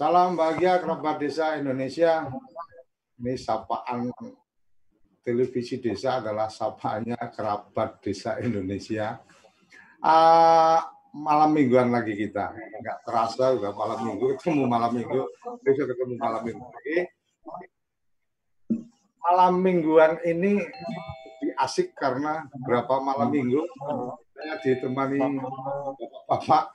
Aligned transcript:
Salam 0.00 0.32
bahagia 0.32 0.80
kerabat 0.80 1.20
desa 1.20 1.60
Indonesia. 1.60 2.24
Ini 3.20 3.36
sapaan 3.36 4.08
televisi 5.20 5.76
desa 5.76 6.24
adalah 6.24 6.48
sapaannya 6.48 7.20
kerabat 7.28 8.00
desa 8.00 8.40
Indonesia. 8.40 9.20
Uh, 10.00 10.80
malam 11.12 11.52
mingguan 11.52 11.92
lagi 11.92 12.16
kita, 12.16 12.48
nggak 12.56 12.98
terasa 13.04 13.52
udah 13.52 13.76
malam 13.76 14.00
minggu 14.08 14.40
ketemu 14.40 14.64
malam 14.64 14.92
minggu, 14.96 15.20
besok 15.60 15.92
ketemu 15.92 16.14
malam 16.16 16.42
minggu 16.48 16.64
lagi. 16.64 16.98
Malam 19.20 19.52
mingguan 19.60 20.12
ini 20.24 20.64
asik 21.60 21.92
karena 21.92 22.48
berapa 22.64 23.04
malam 23.04 23.28
minggu 23.28 23.68
saya 24.32 24.56
ditemani 24.64 25.44
bapak 26.24 26.72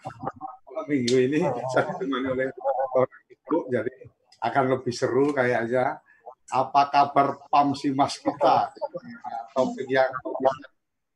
malam 0.69 0.85
minggu 0.85 1.17
ini 1.25 1.41
saya 1.73 1.89
ditemani 1.89 2.27
oleh 2.29 2.53
orang 2.95 3.21
ibu 3.27 3.57
jadi 3.67 3.95
akan 4.39 4.63
lebih 4.79 4.93
seru 4.95 5.35
kayaknya 5.35 5.99
apa 6.49 6.81
kabar 6.93 7.41
pam 7.49 7.75
si 7.75 7.91
mas 7.91 8.21
kita 8.21 8.71
topik 9.51 9.89
yang 9.89 10.13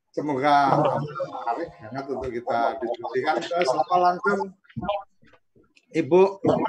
semoga 0.09 0.75
menarik 0.81 1.69
hangat 1.79 2.05
untuk 2.09 2.31
kita 2.33 2.75
diskusikan 2.81 3.35
selamat 3.39 3.99
langsung 3.99 4.39
Ibu 5.89 6.21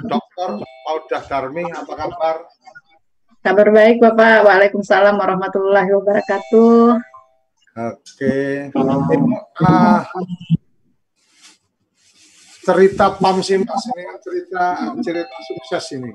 Dokter 0.09 0.49
Paudah 0.81 1.23
Darmi 1.29 1.65
apa 1.69 1.93
kabar 1.93 2.35
Kabar 3.41 3.73
baik 3.73 3.97
Bapak. 3.97 4.45
Waalaikumsalam 4.45 5.17
warahmatullahi 5.17 5.89
wabarakatuh. 5.97 6.93
Oke. 7.73 8.69
Ibu, 8.69 9.33
uh, 9.65 10.05
cerita 12.71 13.05
PAM 13.19 13.37
Simas 13.43 13.83
ini 13.91 14.03
cerita 14.23 14.63
cerita 15.03 15.35
sukses 15.43 15.85
ini. 15.99 16.11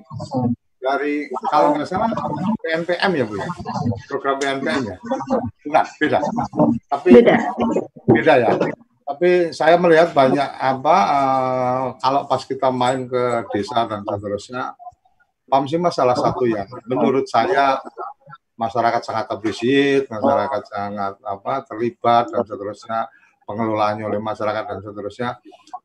Dari 0.80 1.28
kalau 1.50 1.76
nggak 1.76 1.88
salah 1.88 2.08
PNPM 2.62 3.10
ya 3.18 3.24
Bu 3.28 3.34
ya? 3.36 3.48
Program 4.08 4.40
PNPM 4.40 4.82
ya? 4.88 4.96
Bukan 5.66 5.84
beda. 6.00 6.18
Tapi 6.88 7.08
beda. 7.20 7.36
beda 8.08 8.34
ya. 8.40 8.50
Tapi 9.06 9.54
saya 9.54 9.78
melihat 9.78 10.10
banyak 10.10 10.50
apa 10.58 10.96
uh, 11.14 11.84
kalau 12.02 12.26
pas 12.26 12.42
kita 12.42 12.74
main 12.74 13.06
ke 13.06 13.46
desa 13.54 13.86
dan 13.86 14.02
seterusnya 14.02 14.74
PAMSIMA 15.46 15.94
salah 15.94 16.18
satu 16.18 16.42
yang 16.42 16.66
menurut 16.90 17.22
saya 17.30 17.78
masyarakat 18.58 19.02
sangat 19.04 19.26
appreciate, 19.30 20.10
masyarakat 20.10 20.62
sangat 20.66 21.14
apa 21.22 21.62
terlibat 21.70 22.34
dan 22.34 22.42
seterusnya 22.42 23.06
pengelolaannya 23.46 24.04
oleh 24.10 24.20
masyarakat 24.20 24.64
dan 24.66 24.78
seterusnya. 24.82 25.30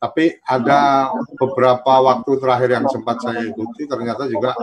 Tapi 0.02 0.42
ada 0.42 1.14
beberapa 1.38 2.02
waktu 2.02 2.32
terakhir 2.42 2.70
yang 2.74 2.86
sempat 2.90 3.22
saya 3.22 3.46
ikuti 3.46 3.86
ternyata 3.86 4.26
juga 4.26 4.58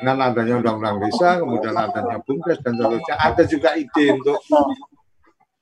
dengan 0.00 0.32
adanya 0.32 0.58
undang-undang 0.58 0.98
desa, 1.04 1.38
kemudian 1.38 1.76
adanya 1.76 2.18
bumdes 2.24 2.58
dan 2.64 2.74
seterusnya, 2.74 3.16
ada 3.20 3.42
juga 3.46 3.76
ide 3.78 4.04
untuk 4.16 4.40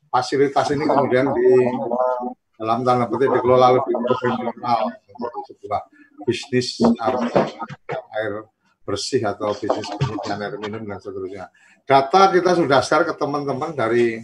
fasilitas 0.08 0.66
ini 0.72 0.84
kemudian 0.86 1.30
di 1.34 1.48
dalam 2.56 2.86
tanda 2.86 3.10
petik 3.10 3.32
dikelola 3.32 3.80
lebih 3.80 3.94
profesional 4.06 4.92
sebuah 5.50 5.82
bisnis 6.22 6.78
air 8.14 8.46
bersih 8.82 9.22
atau 9.22 9.54
bisnis 9.54 9.86
penyediaan 9.94 10.42
air 10.42 10.54
minum 10.58 10.82
dan 10.82 10.98
seterusnya. 10.98 11.50
Data 11.82 12.30
kita 12.30 12.54
sudah 12.54 12.78
share 12.82 13.06
ke 13.06 13.14
teman-teman 13.18 13.74
dari 13.74 14.22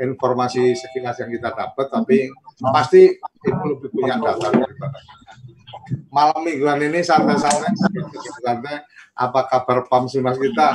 informasi 0.00 0.72
sekilas 0.76 1.20
yang 1.20 1.30
kita 1.32 1.52
dapat, 1.52 1.86
tapi 1.92 2.28
pasti 2.72 3.12
itu 3.20 3.62
lebih 3.68 3.88
punya 3.92 4.16
data 4.16 4.48
malam 6.08 6.40
mingguan 6.46 6.80
ini 6.80 7.04
santai-santai 7.04 7.72
santai 8.40 8.76
apa 9.14 9.46
kabar 9.46 9.86
PAM 9.86 10.10
Simas 10.10 10.38
kita? 10.38 10.74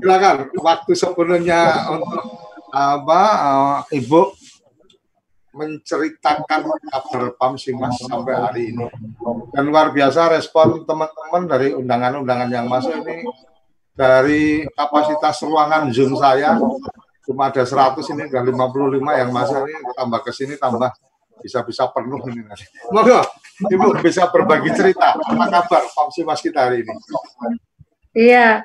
Silakan 0.00 0.52
waktu 0.60 0.92
sepenuhnya 0.92 1.88
untuk 1.88 2.24
apa 2.70 3.22
uh, 3.40 3.78
Ibu 3.88 4.36
menceritakan 5.60 6.60
kabar 6.88 7.24
PAM 7.36 7.60
Simas 7.60 8.00
sampai 8.00 8.32
hari 8.32 8.62
ini. 8.72 8.88
Dan 9.52 9.68
luar 9.68 9.92
biasa 9.92 10.32
respon 10.32 10.88
teman-teman 10.88 11.42
dari 11.44 11.76
undangan-undangan 11.76 12.48
yang 12.48 12.64
masuk 12.64 12.96
ini 13.04 13.28
dari 13.92 14.64
kapasitas 14.72 15.44
ruangan 15.44 15.92
Zoom 15.92 16.16
saya 16.16 16.56
cuma 17.28 17.52
ada 17.52 17.62
100 17.68 18.00
ini 18.16 18.32
udah 18.32 18.42
55 18.96 19.20
yang 19.20 19.30
masuk 19.30 19.60
ini 19.68 19.90
tambah 19.92 20.20
ke 20.24 20.32
sini 20.32 20.54
tambah 20.56 20.88
bisa-bisa 21.44 21.84
penuh 21.92 22.20
ini 22.32 22.40
nanti. 22.40 22.64
Monggo 22.88 23.20
Ibu 23.60 24.00
bisa 24.00 24.24
berbagi 24.32 24.72
cerita 24.72 25.20
apa 25.20 25.44
kabar 25.52 25.82
PAM 25.84 26.08
Simas 26.16 26.40
kita 26.40 26.64
hari 26.64 26.80
ini. 26.80 26.94
Iya, 28.16 28.64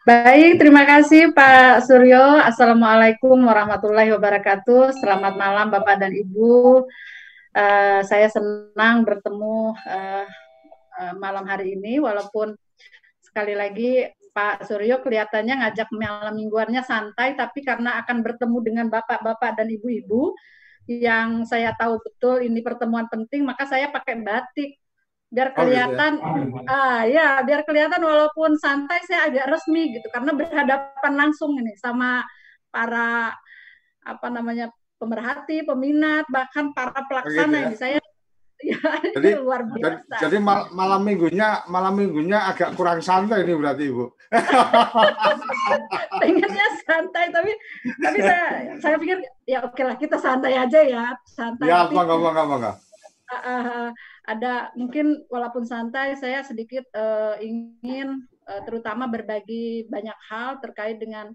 Baik, 0.00 0.56
terima 0.56 0.88
kasih 0.88 1.36
Pak 1.36 1.84
Suryo. 1.84 2.40
Assalamualaikum 2.40 3.36
warahmatullahi 3.36 4.08
wabarakatuh. 4.16 4.96
Selamat 4.96 5.36
malam 5.36 5.68
Bapak 5.68 6.00
dan 6.00 6.16
Ibu. 6.16 6.88
Uh, 7.52 8.00
saya 8.08 8.32
senang 8.32 9.04
bertemu 9.04 9.76
uh, 9.76 10.24
uh, 11.04 11.14
malam 11.20 11.44
hari 11.44 11.76
ini, 11.76 12.00
walaupun 12.00 12.56
sekali 13.20 13.52
lagi 13.52 14.08
Pak 14.32 14.64
Suryo 14.64 15.04
kelihatannya 15.04 15.68
ngajak 15.68 15.92
malam 15.92 16.32
mingguannya 16.32 16.80
santai, 16.80 17.36
tapi 17.36 17.60
karena 17.60 18.00
akan 18.00 18.24
bertemu 18.24 18.56
dengan 18.64 18.86
bapak-bapak 18.88 19.52
dan 19.52 19.68
ibu-ibu 19.68 20.32
yang 20.88 21.44
saya 21.44 21.76
tahu 21.76 22.00
betul 22.00 22.40
ini 22.40 22.64
pertemuan 22.64 23.04
penting, 23.12 23.44
maka 23.44 23.68
saya 23.68 23.92
pakai 23.92 24.16
batik 24.24 24.79
biar 25.30 25.54
kelihatan 25.54 26.18
oh, 26.18 26.34
gitu. 26.42 26.58
ya. 26.58 26.66
ah 26.66 27.00
ya 27.06 27.28
biar 27.46 27.62
kelihatan 27.62 28.02
walaupun 28.02 28.58
santai 28.58 28.98
saya 29.06 29.30
agak 29.30 29.46
resmi 29.46 29.94
gitu. 29.94 30.10
Karena 30.10 30.34
berhadapan 30.34 31.12
langsung 31.14 31.54
ini 31.54 31.78
sama 31.78 32.26
para 32.68 33.30
apa 34.02 34.26
namanya 34.28 34.74
pemerhati 34.98 35.62
peminat 35.62 36.26
bahkan 36.28 36.74
para 36.74 37.06
pelaksana 37.06 37.46
oh, 37.46 37.48
gitu 37.48 37.54
ya? 37.54 37.70
ini. 37.70 37.78
Saya 37.78 37.98
ya, 38.76 38.76
jadi 39.16 39.40
luar 39.40 39.64
biasa. 39.72 40.20
jadi 40.20 40.36
mal 40.36 40.68
malam 40.76 41.00
minggunya 41.00 41.64
malam 41.72 41.96
minggunya 41.96 42.44
agak 42.44 42.76
kurang 42.76 43.00
santai 43.00 43.48
ini 43.48 43.56
berarti 43.56 43.88
ibu. 43.88 44.12
Pengennya 46.20 46.66
santai 46.84 47.32
tapi 47.32 47.56
tapi 48.04 48.18
saya 48.20 48.76
saya 48.76 48.96
pikir 49.00 49.16
ya 49.48 49.64
oke 49.64 49.80
lah 49.80 49.96
kita 49.96 50.20
santai 50.20 50.60
aja 50.60 50.80
ya 50.84 51.16
santai 51.24 51.72
ya 51.72 51.88
apa 51.88 52.00
nggak 52.04 52.36
apa 52.36 52.54
nggak 52.60 52.76
uh, 53.32 53.88
ada 54.30 54.70
mungkin 54.78 55.26
walaupun 55.26 55.66
santai 55.66 56.14
saya 56.14 56.46
sedikit 56.46 56.86
uh, 56.94 57.34
ingin 57.42 58.22
uh, 58.46 58.62
terutama 58.62 59.10
berbagi 59.10 59.90
banyak 59.90 60.14
hal 60.30 60.62
terkait 60.62 61.02
dengan 61.02 61.34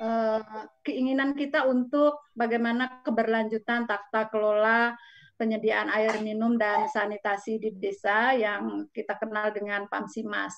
uh, 0.00 0.40
keinginan 0.80 1.36
kita 1.36 1.68
untuk 1.68 2.24
bagaimana 2.32 3.04
keberlanjutan 3.04 3.84
tata 3.84 4.32
kelola 4.32 4.96
penyediaan 5.36 5.88
air 5.92 6.20
minum 6.20 6.56
dan 6.56 6.88
sanitasi 6.88 7.60
di 7.60 7.72
desa 7.76 8.36
yang 8.36 8.88
kita 8.92 9.16
kenal 9.16 9.48
dengan 9.52 9.88
Pamsimas. 9.88 10.52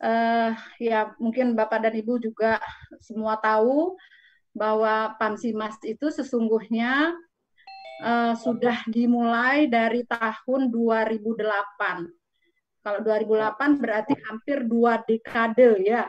Uh, 0.00 0.56
ya 0.80 1.12
mungkin 1.20 1.52
Bapak 1.52 1.84
dan 1.84 1.92
Ibu 1.92 2.24
juga 2.24 2.56
semua 3.04 3.36
tahu 3.36 3.96
bahwa 4.56 5.16
Pamsimas 5.16 5.76
itu 5.84 6.08
sesungguhnya 6.08 7.12
uh, 8.00 8.34
sudah 8.34 8.82
dimulai 8.88 9.68
dari 9.68 10.02
tahun 10.08 10.72
2008. 10.72 11.36
Kalau 12.80 13.00
2008 13.04 13.76
berarti 13.76 14.14
hampir 14.24 14.64
dua 14.64 15.04
dekade 15.04 15.84
ya, 15.84 16.08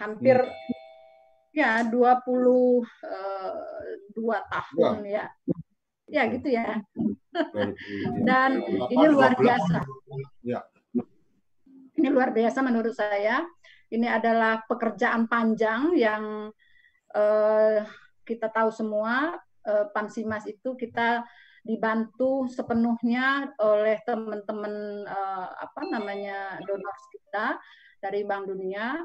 hampir 0.00 0.40
hmm. 0.40 1.52
ya 1.52 1.84
22 1.84 1.92
uh, 1.92 2.80
dua 4.16 4.40
tahun 4.48 5.04
ya, 5.04 5.28
ya 6.08 6.22
gitu 6.32 6.48
ya. 6.48 6.80
Dan 8.28 8.64
ini 8.88 9.06
luar 9.12 9.36
biasa. 9.36 9.84
Ya. 10.40 10.64
Ini 11.98 12.08
luar 12.08 12.32
biasa 12.32 12.64
menurut 12.64 12.96
saya. 12.96 13.44
Ini 13.88 14.04
adalah 14.08 14.64
pekerjaan 14.68 15.28
panjang 15.28 15.96
yang 15.96 16.52
uh, 17.16 17.80
kita 18.24 18.52
tahu 18.52 18.68
semua 18.68 19.40
uh, 19.68 19.86
Pansimas 19.92 20.48
itu 20.48 20.72
kita 20.74 21.22
dibantu 21.60 22.48
sepenuhnya 22.48 23.52
oleh 23.60 24.00
teman-teman 24.08 25.04
uh, 25.04 25.48
apa 25.52 25.84
namanya 25.84 26.56
donor 26.64 26.96
kita 27.12 27.60
dari 28.00 28.24
Bank 28.24 28.48
Dunia 28.48 28.96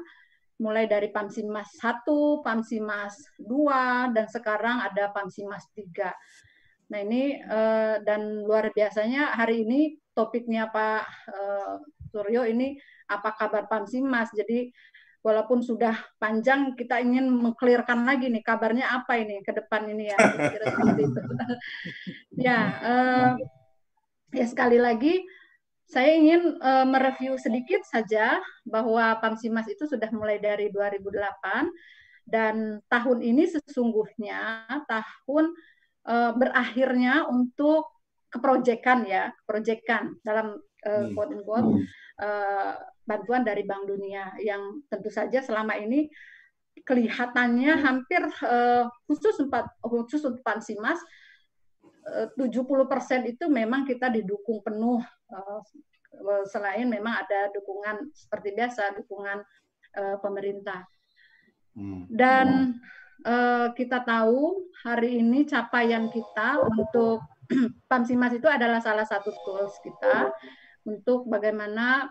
mulai 0.62 0.86
dari 0.86 1.10
Pansimas 1.10 1.66
1, 1.82 2.06
Pansimas 2.46 3.18
2 3.42 4.14
dan 4.14 4.26
sekarang 4.30 4.86
ada 4.86 5.10
Pansimas 5.10 5.66
3. 5.74 6.14
Nah, 6.94 7.00
ini 7.02 7.42
uh, 7.42 7.98
dan 8.06 8.46
luar 8.46 8.70
biasanya 8.70 9.34
hari 9.34 9.66
ini 9.66 9.98
topiknya 10.14 10.70
Pak 10.70 11.02
uh, 11.34 11.74
Suryo 12.14 12.46
ini 12.46 12.78
apa 13.10 13.34
kabar 13.34 13.66
Pansimas. 13.66 14.30
Jadi 14.30 14.70
walaupun 15.24 15.64
sudah 15.64 15.96
panjang 16.20 16.76
kita 16.76 17.00
ingin 17.00 17.32
mengklirkan 17.32 18.04
lagi 18.04 18.28
nih 18.28 18.44
kabarnya 18.44 18.92
apa 18.92 19.16
ini 19.16 19.40
ke 19.40 19.56
depan 19.56 19.88
ini 19.88 20.12
ya 20.12 20.18
kira 20.52 20.66
seperti 20.68 21.02
itu. 21.08 21.20
Ya 22.44 22.58
uh, 22.84 23.30
ya 24.36 24.44
sekali 24.44 24.76
lagi 24.76 25.24
saya 25.88 26.12
ingin 26.12 26.60
uh, 26.60 26.84
mereview 26.84 27.40
sedikit 27.40 27.80
saja 27.88 28.36
bahwa 28.68 29.16
Pamsimas 29.22 29.64
itu 29.70 29.88
sudah 29.88 30.12
mulai 30.12 30.36
dari 30.42 30.68
2008 30.68 32.28
dan 32.28 32.80
tahun 32.88 33.18
ini 33.20 33.44
sesungguhnya 33.48 34.64
tahun 34.88 35.54
uh, 36.08 36.32
berakhirnya 36.36 37.28
untuk 37.28 37.92
keprojekan 38.32 39.06
ya, 39.06 39.30
keprojekan 39.44 40.18
dalam 40.26 40.58
uh, 40.88 41.04
quote 41.14 41.32
unquote 41.38 41.68
uh, 42.18 42.74
bantuan 43.04 43.44
dari 43.44 43.62
Bank 43.68 43.88
Dunia 43.88 44.32
yang 44.40 44.84
tentu 44.88 45.12
saja 45.12 45.44
selama 45.44 45.76
ini 45.76 46.08
kelihatannya 46.84 47.72
hampir 47.80 48.20
uh, 48.44 48.88
khusus 49.06 49.38
empat 49.40 49.70
khusus 49.84 50.24
untuk 50.26 50.42
Pansimas 50.42 50.98
70% 52.04 52.36
itu 53.24 53.48
memang 53.48 53.88
kita 53.88 54.12
didukung 54.12 54.60
penuh 54.60 55.00
uh, 55.32 55.60
selain 56.44 56.84
memang 56.84 57.24
ada 57.24 57.48
dukungan 57.56 58.12
seperti 58.12 58.52
biasa 58.52 58.92
dukungan 59.00 59.40
uh, 59.96 60.16
pemerintah. 60.20 60.84
Hmm. 61.74 62.06
Dan 62.06 62.78
uh, 63.26 63.72
kita 63.74 64.04
tahu 64.06 64.68
hari 64.84 65.18
ini 65.18 65.48
capaian 65.48 66.06
kita 66.12 66.62
untuk 66.62 67.24
Pamsimas 67.90 68.36
itu 68.36 68.46
adalah 68.48 68.80
salah 68.80 69.04
satu 69.04 69.32
tools 69.44 69.76
kita 69.84 70.32
untuk 70.84 71.24
bagaimana 71.28 72.08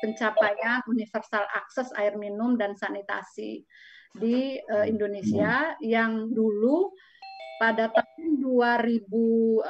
pencapaian 0.00 0.80
universal 0.88 1.44
akses 1.52 1.92
air 2.00 2.16
minum 2.16 2.56
dan 2.56 2.72
sanitasi 2.76 3.64
di 4.16 4.56
uh, 4.72 4.88
Indonesia 4.88 5.76
yang 5.84 6.32
dulu 6.32 6.88
pada 7.60 7.92
tahun 7.92 8.40
2019 8.40 9.60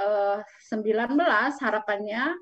harapannya 1.63 2.35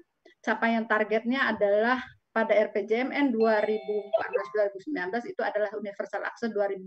capaian 0.45 0.85
targetnya 0.85 1.57
adalah 1.57 2.05
pada 2.35 2.51
RPJMN 2.53 3.33
2014-2019 3.33 5.33
itu 5.33 5.41
adalah 5.41 5.71
universal 5.73 6.21
akses 6.27 6.53
2000 6.53 6.85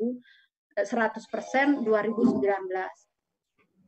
100% 0.78 1.81
2019. 1.81 2.38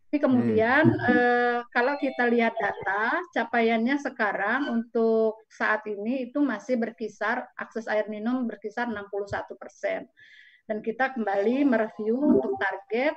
Tapi 0.09 0.25
kemudian 0.25 0.89
hmm. 0.89 1.05
eh, 1.05 1.59
kalau 1.69 1.93
kita 2.01 2.25
lihat 2.33 2.57
data, 2.57 3.21
capaiannya 3.29 4.01
sekarang 4.01 4.65
untuk 4.73 5.45
saat 5.45 5.85
ini 5.85 6.25
itu 6.25 6.41
masih 6.41 6.81
berkisar 6.81 7.45
akses 7.53 7.85
air 7.85 8.09
minum 8.09 8.49
berkisar 8.49 8.89
61 8.89 9.53
persen. 9.53 10.09
Dan 10.65 10.81
kita 10.81 11.13
kembali 11.13 11.61
mereview 11.61 12.17
untuk 12.17 12.57
target 12.57 13.13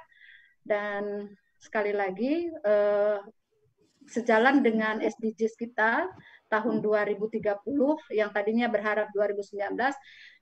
dan 0.68 1.32
sekali 1.56 1.96
lagi 1.96 2.52
eh, 2.52 3.18
sejalan 4.04 4.60
dengan 4.60 5.00
SDGs 5.00 5.56
kita 5.56 6.12
tahun 6.52 6.84
2030 6.84 7.40
yang 8.12 8.36
tadinya 8.36 8.68
berharap 8.68 9.08
2019 9.16 9.80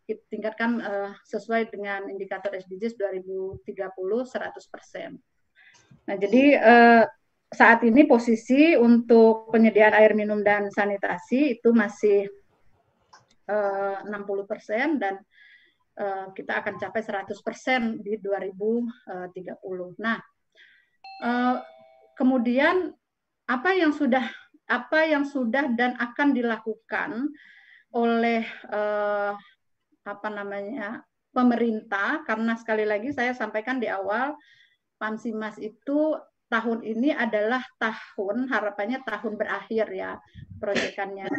kita 0.02 0.22
tingkatkan 0.26 0.82
uh, 0.82 1.14
sesuai 1.22 1.70
dengan 1.70 2.10
indikator 2.10 2.50
SDGs 2.50 2.98
2030 2.98 3.62
100%. 3.62 5.30
Nah, 6.08 6.16
jadi 6.18 6.44
uh, 6.58 7.04
saat 7.50 7.82
ini 7.82 8.06
posisi 8.06 8.78
untuk 8.78 9.50
penyediaan 9.50 9.94
air 9.94 10.14
minum 10.14 10.42
dan 10.42 10.70
sanitasi 10.70 11.58
itu 11.58 11.74
masih 11.74 12.30
uh, 13.50 14.06
60% 14.06 15.02
dan 15.02 15.18
uh, 15.98 16.30
kita 16.34 16.62
akan 16.62 16.78
capai 16.78 17.02
100% 17.02 18.02
di 18.02 18.18
2030. 18.18 19.98
Nah, 19.98 20.18
Eh, 21.20 21.56
kemudian 22.16 22.96
apa 23.44 23.76
yang 23.76 23.92
sudah 23.92 24.24
apa 24.64 25.04
yang 25.04 25.28
sudah 25.28 25.68
dan 25.76 25.92
akan 26.00 26.32
dilakukan 26.32 27.28
oleh 27.90 28.46
uh, 28.70 29.34
apa 30.06 30.28
namanya 30.30 31.02
pemerintah 31.34 32.22
karena 32.22 32.54
sekali 32.54 32.86
lagi 32.86 33.10
saya 33.10 33.34
sampaikan 33.34 33.82
di 33.82 33.90
awal 33.90 34.38
Pamsimas 35.00 35.56
itu 35.56 36.12
tahun 36.52 36.84
ini 36.84 37.16
adalah 37.16 37.64
tahun 37.80 38.52
harapannya 38.52 39.00
tahun 39.00 39.40
berakhir 39.40 39.88
ya 39.88 40.20
proyekannya. 40.60 41.32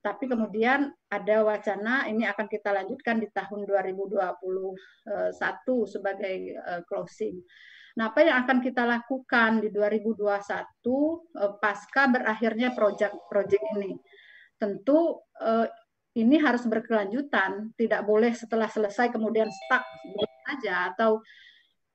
Tapi 0.00 0.24
kemudian 0.30 0.88
ada 1.10 1.36
wacana 1.44 2.08
ini 2.08 2.24
akan 2.24 2.46
kita 2.48 2.72
lanjutkan 2.72 3.20
di 3.20 3.28
tahun 3.34 3.68
2021 3.68 4.32
sebagai 5.84 6.36
uh, 6.62 6.80
closing. 6.88 7.42
Nah, 7.96 8.12
apa 8.12 8.20
yang 8.22 8.44
akan 8.44 8.60
kita 8.60 8.84
lakukan 8.84 9.64
di 9.64 9.72
2021 9.72 10.20
eh, 10.20 11.52
pasca 11.56 12.02
berakhirnya 12.12 12.76
proyek-proyek 12.76 13.62
ini? 13.80 13.96
Tentu 14.60 15.24
eh, 15.40 15.66
ini 16.20 16.36
harus 16.36 16.68
berkelanjutan, 16.68 17.72
tidak 17.76 18.04
boleh 18.04 18.36
setelah 18.36 18.68
selesai 18.68 19.08
kemudian 19.12 19.48
stuck 19.48 19.84
saja 20.44 20.92
atau 20.92 21.24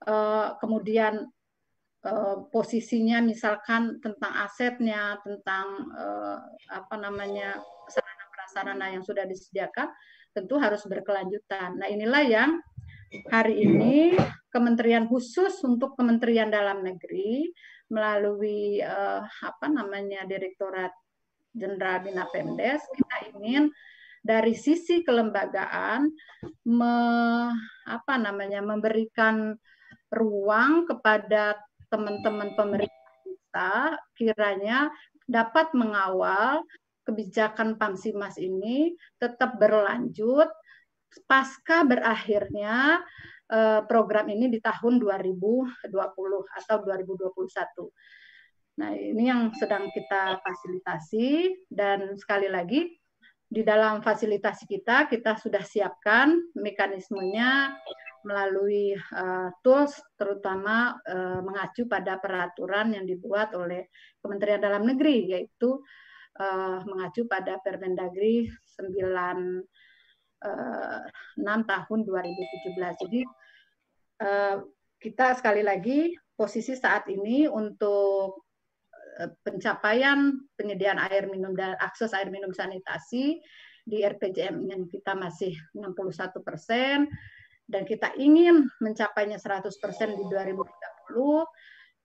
eh, 0.05 0.48
kemudian 0.58 1.29
posisinya 2.50 3.22
misalkan 3.22 4.01
tentang 4.01 4.34
asetnya, 4.41 5.22
tentang 5.22 5.86
apa 6.65 6.98
namanya 6.98 7.62
sarana 7.86 8.25
prasarana 8.34 8.86
yang 8.89 9.05
sudah 9.05 9.22
disediakan, 9.29 9.86
tentu 10.34 10.58
harus 10.58 10.81
berkelanjutan. 10.89 11.77
Nah, 11.77 11.86
inilah 11.86 12.25
yang 12.25 12.58
hari 13.29 13.70
ini 13.70 14.17
Kementerian 14.50 15.05
khusus 15.05 15.62
untuk 15.62 15.93
Kementerian 15.93 16.50
Dalam 16.50 16.81
Negeri 16.81 17.53
melalui 17.93 18.81
apa 19.46 19.70
namanya 19.70 20.25
Direktorat 20.25 20.89
Jenderal 21.53 22.01
Bina 22.01 22.25
Pemdes 22.34 22.81
kita 22.98 23.38
ingin 23.38 23.70
dari 24.25 24.58
sisi 24.58 25.05
kelembagaan 25.05 26.10
me, 26.65 26.96
apa 27.86 28.13
namanya 28.17 28.65
memberikan 28.65 29.53
ruang 30.12 30.86
kepada 30.86 31.56
teman-teman 31.88 32.56
pemerintah 32.56 33.01
kita 33.51 34.00
kiranya 34.15 34.88
dapat 35.27 35.75
mengawal 35.75 36.63
kebijakan 37.03 37.75
Pamsimas 37.75 38.39
ini 38.39 38.96
tetap 39.20 39.60
berlanjut 39.60 40.48
pasca 41.27 41.84
berakhirnya 41.84 43.03
eh, 43.51 43.82
program 43.84 44.32
ini 44.32 44.48
di 44.48 44.63
tahun 44.63 45.03
2020 45.03 45.91
atau 45.91 46.77
2021. 46.80 47.91
Nah, 48.80 48.96
ini 48.96 49.27
yang 49.27 49.51
sedang 49.51 49.91
kita 49.91 50.39
fasilitasi 50.39 51.51
dan 51.68 52.15
sekali 52.15 52.48
lagi 52.48 52.88
di 53.51 53.68
dalam 53.68 54.00
fasilitasi 54.00 54.63
kita 54.63 55.12
kita 55.12 55.36
sudah 55.36 55.60
siapkan 55.60 56.39
mekanismenya 56.56 57.75
melalui 58.24 58.94
uh, 58.96 59.50
tools 59.66 59.98
terutama 60.16 60.98
uh, 61.06 61.40
mengacu 61.42 61.86
pada 61.86 62.18
peraturan 62.18 62.94
yang 62.94 63.06
dibuat 63.06 63.54
oleh 63.58 63.90
Kementerian 64.22 64.62
Dalam 64.62 64.86
Negeri 64.86 65.34
yaitu 65.34 65.82
uh, 66.42 66.80
mengacu 66.86 67.25
pada 67.25 67.58
Permendagri 67.62 68.50
9 68.80 69.63
6 70.42 71.38
tahun 71.46 72.00
2017. 72.01 72.74
Jadi 73.06 73.22
eh, 74.25 74.58
kita 74.98 75.38
sekali 75.38 75.62
lagi 75.62 76.18
posisi 76.34 76.74
saat 76.74 77.06
ini 77.13 77.46
untuk 77.46 78.42
pencapaian 79.46 80.34
penyediaan 80.58 80.98
air 80.98 81.30
minum 81.30 81.54
dan 81.54 81.78
akses 81.78 82.10
air 82.18 82.34
minum 82.34 82.50
sanitasi 82.50 83.38
di 83.86 84.01
RPJM 84.01 84.66
yang 84.66 84.90
kita 84.90 85.13
masih 85.13 85.54
61 85.78 86.42
persen 86.42 87.06
dan 87.72 87.88
kita 87.88 88.12
ingin 88.20 88.68
mencapainya 88.84 89.40
100 89.40 89.72
persen 89.80 90.20
di 90.20 90.24
2030. 90.28 90.68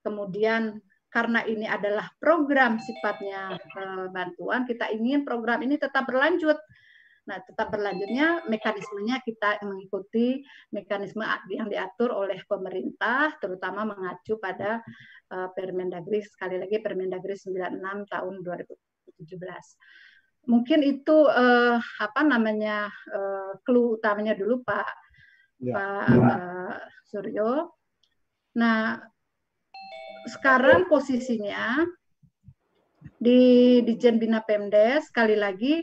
Kemudian 0.07 0.79
karena 1.11 1.43
ini 1.43 1.67
adalah 1.67 2.07
program 2.23 2.79
sifatnya 2.79 3.59
eh, 3.59 4.07
bantuan, 4.15 4.63
kita 4.63 4.95
ingin 4.95 5.27
program 5.27 5.67
ini 5.67 5.75
tetap 5.75 6.07
berlanjut 6.07 6.57
Nah, 7.27 7.43
tetap 7.43 7.75
berlanjutnya 7.75 8.47
mekanismenya 8.47 9.19
kita 9.27 9.59
mengikuti 9.67 10.47
mekanisme 10.71 11.27
yang 11.51 11.67
diatur 11.67 12.15
oleh 12.15 12.39
pemerintah, 12.47 13.35
terutama 13.43 13.83
mengacu 13.83 14.39
pada 14.39 14.79
uh, 15.35 15.51
Permendagri 15.51 16.23
sekali 16.23 16.55
lagi 16.55 16.79
Permendagri 16.79 17.35
96 17.35 17.83
tahun 18.15 18.35
2017. 18.47 19.27
Mungkin 20.47 20.81
itu 20.87 21.27
uh, 21.27 21.83
apa 21.99 22.23
namanya 22.23 22.87
uh, 23.11 23.59
clue 23.67 23.99
utamanya 23.99 24.39
dulu 24.39 24.63
Pak 24.63 25.06
ya. 25.61 25.75
Pak 25.75 26.07
uh, 26.13 26.77
Suryo. 27.07 27.71
Nah, 28.57 28.99
sekarang 30.27 30.91
posisinya 30.91 31.87
di 33.17 33.81
Dijen 33.87 34.19
Bina 34.19 34.43
Pemdes 34.43 35.09
sekali 35.09 35.39
lagi 35.39 35.81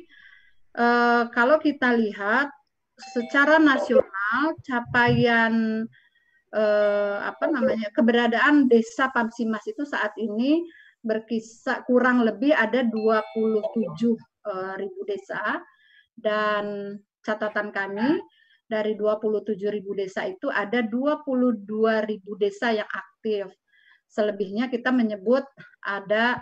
uh, 0.77 1.31
kalau 1.31 1.57
kita 1.57 1.95
lihat 1.95 2.51
secara 2.99 3.57
nasional 3.57 4.53
capaian 4.61 5.85
uh, 6.53 7.17
apa 7.25 7.45
namanya 7.49 7.89
keberadaan 7.95 8.69
desa 8.69 9.09
Pamsimas 9.09 9.65
itu 9.65 9.81
saat 9.87 10.13
ini 10.19 10.61
berkisar 11.03 11.83
kurang 11.83 12.23
lebih 12.23 12.55
ada 12.55 12.85
27 12.85 12.95
uh, 14.47 14.73
ribu 14.79 15.01
desa 15.03 15.59
dan 16.15 16.95
catatan 17.25 17.73
kami 17.73 18.21
dari 18.67 18.95
27 18.95 19.55
ribu 19.69 19.93
desa 19.93 20.25
itu 20.27 20.47
ada 20.49 20.81
22 20.81 21.63
ribu 22.09 22.31
desa 22.39 22.71
yang 22.71 22.87
aktif. 22.87 23.51
Selebihnya 24.07 24.69
kita 24.69 24.93
menyebut 24.93 25.43
ada 25.81 26.41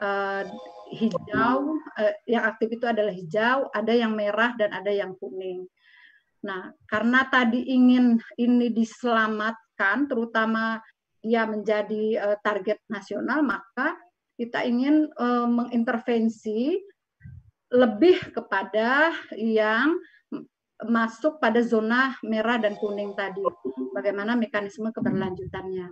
uh, 0.00 0.44
hijau, 0.90 1.78
uh, 1.78 2.14
yang 2.26 2.44
aktif 2.48 2.74
itu 2.74 2.86
adalah 2.88 3.12
hijau, 3.12 3.68
ada 3.70 3.92
yang 3.92 4.16
merah 4.16 4.56
dan 4.56 4.74
ada 4.74 4.90
yang 4.90 5.14
kuning. 5.20 5.68
Nah, 6.40 6.72
karena 6.88 7.28
tadi 7.28 7.68
ingin 7.68 8.16
ini 8.40 8.72
diselamatkan, 8.72 10.08
terutama 10.08 10.80
dia 11.20 11.44
menjadi 11.44 12.04
uh, 12.16 12.36
target 12.40 12.80
nasional, 12.88 13.44
maka 13.44 13.92
kita 14.40 14.64
ingin 14.64 15.04
uh, 15.20 15.44
mengintervensi 15.44 16.80
lebih 17.70 18.34
kepada 18.34 19.14
yang 19.36 19.94
masuk 20.88 21.42
pada 21.42 21.60
zona 21.60 22.16
merah 22.24 22.56
dan 22.56 22.76
kuning 22.78 23.12
tadi. 23.18 23.42
Bagaimana 23.92 24.38
mekanisme 24.38 24.88
keberlanjutannya. 24.94 25.88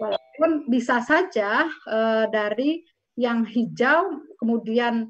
Walaupun 0.00 0.66
bisa 0.70 1.02
saja 1.04 1.68
uh, 1.86 2.26
dari 2.30 2.82
yang 3.14 3.46
hijau 3.46 4.26
kemudian 4.42 5.06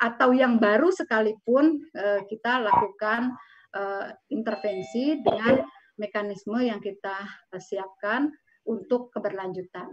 atau 0.00 0.32
yang 0.32 0.56
baru 0.56 0.88
sekalipun 0.88 1.84
uh, 1.92 2.20
kita 2.26 2.64
lakukan 2.64 3.36
uh, 3.76 4.08
intervensi 4.32 5.20
dengan 5.20 5.62
mekanisme 6.00 6.56
yang 6.64 6.80
kita 6.80 7.28
siapkan 7.60 8.32
untuk 8.64 9.12
keberlanjutan. 9.12 9.92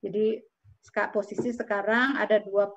Jadi 0.00 0.40
posisi 1.12 1.52
sekarang 1.52 2.16
ada 2.16 2.40
22 2.40 2.72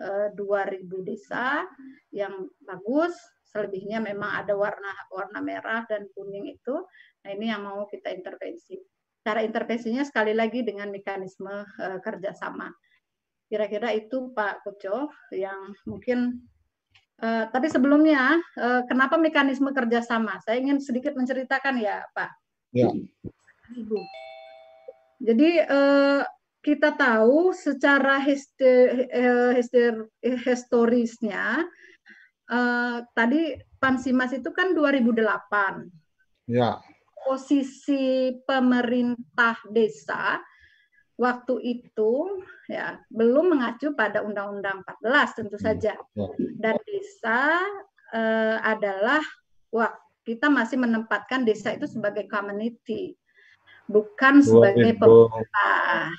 eh, 0.00 0.64
ribu 0.72 1.04
desa 1.04 1.68
yang 2.08 2.48
bagus, 2.64 3.12
selebihnya 3.46 4.02
memang 4.02 4.42
ada 4.42 4.58
warna 4.58 4.90
warna 5.08 5.38
merah 5.38 5.86
dan 5.86 6.10
kuning 6.12 6.50
itu. 6.50 6.74
Nah, 7.22 7.30
ini 7.30 7.48
yang 7.48 7.62
mau 7.62 7.86
kita 7.86 8.10
intervensi. 8.10 8.76
Cara 9.22 9.42
intervensinya 9.42 10.02
sekali 10.06 10.34
lagi 10.34 10.62
dengan 10.62 10.90
mekanisme 10.90 11.66
uh, 11.66 11.98
kerjasama. 12.02 12.70
Kira-kira 13.46 13.94
itu 13.94 14.34
Pak 14.34 14.66
Koco 14.66 15.10
yang 15.30 15.74
mungkin 15.86 16.42
Uh, 17.16 17.48
tapi 17.48 17.72
sebelumnya, 17.72 18.36
uh, 18.60 18.84
kenapa 18.84 19.16
mekanisme 19.16 19.72
kerjasama? 19.72 20.36
Saya 20.44 20.60
ingin 20.60 20.76
sedikit 20.84 21.16
menceritakan 21.16 21.80
ya, 21.80 22.04
Pak. 22.12 22.28
Ya. 22.76 22.92
Ibu. 23.72 23.96
Jadi 25.24 25.64
uh, 25.64 26.20
kita 26.60 26.92
tahu 26.92 27.56
secara 27.56 28.20
hister, 28.20 29.08
hister, 29.56 30.12
historisnya, 30.20 31.64
uh, 32.50 33.02
tadi 33.14 33.58
Pansimas 33.76 34.32
itu 34.32 34.50
kan 34.50 34.72
2008. 34.72 36.50
Ya. 36.50 36.80
Posisi 37.26 38.34
pemerintah 38.46 39.58
desa 39.70 40.40
waktu 41.16 41.54
itu 41.64 42.44
ya 42.68 43.00
belum 43.08 43.56
mengacu 43.56 43.96
pada 43.96 44.20
Undang-Undang 44.22 44.84
14 45.02 45.38
tentu 45.38 45.56
hmm, 45.58 45.64
saja. 45.66 45.94
Ya. 45.96 46.28
Dan 46.56 46.76
desa 46.86 47.62
eh, 48.14 48.58
adalah 48.62 49.22
wah 49.74 49.90
kita 50.26 50.50
masih 50.50 50.78
menempatkan 50.78 51.46
desa 51.46 51.74
itu 51.74 51.86
sebagai 51.86 52.26
community 52.30 53.14
bukan 53.86 54.42
sebagai 54.42 54.98
pemerintah. 54.98 56.10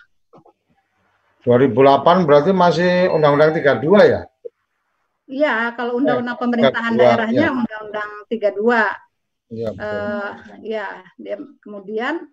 2008 1.43 2.27
berarti 2.27 2.51
masih 2.51 3.07
Undang-Undang 3.15 3.55
32 3.55 4.03
ya? 4.03 4.22
Iya, 5.27 5.75
kalau 5.75 6.00
Undang-Undang 6.00 6.39
eh, 6.39 6.41
pemerintahan 6.41 6.93
32, 6.96 7.01
daerahnya 7.03 7.46
ya. 7.46 7.51
Undang-Undang 7.51 8.12
32. 8.31 8.88
Iya, 9.48 9.69
uh, 9.79 10.29
ya, 10.60 10.88
dia 11.15 11.38
kemudian 11.63 12.27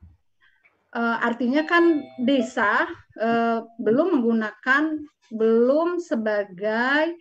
uh, 0.95 1.17
artinya 1.23 1.63
kan 1.67 2.03
desa 2.23 2.91
uh, 3.19 3.67
belum 3.79 4.19
menggunakan 4.19 4.99
belum 5.31 6.03
sebagai 6.03 7.15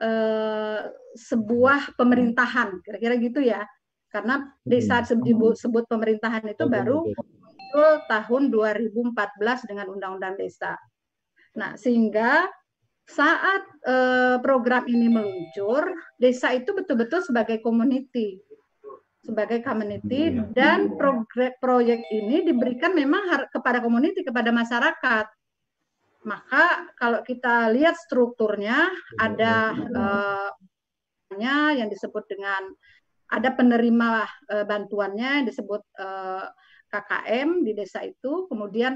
uh, 0.00 0.80
sebuah 1.16 1.96
pemerintahan 1.96 2.84
kira-kira 2.84 3.16
gitu 3.16 3.40
ya 3.40 3.64
karena 4.12 4.44
desa 4.62 5.02
hmm. 5.02 5.08
sebut, 5.10 5.54
sebut 5.58 5.84
pemerintahan 5.90 6.44
itu 6.46 6.64
baru 6.70 7.02
muncul 7.74 7.90
tahun 8.06 8.42
2014 8.54 9.66
dengan 9.66 9.90
undang-undang 9.90 10.38
desa. 10.38 10.78
Nah, 11.58 11.74
sehingga 11.74 12.46
saat 13.04 13.62
uh, 13.84 14.36
program 14.40 14.88
ini 14.88 15.12
meluncur, 15.12 15.92
desa 16.16 16.56
itu 16.56 16.72
betul-betul 16.72 17.20
sebagai 17.20 17.60
community 17.60 18.40
sebagai 19.24 19.64
community 19.64 20.36
iya. 20.36 20.44
dan 20.52 20.92
proyek 21.56 22.04
ini 22.12 22.44
diberikan 22.44 22.92
memang 22.92 23.48
kepada 23.48 23.80
community 23.80 24.20
kepada 24.20 24.52
masyarakat. 24.52 25.26
Maka 26.28 26.92
kalau 26.96 27.24
kita 27.24 27.72
lihat 27.72 27.96
strukturnya 27.96 28.88
ada 29.16 29.72
uh, 29.72 30.50
yang 31.40 31.88
disebut 31.88 32.24
dengan 32.28 32.68
ada 33.32 33.50
penerima 33.56 34.28
uh, 34.52 34.64
bantuannya 34.68 35.42
yang 35.42 35.46
disebut 35.48 35.82
uh, 35.98 36.44
eh, 36.44 36.46
KKM 36.92 37.66
di 37.66 37.72
desa 37.74 38.04
itu, 38.06 38.46
kemudian 38.46 38.94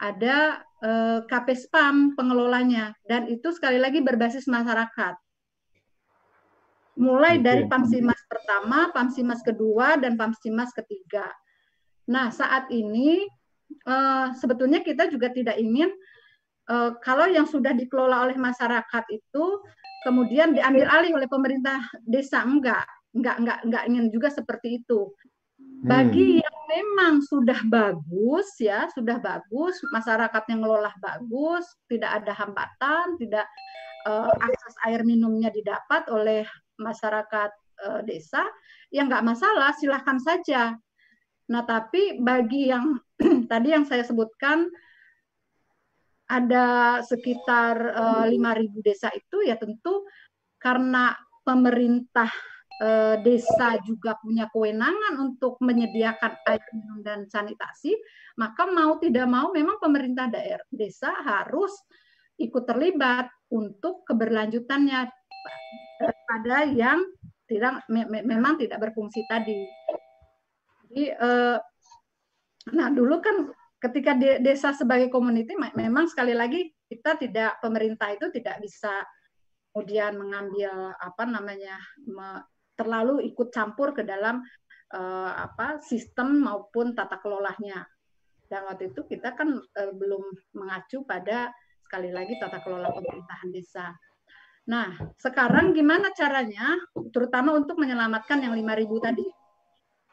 ada 0.00 0.62
uh, 0.82 1.20
KP 1.26 1.68
pengelolanya 2.16 2.94
dan 3.06 3.28
itu 3.28 3.52
sekali 3.54 3.78
lagi 3.78 4.00
berbasis 4.00 4.48
masyarakat 4.48 5.14
mulai 6.98 7.40
dari 7.40 7.64
Pamsimas 7.64 8.20
pertama, 8.28 8.92
Pamsimas 8.92 9.40
kedua, 9.40 9.96
dan 9.96 10.20
Pamsimas 10.20 10.76
ketiga. 10.76 11.24
Nah, 12.12 12.28
saat 12.28 12.68
ini 12.68 13.24
uh, 13.88 14.34
sebetulnya 14.36 14.84
kita 14.84 15.08
juga 15.08 15.32
tidak 15.32 15.56
ingin 15.56 15.88
uh, 16.68 16.92
kalau 17.00 17.30
yang 17.30 17.48
sudah 17.48 17.72
dikelola 17.72 18.28
oleh 18.28 18.36
masyarakat 18.36 19.04
itu 19.08 19.44
kemudian 20.04 20.52
diambil 20.52 20.90
alih 20.90 21.16
oleh 21.16 21.28
pemerintah 21.30 21.80
desa 22.04 22.44
enggak, 22.44 22.84
enggak 23.16 23.36
enggak 23.40 23.58
enggak 23.64 23.84
ingin 23.88 24.06
juga 24.12 24.28
seperti 24.28 24.82
itu. 24.82 25.14
Bagi 25.82 26.38
hmm. 26.38 26.42
yang 26.46 26.58
memang 26.70 27.14
sudah 27.26 27.58
bagus 27.66 28.54
ya, 28.62 28.86
sudah 28.94 29.18
bagus, 29.18 29.82
masyarakat 29.90 30.42
yang 30.54 30.62
ngelola 30.62 30.94
bagus, 31.02 31.66
tidak 31.90 32.22
ada 32.22 32.32
hambatan, 32.38 33.18
tidak 33.18 33.50
uh, 34.06 34.30
akses 34.30 34.74
air 34.86 35.02
minumnya 35.02 35.50
didapat 35.50 36.06
oleh 36.06 36.46
masyarakat 36.78 37.50
uh, 37.82 38.00
desa, 38.06 38.46
ya 38.94 39.02
nggak 39.02 39.26
masalah, 39.26 39.74
silahkan 39.74 40.22
saja. 40.22 40.78
Nah, 41.50 41.62
tapi 41.66 42.22
bagi 42.22 42.70
yang 42.70 43.02
tadi 43.50 43.74
yang 43.74 43.82
saya 43.82 44.06
sebutkan 44.06 44.70
ada 46.30 47.02
sekitar 47.04 47.74
uh, 47.92 48.24
eh, 48.24 48.38
5.000 48.38 48.86
desa 48.86 49.12
itu 49.12 49.44
ya 49.44 49.58
tentu 49.60 50.08
karena 50.56 51.12
pemerintah 51.44 52.30
uh, 52.82 53.16
desa 53.22 53.78
juga 53.86 54.18
punya 54.18 54.50
kewenangan 54.50 55.22
untuk 55.22 55.56
menyediakan 55.62 56.42
air 56.50 56.62
minum 56.74 57.00
dan 57.06 57.30
sanitasi, 57.30 57.94
maka 58.36 58.66
mau 58.66 58.98
tidak 58.98 59.30
mau 59.30 59.54
memang 59.54 59.78
pemerintah 59.78 60.26
daerah 60.26 60.66
desa 60.74 61.14
harus 61.22 61.70
ikut 62.42 62.64
terlibat 62.66 63.30
untuk 63.54 64.02
keberlanjutannya 64.02 65.06
daripada 66.02 66.66
yang 66.66 66.98
tidak 67.46 67.84
me 67.86 68.08
memang 68.08 68.58
tidak 68.58 68.80
berfungsi 68.80 69.22
tadi. 69.28 69.62
Jadi, 70.88 71.04
eh, 71.12 71.58
nah 72.72 72.88
dulu 72.90 73.20
kan 73.20 73.52
ketika 73.82 74.14
de 74.14 74.38
desa 74.40 74.70
sebagai 74.72 75.10
community 75.10 75.58
memang 75.58 76.06
sekali 76.06 76.32
lagi 76.32 76.70
kita 76.86 77.18
tidak 77.18 77.58
pemerintah 77.58 78.14
itu 78.14 78.30
tidak 78.30 78.62
bisa 78.62 79.02
kemudian 79.72 80.20
mengambil 80.20 80.92
apa 81.00 81.24
namanya 81.24 81.80
me, 82.04 82.44
terlalu 82.82 83.22
ikut 83.30 83.54
campur 83.54 83.94
ke 83.94 84.02
dalam 84.02 84.42
eh, 84.90 85.32
apa 85.38 85.78
sistem 85.78 86.42
maupun 86.42 86.98
tata 86.98 87.22
kelolanya. 87.22 87.86
Dan 88.50 88.66
waktu 88.66 88.90
itu 88.90 89.06
kita 89.06 89.38
kan 89.38 89.62
eh, 89.62 89.92
belum 89.94 90.26
mengacu 90.58 91.06
pada 91.06 91.54
sekali 91.86 92.10
lagi 92.10 92.34
tata 92.42 92.58
kelola 92.58 92.90
pemerintahan 92.90 93.54
desa. 93.54 93.94
Nah, 94.62 94.94
sekarang 95.18 95.74
gimana 95.74 96.14
caranya, 96.14 96.78
terutama 97.10 97.50
untuk 97.58 97.82
menyelamatkan 97.82 98.46
yang 98.46 98.54
5.000 98.54 99.06
tadi? 99.06 99.26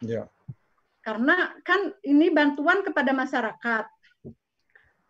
Ya. 0.02 0.26
Karena 1.06 1.54
kan 1.62 1.94
ini 2.02 2.34
bantuan 2.34 2.82
kepada 2.82 3.14
masyarakat. 3.14 3.86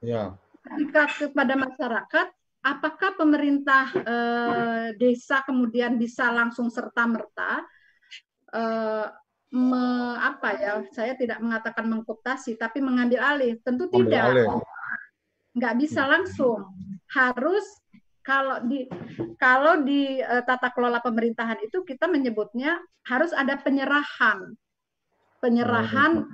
Ya. 0.03 0.35
Ketika 0.59 1.07
kepada 1.15 1.55
masyarakat, 1.55 2.27
apakah 2.69 3.17
pemerintah 3.17 3.89
eh, 3.97 4.87
desa 4.95 5.41
kemudian 5.41 5.97
bisa 5.97 6.29
langsung 6.29 6.69
serta 6.69 7.09
merta 7.09 7.65
eh, 8.53 9.07
me, 9.49 9.85
apa 10.21 10.49
ya? 10.55 10.73
Saya 10.93 11.17
tidak 11.17 11.41
mengatakan 11.41 11.89
mengkoptasi, 11.89 12.53
tapi 12.61 12.85
mengambil 12.85 13.25
alih. 13.25 13.57
Tentu 13.65 13.89
tidak. 13.89 14.29
Alih 14.29 14.45
nggak 15.59 15.75
bisa 15.75 16.05
langsung. 16.05 16.71
Harus 17.11 17.65
kalau 18.21 18.61
di 18.63 18.85
kalau 19.35 19.81
di 19.81 20.21
uh, 20.21 20.43
tata 20.45 20.69
kelola 20.69 21.01
pemerintahan 21.01 21.57
itu 21.65 21.81
kita 21.81 22.05
menyebutnya 22.05 22.77
harus 23.09 23.33
ada 23.33 23.57
penyerahan. 23.57 24.53
Penyerahan 25.39 26.27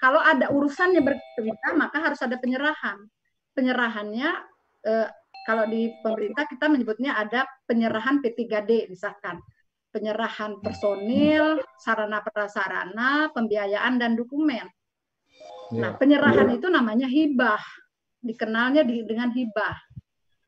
kalau 0.00 0.18
ada 0.18 0.48
urusannya 0.48 1.04
berbeda 1.04 1.76
maka 1.76 2.02
harus 2.02 2.20
ada 2.24 2.40
penyerahan. 2.40 2.98
Penyerahannya 3.56 4.30
uh, 4.84 5.08
kalau 5.46 5.62
di 5.70 5.94
pemerintah 6.02 6.42
kita 6.50 6.66
menyebutnya 6.66 7.14
ada 7.14 7.46
penyerahan 7.70 8.18
P3D 8.18 8.90
misalkan. 8.90 9.38
Penyerahan 9.94 10.58
personil, 10.58 11.62
sarana 11.78 12.18
prasarana, 12.20 13.30
pembiayaan 13.30 13.96
dan 13.96 14.18
dokumen. 14.18 14.66
Nah, 15.78 15.94
ya. 15.94 15.96
penyerahan 15.96 16.50
itu 16.50 16.66
namanya 16.66 17.06
hibah. 17.06 17.62
Dikenalnya 18.18 18.82
di, 18.82 19.06
dengan 19.06 19.30
hibah. 19.30 19.78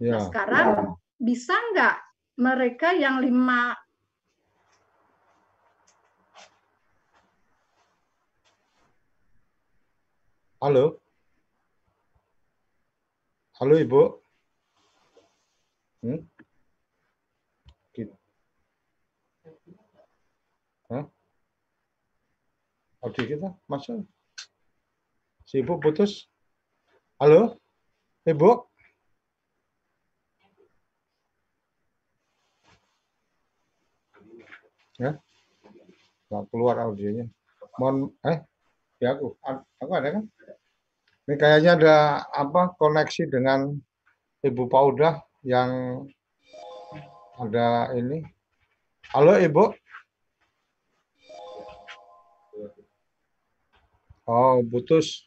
Ya. 0.03 0.19
Nah, 0.19 0.21
sekarang 0.27 0.67
ya. 0.67 0.83
bisa 1.23 1.55
nggak 1.55 1.97
mereka 2.43 2.91
yang 2.91 3.23
lima 3.23 3.79
Halo. 10.59 10.99
Halo 13.63 13.79
Ibu. 13.79 14.28
Hmm? 15.99 16.23
Gitu. 17.91 18.15
Hah? 20.87 21.11
Audio 23.03 23.25
kita 23.27 23.49
masuk. 23.67 24.07
Si 25.43 25.59
ibu 25.59 25.75
putus. 25.83 26.31
Halo? 27.19 27.59
Ibu? 28.23 28.51
Ya? 35.03 35.19
Nggak 36.31 36.45
keluar 36.55 36.79
audionya. 36.79 37.27
Mohon, 37.79 38.15
eh? 38.23 38.39
Ya 39.03 39.19
aku, 39.19 39.35
aku 39.83 39.93
ada 39.99 40.15
kan? 40.15 40.25
Ini 41.27 41.35
kayaknya 41.39 41.71
ada 41.75 41.97
apa 42.31 42.75
koneksi 42.79 43.31
dengan 43.31 43.79
Ibu 44.43 44.67
Paudah 44.71 45.28
yang 45.47 46.03
ada 47.39 47.95
ini. 47.95 48.27
Halo 49.15 49.39
Ibu. 49.39 49.65
Oh, 54.29 54.61
putus. 54.69 55.25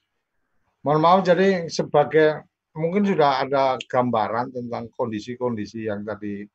Mohon 0.85 1.01
maaf, 1.01 1.19
jadi 1.25 1.65
sebagai 1.73 2.45
mungkin 2.77 3.01
sudah 3.05 3.41
ada 3.41 3.77
gambaran 3.89 4.53
tentang 4.53 4.93
kondisi-kondisi 4.93 5.89
yang 5.89 6.05
tadi 6.05 6.45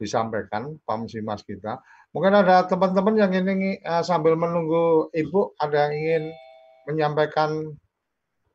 disampaikan 0.00 0.80
Pak 0.80 0.96
Mas 1.20 1.44
kita. 1.44 1.76
Mungkin 2.16 2.32
ada 2.32 2.64
teman-teman 2.64 3.20
yang 3.20 3.32
ini 3.36 3.76
uh, 3.84 4.00
sambil 4.00 4.34
menunggu 4.34 5.12
Ibu 5.12 5.60
ada 5.60 5.86
yang 5.88 5.94
ingin 5.94 6.24
menyampaikan 6.88 7.76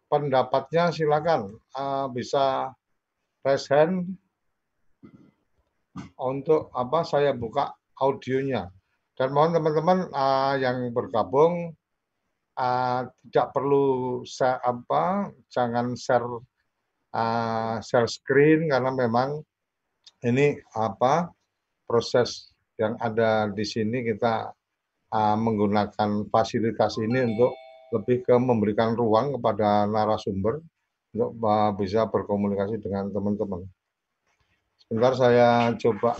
pendapatnya, 0.09 0.89
silakan 0.89 1.53
uh, 1.77 2.09
bisa 2.09 2.73
raise 3.45 3.69
hand 3.69 4.17
untuk 6.19 6.71
apa 6.75 7.03
saya 7.07 7.31
buka 7.35 7.75
audionya. 7.99 8.67
Dan 9.15 9.31
mohon 9.31 9.55
teman-teman 9.55 10.11
uh, 10.11 10.59
yang 10.59 10.91
bergabung 10.91 11.71
uh, 12.59 13.01
tidak 13.31 13.47
perlu 13.55 14.21
share 14.27 14.59
apa, 14.59 15.31
jangan 15.47 15.95
share 15.95 16.27
uh, 17.15 17.79
share 17.79 18.11
screen 18.11 18.67
karena 18.67 18.91
memang 18.91 19.39
ini 20.27 20.59
apa 20.75 21.31
proses 21.87 22.51
yang 22.75 22.99
ada 22.99 23.47
di 23.47 23.63
sini 23.63 24.03
kita 24.03 24.51
uh, 25.15 25.37
menggunakan 25.39 26.27
fasilitas 26.27 26.99
ini 26.99 27.23
untuk 27.23 27.55
lebih 27.95 28.27
ke 28.27 28.35
memberikan 28.35 28.99
ruang 28.99 29.39
kepada 29.39 29.87
narasumber 29.87 30.59
untuk 31.15 31.39
bisa 31.79 32.11
berkomunikasi 32.11 32.83
dengan 32.83 33.07
teman-teman. 33.07 33.63
Sebentar 34.85 35.17
saya 35.17 35.73
coba 35.81 36.13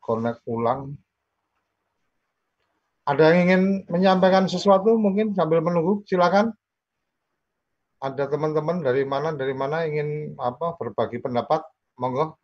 connect 0.00 0.40
ulang. 0.48 0.96
Ada 3.04 3.32
yang 3.32 3.38
ingin 3.44 3.62
menyampaikan 3.88 4.48
sesuatu 4.48 4.96
mungkin 4.96 5.36
sambil 5.36 5.60
menunggu, 5.60 6.00
silakan. 6.08 6.56
Ada 8.00 8.32
teman-teman 8.32 8.80
dari 8.80 9.04
mana 9.04 9.36
dari 9.36 9.52
mana 9.52 9.84
ingin 9.84 10.36
apa 10.40 10.76
berbagi 10.80 11.20
pendapat, 11.20 11.64
monggo. 12.00 12.40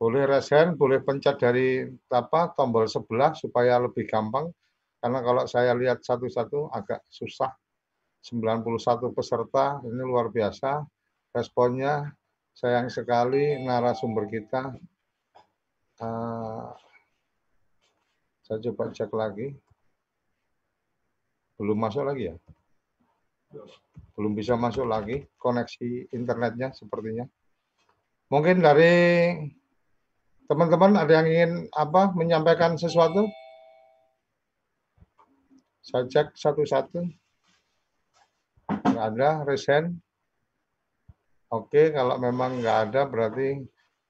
Boleh 0.00 0.24
resen, 0.26 0.74
boleh 0.80 1.04
pencet 1.04 1.36
dari 1.38 1.84
apa 2.08 2.56
tombol 2.56 2.88
sebelah 2.88 3.36
supaya 3.36 3.76
lebih 3.78 4.08
gampang. 4.08 4.48
Karena 4.96 5.20
kalau 5.20 5.44
saya 5.44 5.76
lihat 5.76 6.00
satu-satu 6.00 6.72
agak 6.72 7.04
susah. 7.12 7.52
91 8.22 9.10
peserta, 9.10 9.82
ini 9.82 10.02
luar 10.06 10.30
biasa. 10.30 10.86
Responnya 11.34 12.14
sayang 12.54 12.86
sekali 12.86 13.58
narasumber 13.58 14.30
kita. 14.30 14.78
Uh, 15.98 16.70
saya 18.46 18.62
coba 18.70 18.94
cek 18.94 19.10
lagi. 19.10 19.50
Belum 21.58 21.74
masuk 21.74 22.06
lagi 22.06 22.30
ya? 22.30 22.36
Belum 24.14 24.38
bisa 24.38 24.54
masuk 24.54 24.86
lagi 24.86 25.26
koneksi 25.42 26.14
internetnya 26.14 26.70
sepertinya. 26.70 27.26
Mungkin 28.30 28.62
dari 28.62 28.94
teman-teman 30.46 30.94
ada 30.94 31.10
yang 31.10 31.26
ingin 31.26 31.52
apa 31.74 32.14
menyampaikan 32.14 32.78
sesuatu? 32.78 33.26
Saya 35.82 36.06
cek 36.06 36.38
satu-satu 36.38 37.21
nggak 38.80 39.06
ada 39.16 39.30
resen. 39.44 40.00
Oke 41.52 41.92
kalau 41.92 42.16
memang 42.16 42.64
nggak 42.64 42.78
ada 42.88 43.04
berarti 43.04 43.60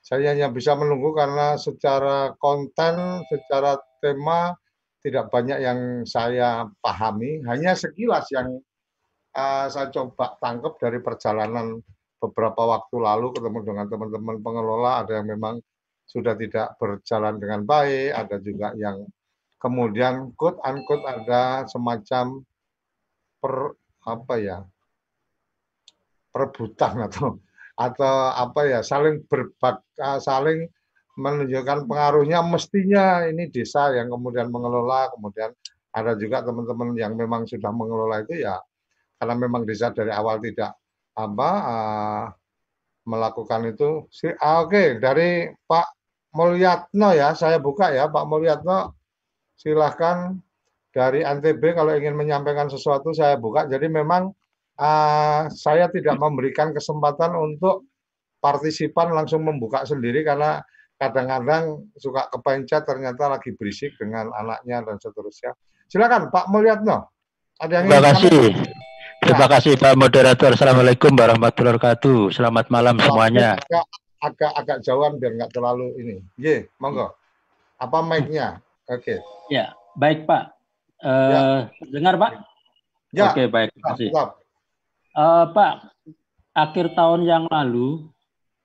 saya 0.03 0.35
hanya 0.35 0.51
bisa 0.51 0.79
menunggu 0.79 1.15
karena 1.15 1.59
secara 1.59 2.35
konten 2.39 3.27
secara 3.27 3.79
tema 3.99 4.55
tidak 5.03 5.31
banyak 5.35 5.59
yang 5.59 6.07
saya 6.07 6.71
pahami. 6.79 7.43
Hanya 7.47 7.75
sekilas 7.75 8.31
yang 8.31 8.63
uh, 9.35 9.67
saya 9.67 9.91
coba 9.91 10.39
tangkap 10.39 10.79
dari 10.79 11.03
perjalanan 11.03 11.83
beberapa 12.23 12.79
waktu 12.79 12.97
lalu 13.03 13.35
ketemu 13.35 13.59
dengan 13.67 13.87
teman-teman 13.91 14.37
pengelola. 14.39 15.03
Ada 15.03 15.23
yang 15.23 15.35
memang 15.35 15.59
sudah 16.13 16.35
tidak 16.37 16.77
berjalan 16.77 17.41
dengan 17.41 17.65
baik 17.65 18.13
ada 18.13 18.37
juga 18.43 18.77
yang 18.77 19.07
kemudian 19.57 20.35
quote 20.37 20.61
unquote 20.61 21.07
ada 21.09 21.65
semacam 21.71 22.45
per 23.41 23.79
apa 24.03 24.35
ya 24.39 24.59
perebutan 26.33 27.07
atau 27.07 27.39
atau 27.77 28.15
apa 28.33 28.61
ya 28.69 28.81
saling 28.85 29.25
berbak 29.27 29.81
saling 30.21 30.69
menunjukkan 31.17 31.85
pengaruhnya. 31.89 32.41
Mestinya 32.45 33.25
ini 33.29 33.49
desa 33.53 33.93
yang 33.93 34.09
kemudian 34.09 34.49
mengelola 34.49 35.13
kemudian 35.13 35.53
ada 35.93 36.17
juga 36.17 36.41
teman-teman 36.41 36.97
yang 36.97 37.13
memang 37.13 37.45
sudah 37.45 37.69
mengelola 37.69 38.25
itu 38.25 38.41
ya 38.41 38.57
karena 39.21 39.35
memang 39.37 39.63
desa 39.69 39.93
dari 39.93 40.09
awal 40.11 40.41
tidak 40.41 40.73
apa 41.13 41.51
uh, 41.63 42.25
melakukan 43.05 43.71
itu. 43.71 44.09
Si 44.09 44.29
ah, 44.41 44.65
oke 44.65 44.73
okay, 44.73 44.87
dari 44.97 45.53
Pak 45.69 45.87
Mulyatno 46.33 47.13
ya 47.13 47.37
saya 47.37 47.61
buka 47.61 47.93
ya 47.93 48.09
Pak 48.09 48.25
Mulyatno 48.25 48.97
silahkan 49.53 50.33
dari 50.93 51.25
NTB 51.25 51.73
kalau 51.73 51.97
ingin 51.97 52.15
menyampaikan 52.15 52.69
sesuatu 52.69 53.11
saya 53.17 53.41
buka. 53.41 53.65
Jadi 53.65 53.89
memang 53.89 54.29
uh, 54.77 55.49
saya 55.49 55.89
tidak 55.89 56.21
memberikan 56.21 56.77
kesempatan 56.77 57.33
untuk 57.33 57.89
partisipan 58.39 59.17
langsung 59.17 59.43
membuka 59.43 59.89
sendiri 59.89 60.21
karena 60.23 60.61
kadang-kadang 61.01 61.89
suka 61.97 62.29
kepencet 62.31 62.85
ternyata 62.85 63.33
lagi 63.33 63.57
berisik 63.57 63.97
dengan 63.97 64.31
anaknya 64.37 64.85
dan 64.85 65.01
seterusnya. 65.01 65.57
Silakan 65.89 66.29
Pak 66.29 66.53
Mulyatno. 66.53 67.09
Ada 67.59 67.83
yang 67.83 67.85
Terima 67.89 68.03
kasih. 68.13 68.41
Terima 69.23 69.47
ya. 69.47 69.51
kasih 69.59 69.73
Pak 69.81 69.95
Moderator. 69.97 70.51
Assalamualaikum 70.55 71.13
warahmatullahi 71.17 71.75
wabarakatuh. 71.79 72.37
Selamat 72.37 72.67
malam 72.69 73.01
semuanya. 73.01 73.57
Agak 74.23 74.55
agak, 74.55 74.79
jauhan 74.87 75.19
biar 75.19 75.35
nggak 75.35 75.51
terlalu 75.51 75.99
ini. 75.99 76.17
Ye, 76.39 76.71
monggo. 76.79 77.11
Apa 77.83 77.99
mic-nya? 78.07 78.63
Oke. 78.87 79.19
Okay. 79.19 79.19
Ya, 79.51 79.75
baik 79.99 80.31
Pak 80.31 80.62
ya. 81.03 81.41
Eh, 81.43 81.59
dengar 81.91 82.15
Pak? 82.17 82.33
Ya. 83.13 83.29
Oke 83.29 83.45
baik, 83.51 83.75
terima 83.75 83.87
kasih. 83.93 84.09
Uh, 85.13 85.45
Pak, 85.53 85.93
akhir 86.57 86.97
tahun 86.97 87.29
yang 87.29 87.45
lalu 87.53 88.09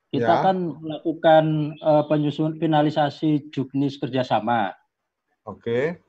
kita 0.07 0.33
ya. 0.39 0.43
kan 0.45 0.57
melakukan 0.79 1.75
uh, 1.83 2.03
penyusun 2.07 2.55
finalisasi 2.55 3.51
juknis 3.51 3.99
kerjasama. 3.99 4.71
Oke. 5.43 5.99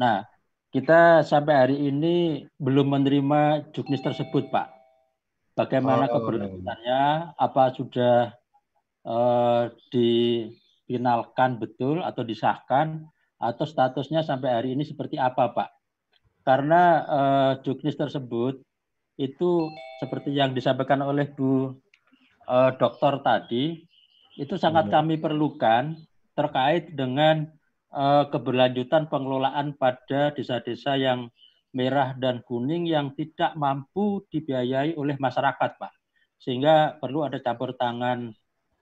Nah, 0.00 0.24
kita 0.72 1.20
sampai 1.20 1.54
hari 1.54 1.76
ini 1.76 2.48
belum 2.56 2.96
menerima 2.96 3.72
juknis 3.76 4.00
tersebut, 4.00 4.48
Pak. 4.48 4.72
Bagaimana 5.52 6.08
oh. 6.08 6.16
keberlanjutannya? 6.16 7.36
Apa 7.36 7.76
sudah 7.76 8.32
uh, 9.04 9.68
difinalkan 9.92 11.60
betul 11.60 12.00
atau 12.00 12.24
disahkan? 12.24 13.04
Atau 13.40 13.64
statusnya 13.64 14.20
sampai 14.20 14.52
hari 14.52 14.68
ini 14.76 14.84
seperti 14.84 15.16
apa, 15.16 15.50
Pak? 15.56 15.68
Karena 16.44 16.82
uh, 17.08 17.52
juknis 17.64 17.96
tersebut 17.96 18.60
itu 19.16 19.50
seperti 20.00 20.32
yang 20.32 20.52
disampaikan 20.52 21.00
oleh 21.00 21.28
Bu 21.32 21.72
uh, 22.48 22.70
Dokter 22.76 23.20
tadi, 23.24 23.80
itu 24.36 24.54
sangat 24.60 24.88
hmm. 24.88 24.92
kami 24.92 25.14
perlukan 25.16 25.96
terkait 26.36 26.92
dengan 26.92 27.48
uh, 27.92 28.28
keberlanjutan 28.28 29.08
pengelolaan 29.08 29.76
pada 29.76 30.32
desa-desa 30.32 30.96
yang 30.96 31.28
merah 31.70 32.16
dan 32.18 32.42
kuning 32.44 32.88
yang 32.88 33.14
tidak 33.14 33.54
mampu 33.54 34.24
dibiayai 34.28 34.96
oleh 34.96 35.16
masyarakat, 35.20 35.80
Pak. 35.80 35.92
Sehingga 36.40 36.96
perlu 36.96 37.24
ada 37.24 37.36
campur 37.40 37.76
tangan 37.76 38.32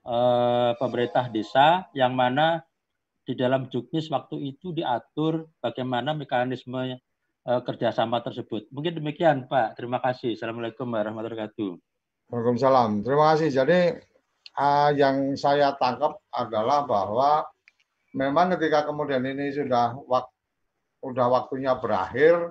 uh, 0.07 0.73
pemerintah 0.79 1.27
desa 1.29 1.91
yang 1.93 2.15
mana 2.15 2.63
di 3.29 3.37
dalam 3.37 3.69
juknis 3.69 4.09
waktu 4.09 4.57
itu 4.57 4.73
diatur 4.73 5.45
bagaimana 5.61 6.17
mekanisme 6.17 6.97
uh, 7.45 7.61
kerjasama 7.61 8.25
tersebut. 8.25 8.73
Mungkin 8.73 8.97
demikian, 8.97 9.45
Pak. 9.45 9.77
Terima 9.77 10.01
kasih. 10.01 10.33
Assalamualaikum 10.33 10.89
warahmatullahi 10.89 11.53
wabarakatuh. 11.53 11.71
Waalaikumsalam. 12.33 13.05
Terima 13.05 13.25
kasih. 13.37 13.49
Jadi 13.53 13.81
uh, 14.57 14.91
yang 14.97 15.37
saya 15.37 15.77
tangkap 15.77 16.17
adalah 16.33 16.89
bahwa 16.89 17.45
memang 18.17 18.57
ketika 18.57 18.89
kemudian 18.89 19.21
ini 19.29 19.53
sudah 19.53 20.01
wak 20.09 20.33
udah 21.05 21.29
waktunya 21.29 21.77
berakhir 21.77 22.49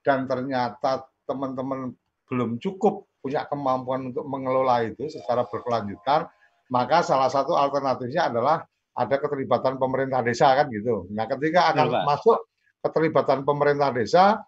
dan 0.00 0.24
ternyata 0.24 1.04
teman-teman 1.28 1.92
belum 2.32 2.56
cukup 2.56 3.04
punya 3.20 3.44
kemampuan 3.44 4.08
untuk 4.08 4.24
mengelola 4.24 4.88
itu 4.88 5.04
secara 5.12 5.44
berkelanjutan, 5.44 6.26
maka 6.72 7.04
salah 7.04 7.28
satu 7.28 7.54
alternatifnya 7.54 8.32
adalah 8.32 8.64
ada 8.98 9.14
keterlibatan 9.14 9.78
pemerintah 9.78 10.20
desa 10.26 10.50
kan 10.58 10.66
gitu. 10.74 11.06
Nah, 11.14 11.30
ketika 11.30 11.70
akan 11.70 11.86
ya, 11.86 12.02
masuk 12.02 12.38
keterlibatan 12.82 13.46
pemerintah 13.46 13.94
desa, 13.94 14.42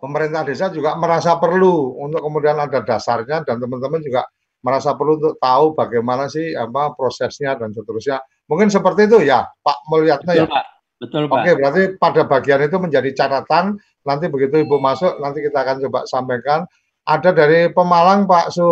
pemerintah 0.00 0.48
desa 0.48 0.72
juga 0.72 0.96
merasa 0.96 1.36
perlu 1.36 2.00
untuk 2.00 2.24
kemudian 2.24 2.56
ada 2.56 2.80
dasarnya 2.80 3.44
dan 3.44 3.60
teman-teman 3.60 4.00
juga 4.00 4.24
merasa 4.64 4.96
perlu 4.96 5.20
untuk 5.20 5.36
tahu 5.36 5.76
bagaimana 5.76 6.24
sih 6.32 6.56
apa 6.56 6.96
prosesnya 6.96 7.52
dan 7.60 7.76
seterusnya. 7.76 8.24
Mungkin 8.48 8.72
seperti 8.72 9.12
itu 9.12 9.20
ya, 9.28 9.44
Pak 9.44 9.78
Mulyatna 9.92 10.32
ya. 10.32 10.48
Pak. 10.48 10.64
Betul, 11.04 11.28
Pak. 11.28 11.44
Oke, 11.44 11.50
berarti 11.60 11.82
pada 12.00 12.22
bagian 12.24 12.64
itu 12.64 12.76
menjadi 12.80 13.10
catatan. 13.12 13.76
Nanti 14.08 14.24
begitu 14.32 14.64
Ibu 14.64 14.80
masuk, 14.80 15.20
nanti 15.20 15.44
kita 15.44 15.64
akan 15.64 15.76
coba 15.88 16.00
sampaikan. 16.08 16.64
Ada 17.04 17.36
dari 17.36 17.68
Pemalang 17.68 18.24
Pak 18.24 18.48
Su 18.56 18.68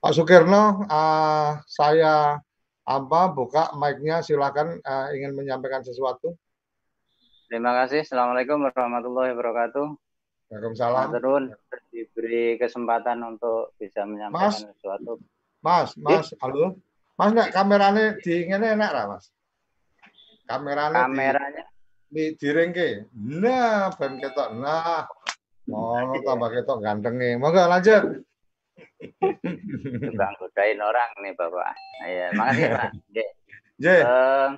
Pak 0.00 0.12
Sukirno, 0.16 0.88
uh, 0.88 1.60
saya 1.68 2.40
apa 2.88 3.28
buka 3.28 3.76
mic-nya 3.76 4.24
silakan 4.24 4.80
uh, 4.80 5.12
ingin 5.12 5.36
menyampaikan 5.36 5.84
sesuatu. 5.84 6.32
Terima 7.52 7.76
kasih. 7.84 8.08
Assalamualaikum 8.08 8.64
warahmatullahi 8.64 9.36
wabarakatuh. 9.36 9.86
Waalaikumsalam. 10.48 11.12
Terus 11.12 11.44
diberi 11.92 12.56
kesempatan 12.56 13.20
untuk 13.20 13.76
bisa 13.76 14.08
menyampaikan 14.08 14.48
mas, 14.48 14.64
sesuatu. 14.64 15.12
Mas, 15.60 15.88
Mas, 16.00 16.32
eh? 16.32 16.40
halo. 16.40 16.80
Mas 17.20 17.30
nek 17.36 17.52
kamerane 17.52 18.16
diingene 18.24 18.72
enak 18.72 18.90
ra, 18.96 19.02
Mas? 19.12 19.28
Kamerane 20.48 20.96
Kameranya 20.96 21.64
di, 22.08 22.32
di 22.32 22.40
direngke. 22.40 23.12
Nah, 23.12 23.92
ben 23.92 24.16
ketok. 24.16 24.56
Nah. 24.56 25.04
Mau 25.68 26.16
tambah 26.24 26.48
ketok 26.48 26.80
gantenge. 26.80 27.36
Monggo 27.36 27.68
lanjut. 27.68 28.24
Bang 30.18 30.34
godain 30.38 30.80
orang 30.82 31.10
nih 31.22 31.34
Bapak. 31.34 31.72
Iya, 32.06 32.26
makasih 32.34 32.66
Pak. 32.74 32.90
J. 33.78 33.86
Uh, 34.02 34.48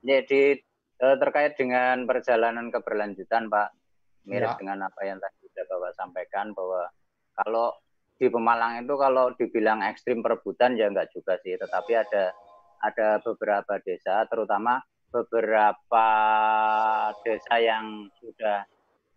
jadi 0.00 0.42
uh, 1.04 1.16
terkait 1.20 1.52
dengan 1.56 2.08
perjalanan 2.08 2.72
keberlanjutan 2.72 3.52
Pak, 3.52 3.68
mirip 4.24 4.56
ya. 4.56 4.58
dengan 4.58 4.88
apa 4.88 5.00
yang 5.04 5.20
tadi 5.20 5.48
sudah 5.52 5.64
Bapak 5.68 5.92
sampaikan 5.96 6.56
bahwa 6.56 6.88
kalau 7.36 7.76
di 8.16 8.30
Pemalang 8.30 8.86
itu 8.86 8.94
kalau 8.94 9.34
dibilang 9.34 9.82
ekstrim 9.82 10.22
perebutan 10.22 10.78
ya 10.78 10.88
enggak 10.88 11.10
juga 11.10 11.36
sih, 11.42 11.58
tetapi 11.58 11.92
ada 11.98 12.30
ada 12.82 13.18
beberapa 13.22 13.78
desa, 13.82 14.26
terutama 14.26 14.82
beberapa 15.12 16.08
desa 17.22 17.54
yang 17.60 18.08
sudah 18.18 18.64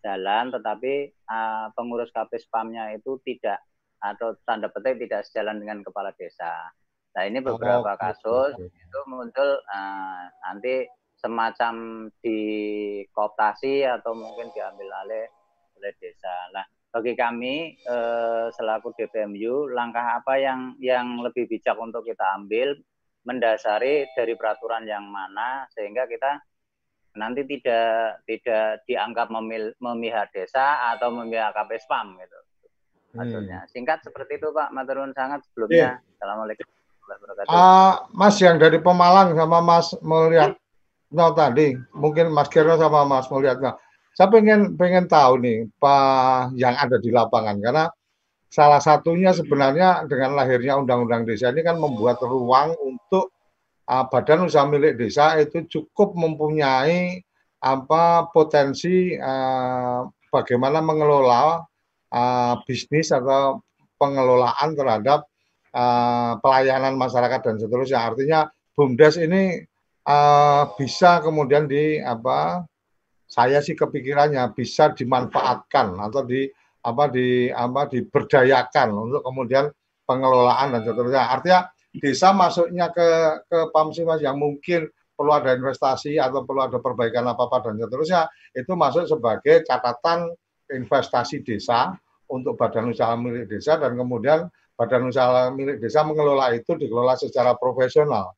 jalan, 0.05 0.53
tetapi 0.53 1.13
uh, 1.25 1.73
pengurus 1.73 2.13
KP-SPAM-nya 2.13 2.93
itu 2.93 3.17
tidak 3.25 3.57
atau 4.01 4.35
tanda 4.43 4.67
petik 4.71 5.05
tidak 5.05 5.25
sejalan 5.27 5.61
dengan 5.61 5.79
kepala 5.85 6.11
desa. 6.15 6.71
Nah 7.15 7.23
ini 7.23 7.39
beberapa 7.39 7.95
oh, 7.95 7.99
kasus 7.99 8.53
okay. 8.59 8.67
itu 8.67 8.99
muncul 9.07 9.49
uh, 9.71 10.23
nanti 10.51 10.83
semacam 11.15 11.73
dikooptasi 12.19 13.87
atau 13.87 14.11
mungkin 14.13 14.51
diambil 14.51 14.91
alih 15.05 15.25
oleh 15.79 15.91
desa. 15.97 16.51
Nah 16.51 16.65
bagi 16.95 17.11
kami 17.11 17.75
eh, 17.75 18.47
selaku 18.55 18.95
DPMU 18.95 19.67
langkah 19.67 20.15
apa 20.15 20.39
yang 20.39 20.79
yang 20.79 21.19
lebih 21.19 21.43
bijak 21.43 21.75
untuk 21.75 22.07
kita 22.07 22.39
ambil 22.39 22.71
mendasari 23.27 24.07
dari 24.15 24.31
peraturan 24.39 24.87
yang 24.87 25.03
mana 25.03 25.67
sehingga 25.75 26.07
kita 26.07 26.39
nanti 27.19 27.43
tidak 27.43 28.23
tidak 28.23 28.87
dianggap 28.87 29.27
memil, 29.27 29.75
memihak 29.83 30.31
desa 30.31 30.95
atau 30.95 31.11
memihak 31.11 31.51
KP 31.51 31.83
Spam 31.83 32.15
gitu 32.15 32.39
maksudnya 33.15 33.63
hmm. 33.63 33.69
singkat 33.71 33.99
seperti 34.03 34.37
itu 34.37 34.51
Pak 34.51 34.69
Maturun 34.75 35.15
sangat 35.15 35.41
sebelumnya 35.49 35.97
yeah. 35.97 36.13
Assalamualaikum 36.19 36.67
uh, 37.49 37.93
Mas 38.11 38.35
yang 38.41 38.59
dari 38.59 38.77
Pemalang 38.81 39.33
sama 39.33 39.59
Mas 39.63 39.95
melihat 40.03 40.57
no, 41.13 41.31
tadi 41.33 41.77
mungkin 41.95 42.33
Mas 42.33 42.51
Kira 42.51 42.75
sama 42.75 43.07
Mas 43.07 43.29
melihat 43.31 43.57
no. 43.61 43.71
Saya 44.15 44.31
pengen 44.31 44.79
pengen 44.79 45.11
tahu 45.11 45.43
nih 45.43 45.67
Pak 45.75 46.55
yang 46.55 46.75
ada 46.79 46.95
di 47.03 47.11
lapangan 47.11 47.59
karena 47.59 47.91
salah 48.47 48.79
satunya 48.79 49.35
sebenarnya 49.35 50.07
dengan 50.07 50.39
lahirnya 50.39 50.79
Undang-Undang 50.79 51.27
Desa 51.27 51.51
ini 51.51 51.59
kan 51.67 51.75
membuat 51.75 52.23
ruang 52.23 52.71
untuk 52.79 53.35
uh, 53.89 54.05
badan 54.07 54.47
usaha 54.47 54.63
milik 54.63 54.95
desa 54.95 55.35
itu 55.37 55.67
cukup 55.67 56.15
mempunyai 56.15 57.21
apa 57.59 58.29
potensi 58.29 59.17
uh, 59.17 60.05
bagaimana 60.31 60.79
mengelola 60.79 61.65
uh, 62.15 62.63
bisnis 62.63 63.11
atau 63.11 63.59
pengelolaan 63.99 64.73
terhadap 64.73 65.27
uh, 65.75 66.39
pelayanan 66.39 66.95
masyarakat 66.95 67.39
dan 67.43 67.55
seterusnya. 67.59 67.99
Artinya 68.07 68.39
BUMDes 68.75 69.19
ini 69.19 69.59
uh, 70.07 70.71
bisa 70.79 71.19
kemudian 71.19 71.67
di 71.67 71.99
apa 71.99 72.63
saya 73.27 73.59
sih 73.59 73.75
kepikirannya 73.75 74.55
bisa 74.55 74.95
dimanfaatkan 74.95 75.99
atau 75.99 76.23
di 76.23 76.47
apa 76.85 77.09
di 77.09 77.49
apa 77.49 77.89
diberdayakan 77.89 78.89
untuk 78.93 79.21
kemudian 79.25 79.67
pengelolaan 80.05 80.79
dan 80.79 80.81
seterusnya. 80.85 81.23
Artinya 81.33 81.59
desa 81.97 82.31
masuknya 82.31 82.93
ke 82.93 83.09
ke 83.49 83.59
Pamsimas 83.73 84.21
yang 84.21 84.37
mungkin 84.37 84.87
perlu 85.15 85.31
ada 85.31 85.55
investasi 85.55 86.19
atau 86.19 86.43
perlu 86.43 86.67
ada 86.67 86.77
perbaikan 86.83 87.23
apa 87.25 87.47
apa 87.47 87.71
dan 87.71 87.79
seterusnya 87.79 88.27
itu 88.51 88.75
masuk 88.75 89.07
sebagai 89.07 89.63
catatan 89.63 90.27
investasi 90.67 91.39
desa 91.41 91.95
untuk 92.29 92.57
badan 92.57 92.91
usaha 92.91 93.13
milik 93.17 93.49
desa 93.49 93.77
dan 93.77 93.93
kemudian 93.95 94.49
badan 94.75 95.07
usaha 95.07 95.49
milik 95.53 95.79
desa 95.79 96.03
mengelola 96.03 96.51
itu 96.51 96.75
dikelola 96.75 97.15
secara 97.15 97.55
profesional. 97.55 98.35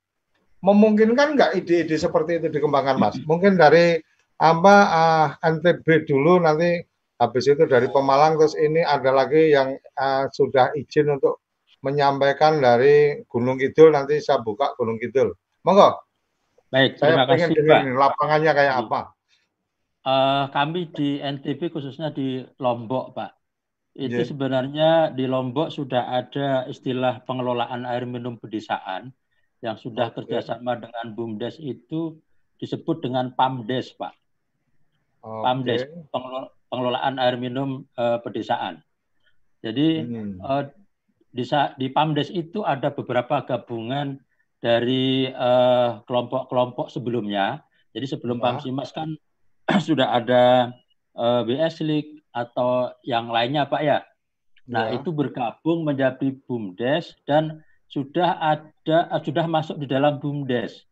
Memungkinkan 0.62 1.38
nggak 1.38 1.52
ide-ide 1.64 1.98
seperti 1.98 2.42
itu 2.42 2.48
dikembangkan, 2.50 2.98
Mas? 2.98 3.16
Mungkin 3.24 3.56
dari 3.56 4.02
apa 4.38 4.76
uh, 4.86 5.28
ah, 5.34 5.50
NTB 5.50 6.06
dulu 6.06 6.38
nanti 6.38 6.78
habis 7.18 7.50
itu 7.50 7.66
dari 7.66 7.90
Pemalang 7.90 8.38
terus 8.38 8.54
ini 8.54 8.86
ada 8.86 9.10
lagi 9.10 9.50
yang 9.50 9.74
uh, 9.98 10.30
sudah 10.30 10.74
izin 10.78 11.18
untuk 11.18 11.42
menyampaikan 11.82 12.62
dari 12.62 13.22
Gunung 13.26 13.58
Kidul 13.58 13.94
nanti 13.94 14.22
saya 14.22 14.42
buka 14.42 14.74
Gunung 14.78 15.02
Kidul. 15.02 15.34
Monggo. 15.66 15.98
Baik, 16.68 17.00
saya 17.00 17.16
terima 17.16 17.26
kasih 17.32 17.64
Pak. 17.64 17.82
lapangannya 17.96 18.52
kayak 18.52 18.76
apa? 18.86 19.02
Uh, 20.08 20.48
kami 20.52 20.88
di 20.92 21.20
NTB 21.20 21.72
khususnya 21.72 22.12
di 22.12 22.44
Lombok, 22.60 23.16
Pak. 23.16 23.37
Itu 23.98 24.22
yeah. 24.22 24.30
sebenarnya 24.30 24.90
di 25.18 25.26
Lombok 25.26 25.74
sudah 25.74 26.06
ada 26.22 26.70
istilah 26.70 27.26
pengelolaan 27.26 27.82
air 27.82 28.06
minum 28.06 28.38
pedesaan 28.38 29.10
yang 29.66 29.74
sudah 29.74 30.14
okay. 30.14 30.22
kerjasama 30.22 30.78
dengan 30.78 31.18
BUMDes 31.18 31.58
itu 31.58 32.14
disebut 32.62 33.02
dengan 33.02 33.34
PAMDes, 33.34 33.98
Pak. 33.98 34.14
Okay. 35.26 35.42
PAMDes, 35.42 35.82
pengelolaan 36.70 37.18
air 37.18 37.42
minum 37.42 37.90
uh, 37.98 38.22
pedesaan. 38.22 38.86
Jadi 39.66 40.06
hmm. 40.06 40.46
uh, 40.46 40.70
di, 41.34 41.42
di 41.82 41.88
PAMDes 41.90 42.30
itu 42.30 42.62
ada 42.62 42.94
beberapa 42.94 43.42
gabungan 43.50 44.22
dari 44.62 45.30
kelompok-kelompok 46.06 46.88
uh, 46.90 46.94
sebelumnya. 46.94 47.66
Jadi 47.98 48.06
sebelum 48.14 48.38
ya. 48.38 48.44
PAMSIMAS 48.46 48.90
kan 48.94 49.10
sudah 49.90 50.22
ada 50.22 50.70
uh, 51.18 51.42
BS 51.50 51.82
League 51.82 52.17
atau 52.38 52.94
yang 53.02 53.34
lainnya 53.34 53.66
Pak 53.66 53.82
ya. 53.82 54.06
Nah, 54.68 54.92
ya. 54.92 55.00
itu 55.00 55.10
bergabung 55.16 55.88
menjadi 55.88 56.36
BUMDes 56.46 57.16
dan 57.24 57.64
sudah 57.88 58.36
ada 58.38 59.08
sudah 59.24 59.48
masuk 59.48 59.80
di 59.80 59.88
dalam 59.88 60.20
BUMDes. 60.20 60.84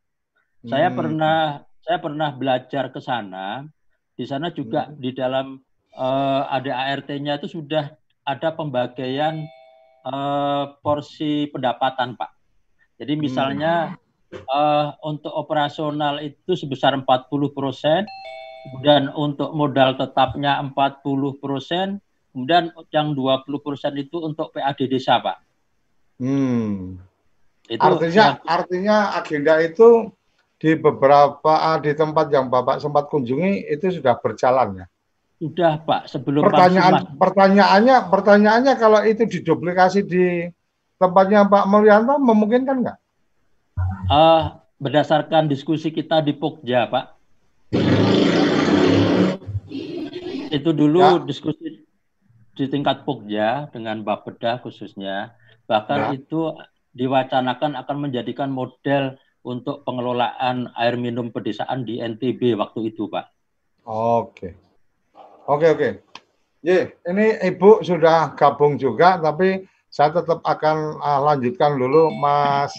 Hmm. 0.63 0.69
Saya 0.71 0.89
pernah 0.89 1.37
saya 1.83 1.97
pernah 2.01 2.33
belajar 2.33 2.89
ke 2.89 2.97
sana. 3.03 3.67
Di 4.15 4.23
sana 4.23 4.49
juga 4.49 4.89
hmm. 4.89 4.95
di 4.97 5.11
dalam 5.11 5.59
uh, 5.93 6.47
ada 6.49 6.71
ART-nya 6.89 7.37
itu 7.37 7.51
sudah 7.51 7.93
ada 8.25 8.49
pembagian 8.55 9.45
uh, 10.07 10.79
porsi 10.79 11.51
pendapatan, 11.51 12.15
Pak. 12.15 12.31
Jadi 12.95 13.13
misalnya 13.19 13.99
hmm. 14.31 14.47
uh, 14.47 14.87
untuk 15.03 15.35
operasional 15.35 16.23
itu 16.23 16.55
sebesar 16.55 16.95
40 16.95 17.05
persen, 17.51 18.07
kemudian 18.65 19.13
untuk 19.13 19.53
modal 19.53 19.93
tetapnya 19.93 20.57
40 20.57 20.73
persen, 21.37 22.01
kemudian 22.33 22.73
yang 22.89 23.13
20 23.13 23.45
persen 23.61 23.93
itu 24.01 24.17
untuk 24.25 24.49
PAD 24.49 24.89
desa, 24.89 25.21
Pak. 25.21 25.37
Hmm. 26.17 26.97
Itu 27.69 27.81
artinya 27.81 28.37
yang... 28.37 28.45
artinya 28.45 28.97
agenda 29.17 29.57
itu 29.61 30.09
di 30.55 30.73
beberapa 30.77 31.53
ah, 31.53 31.77
di 31.77 31.91
tempat 31.93 32.31
yang 32.31 32.47
Bapak 32.47 32.79
sempat 32.79 33.11
kunjungi 33.11 33.69
itu 33.69 33.99
sudah 33.99 34.15
berjalan 34.17 34.83
ya. 34.83 34.85
Sudah 35.35 35.83
Pak, 35.83 36.07
sebelum 36.07 36.47
pertanyaan 36.47 37.11
pertanyaannya 37.19 38.07
pertanyaannya 38.07 38.73
kalau 38.79 39.03
itu 39.03 39.27
diduplikasi 39.27 40.07
di 40.07 40.47
tempatnya 40.95 41.43
Pak 41.51 41.67
Mulyanto 41.67 42.15
memungkinkan 42.17 42.87
nggak? 42.87 42.97
Uh, 44.07 44.55
berdasarkan 44.79 45.51
diskusi 45.51 45.91
kita 45.91 46.23
di 46.23 46.31
Pokja 46.31 46.87
Pak. 46.87 47.05
Itu 50.55 50.71
dulu 50.71 51.03
ya. 51.03 51.19
diskusi 51.27 51.83
di 52.55 52.65
tingkat 52.71 53.03
Pokja 53.03 53.67
dengan 53.75 53.99
Bapeda 54.07 54.63
khususnya 54.63 55.35
Bahkan 55.65 55.99
ya. 56.13 56.17
itu 56.17 56.53
diwacanakan 56.95 57.75
akan 57.75 57.97
menjadikan 58.07 58.49
model 58.53 59.17
untuk 59.45 59.85
pengelolaan 59.85 60.69
air 60.73 60.97
minum 60.97 61.29
pedesaan 61.29 61.85
di 61.85 62.01
NTB 62.01 62.57
waktu 62.57 62.93
itu, 62.93 63.09
Pak. 63.09 63.25
Oke. 63.85 64.57
Oke, 65.45 65.67
oke. 65.69 65.89
Ye, 66.65 66.97
ini 67.05 67.37
Ibu 67.45 67.85
sudah 67.85 68.33
gabung 68.33 68.81
juga, 68.81 69.21
tapi 69.21 69.69
saya 69.93 70.17
tetap 70.17 70.41
akan 70.41 70.97
uh, 70.97 71.21
lanjutkan 71.21 71.77
dulu 71.77 72.09
Mas 72.09 72.73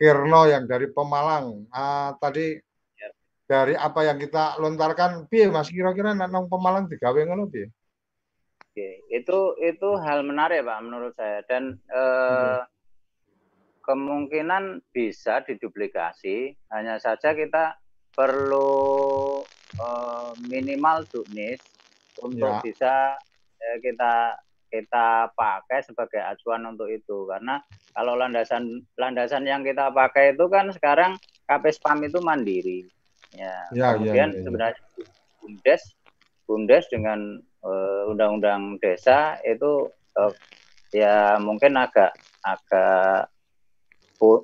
Kirno 0.00 0.48
yang 0.48 0.64
dari 0.64 0.88
Pemalang. 0.88 1.68
Uh, 1.68 2.16
tadi. 2.16 2.56
Dari 3.50 3.74
apa 3.74 4.06
yang 4.06 4.22
kita 4.22 4.62
lontarkan, 4.62 5.26
piye 5.26 5.50
Mas 5.50 5.66
kira-kira 5.66 6.14
nang 6.14 6.46
Pemalang 6.46 6.86
digawe 6.86 7.18
ngono 7.26 7.50
piye? 7.50 7.66
Oke, 8.70 9.02
itu 9.10 9.38
itu 9.58 9.88
hal 9.98 10.22
menarik 10.22 10.62
Pak 10.62 10.78
menurut 10.86 11.10
saya 11.18 11.42
dan 11.50 11.74
eh, 11.90 12.62
kemungkinan 13.82 14.86
bisa 14.94 15.42
diduplikasi. 15.42 16.54
Hanya 16.70 17.02
saja 17.02 17.34
kita 17.34 17.74
perlu 18.14 19.42
eh, 19.74 20.30
minimal 20.38 21.10
juknis 21.10 21.58
untuk 22.22 22.54
ya. 22.54 22.62
bisa 22.62 22.94
eh, 23.58 23.82
kita 23.82 24.38
kita 24.70 25.34
pakai 25.34 25.82
sebagai 25.82 26.22
acuan 26.22 26.62
untuk 26.70 26.86
itu 26.86 27.26
karena 27.26 27.58
kalau 27.90 28.14
landasan 28.14 28.86
landasan 28.94 29.42
yang 29.42 29.66
kita 29.66 29.90
pakai 29.90 30.38
itu 30.38 30.46
kan 30.46 30.70
sekarang 30.70 31.18
KP 31.50 31.74
spam 31.74 31.98
itu 32.06 32.22
mandiri 32.22 32.86
ya, 33.34 33.54
ya, 33.70 33.76
ya 33.76 33.88
kemudian 33.96 34.30
ya, 34.30 34.38
ya, 34.38 34.42
sebenarnya 34.44 34.80
bumdes 35.40 35.82
bumdes 36.46 36.84
dengan 36.90 37.38
uh, 37.62 38.10
undang-undang 38.10 38.80
desa 38.82 39.38
itu 39.46 39.88
uh, 40.18 40.32
ya 40.90 41.38
mungkin 41.38 41.78
agak 41.78 42.14
agak 42.42 43.30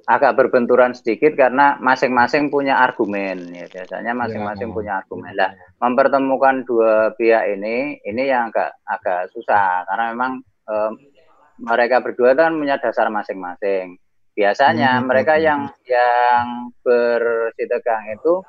agak 0.08 0.32
berbenturan 0.40 0.96
sedikit 0.96 1.36
karena 1.36 1.76
masing-masing 1.76 2.48
punya 2.48 2.80
argumen. 2.80 3.52
Ya 3.52 3.68
biasanya 3.68 4.16
masing-masing 4.16 4.72
ya. 4.72 4.74
punya 4.74 4.92
argumen 5.04 5.36
lah 5.36 5.52
mempertemukan 5.76 6.64
dua 6.64 7.12
pihak 7.12 7.44
ini 7.52 8.00
ini 8.00 8.22
yang 8.24 8.48
agak 8.48 8.72
agak 8.88 9.28
susah. 9.36 9.84
Karena 9.84 10.16
memang 10.16 10.32
eh, 10.40 10.92
mereka 11.60 12.00
berdua 12.00 12.32
kan 12.32 12.56
punya 12.56 12.80
dasar 12.80 13.12
masing-masing. 13.12 14.00
Biasanya 14.32 15.00
hmm, 15.00 15.04
mereka 15.08 15.36
yang 15.40 15.68
yang 15.84 16.72
bersitegang 16.80 18.16
itu 18.16 18.40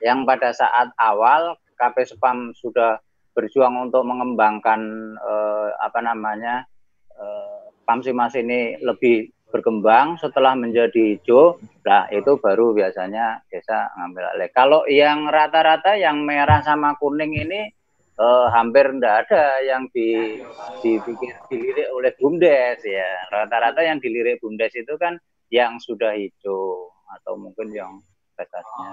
yang 0.00 0.24
pada 0.24 0.52
saat 0.52 0.92
awal 0.96 1.56
KP 1.76 2.16
Spam 2.16 2.52
sudah 2.56 3.00
berjuang 3.32 3.88
untuk 3.88 4.04
mengembangkan 4.04 4.80
eh, 5.16 5.70
apa 5.80 6.00
namanya 6.02 6.66
eh, 7.14 7.60
Pamsimas 7.86 8.36
ini 8.38 8.78
lebih 8.78 9.32
berkembang 9.50 10.14
setelah 10.22 10.54
menjadi 10.54 11.18
hijau, 11.18 11.58
nah 11.82 12.06
itu 12.14 12.38
baru 12.38 12.70
biasanya 12.70 13.42
desa 13.50 13.90
ngambil 13.98 14.24
alih. 14.30 14.50
Kalau 14.54 14.86
yang 14.86 15.26
rata-rata 15.26 15.98
yang 15.98 16.22
merah 16.22 16.62
sama 16.62 16.94
kuning 17.02 17.34
ini 17.34 17.66
eh, 18.14 18.46
hampir 18.54 18.94
tidak 18.94 19.26
ada 19.26 19.58
yang 19.66 19.90
di, 19.90 20.38
dipikir 20.86 21.34
dilirik 21.50 21.88
oleh 21.90 22.12
bumdes 22.14 22.78
ya. 22.86 23.10
Rata-rata 23.34 23.82
yang 23.82 23.98
dilirik 23.98 24.38
bumdes 24.38 24.70
itu 24.78 24.94
kan 24.94 25.18
yang 25.50 25.82
sudah 25.82 26.14
hijau 26.14 26.94
atau 27.10 27.34
mungkin 27.34 27.74
yang 27.74 27.98
investasinya. 28.40 28.92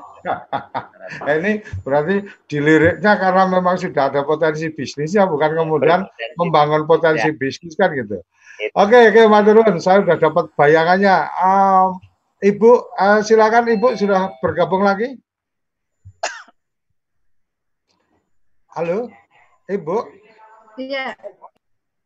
nah, 1.24 1.34
ini 1.40 1.64
berarti 1.88 2.16
diliriknya 2.52 3.14
karena 3.16 3.44
memang 3.48 3.80
sudah 3.80 4.12
ada 4.12 4.28
potensi 4.28 4.68
bisnis 4.76 5.16
ya, 5.16 5.24
bukan 5.24 5.56
kemudian 5.56 6.04
potensi. 6.04 6.36
membangun 6.36 6.84
potensi 6.84 7.30
ya. 7.32 7.36
bisnis 7.36 7.80
kan 7.80 7.96
gitu. 7.96 8.20
Itu. 8.58 8.74
Oke, 8.76 9.14
oke, 9.14 9.22
Madurun, 9.32 9.80
saya 9.80 10.04
sudah 10.04 10.18
dapat 10.20 10.52
bayangannya. 10.58 11.32
Um, 11.40 12.02
Ibu, 12.44 12.72
uh, 12.94 13.20
silakan 13.24 13.72
Ibu 13.72 13.98
sudah 13.98 14.36
bergabung 14.44 14.84
lagi. 14.84 15.16
Halo, 18.78 19.10
Ibu. 19.66 19.98
Iya. 20.78 21.18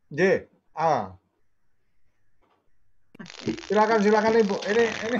J. 0.08 0.48
Ah. 0.72 1.16
Silakan, 3.68 4.00
silakan 4.00 4.40
Ibu. 4.40 4.56
Ini, 4.72 4.84
ini 5.08 5.18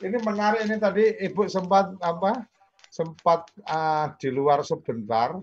ini 0.00 0.16
menarik 0.24 0.64
ini 0.64 0.76
tadi 0.80 1.04
Ibu 1.28 1.44
sempat 1.48 1.92
apa? 2.00 2.44
Sempat 2.90 3.52
uh, 3.68 4.10
di 4.16 4.28
luar 4.32 4.64
sebentar. 4.64 5.36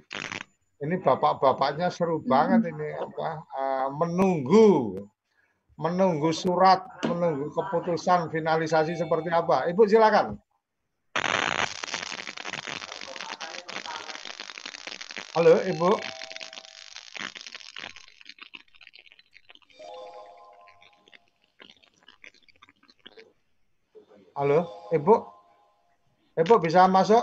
Ini 0.77 1.01
bapak-bapaknya 1.01 1.89
seru 1.89 2.21
banget 2.21 2.69
ini 2.69 2.89
apa? 2.93 3.29
Uh, 3.53 3.87
menunggu 3.97 5.01
menunggu 5.77 6.33
surat, 6.33 6.81
menunggu 7.05 7.53
keputusan 7.53 8.33
finalisasi 8.33 8.97
seperti 8.97 9.29
apa. 9.29 9.69
Ibu 9.69 9.85
silakan. 9.85 10.41
Halo, 15.37 15.53
Ibu. 15.69 16.16
Halo, 24.47 24.63
Ibu? 24.95 25.15
Ibu 26.39 26.53
bisa 26.63 26.87
masuk 26.87 27.19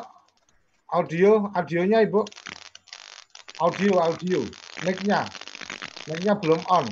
audio, 0.92 1.48
audionya 1.56 2.04
Ibu? 2.04 2.20
Audio, 3.64 3.96
audio. 3.96 4.44
Mic-nya. 4.84 5.24
Mic-nya 6.04 6.37
belum 6.37 6.60
on. 6.68 6.84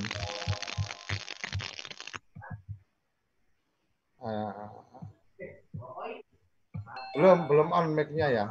Uh, 4.25 4.73
belum, 7.13 7.37
belum 7.45 7.69
on 7.69 7.93
mic-nya 7.93 8.27
ya. 8.33 8.45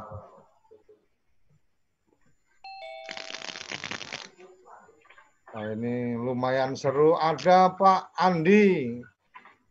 Nah, 5.51 5.67
ini 5.75 6.15
lumayan 6.15 6.79
seru. 6.79 7.19
Ada 7.19 7.75
Pak 7.75 8.15
Andi. 8.15 9.03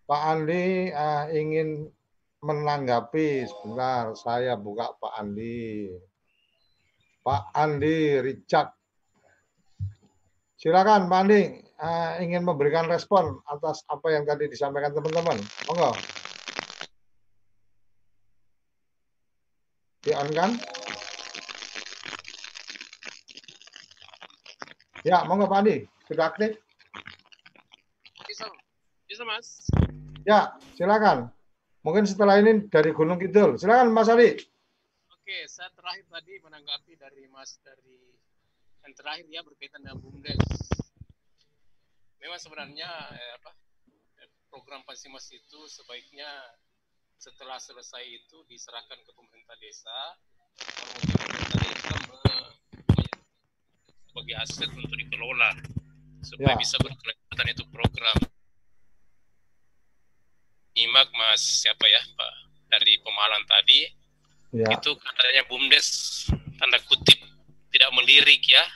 Pak 0.05 0.23
Andi 0.29 0.93
uh, 0.93 1.25
ingin 1.33 1.89
menanggapi 2.43 3.47
sebentar. 3.47 4.13
Saya 4.19 4.59
buka 4.59 4.99
Pak 4.99 5.15
Andi. 5.15 5.95
Pak 7.23 7.55
Andi 7.55 8.19
Richard. 8.19 8.75
Silakan 10.59 11.07
Pak 11.07 11.21
Andi 11.23 11.43
uh, 11.79 12.19
ingin 12.19 12.43
memberikan 12.43 12.91
respon 12.91 13.39
atas 13.47 13.87
apa 13.87 14.11
yang 14.11 14.27
tadi 14.27 14.51
disampaikan 14.51 14.91
teman-teman. 14.91 15.39
Monggo. 15.71 15.95
Di 20.03 20.11
on 20.19 20.31
kan? 20.35 20.51
Ya, 25.07 25.23
monggo 25.31 25.47
Pak 25.47 25.63
Andi. 25.63 25.87
Sudah 26.11 26.35
aktif? 26.35 26.59
Bisa, 28.27 28.47
bisa 29.07 29.23
Mas. 29.23 29.71
Ya, 30.27 30.59
silakan. 30.75 31.31
Mungkin 31.83 32.07
setelah 32.07 32.39
ini 32.39 32.71
dari 32.71 32.95
Gunung 32.95 33.19
Kidul. 33.19 33.59
Silakan 33.59 33.91
Mas 33.91 34.07
Adi. 34.07 34.39
Oke, 35.11 35.39
saya 35.51 35.71
terakhir 35.75 36.07
tadi 36.07 36.39
menanggapi 36.39 36.95
dari 36.95 37.27
Mas 37.31 37.59
dari 37.63 38.15
yang 38.83 38.95
terakhir 38.99 39.27
ya 39.31 39.43
berkaitan 39.43 39.83
dengan 39.83 39.99
BUMDes. 40.03 40.47
Memang 42.23 42.39
sebenarnya 42.39 42.91
eh, 43.15 43.33
apa 43.39 43.51
program 44.51 44.87
Pansimas 44.87 45.27
itu 45.35 45.67
sebaiknya 45.67 46.27
setelah 47.19 47.59
selesai 47.59 48.03
itu 48.03 48.43
diserahkan 48.51 48.99
ke 48.99 49.11
pemerintah 49.15 49.55
desa, 49.63 49.99
pemerintah 50.59 51.59
desa 51.63 51.95
sebagai 54.13 54.35
aset 54.39 54.71
untuk 54.77 54.93
dikelola 54.93 55.51
supaya 56.21 56.55
ya. 56.55 56.61
bisa 56.61 56.77
berkelanjutan 56.79 57.47
itu 57.49 57.65
program. 57.73 58.19
Nyimak 60.83 61.15
Mas 61.15 61.63
siapa 61.63 61.87
ya 61.87 62.03
Pak 62.19 62.33
dari 62.67 62.99
Pemalang 63.07 63.47
tadi 63.47 63.87
ya. 64.51 64.67
itu 64.67 64.91
katanya 64.99 65.47
bumdes 65.47 65.89
tanda 66.59 66.83
kutip 66.91 67.23
tidak 67.71 67.91
melirik 67.95 68.43
ya 68.51 68.67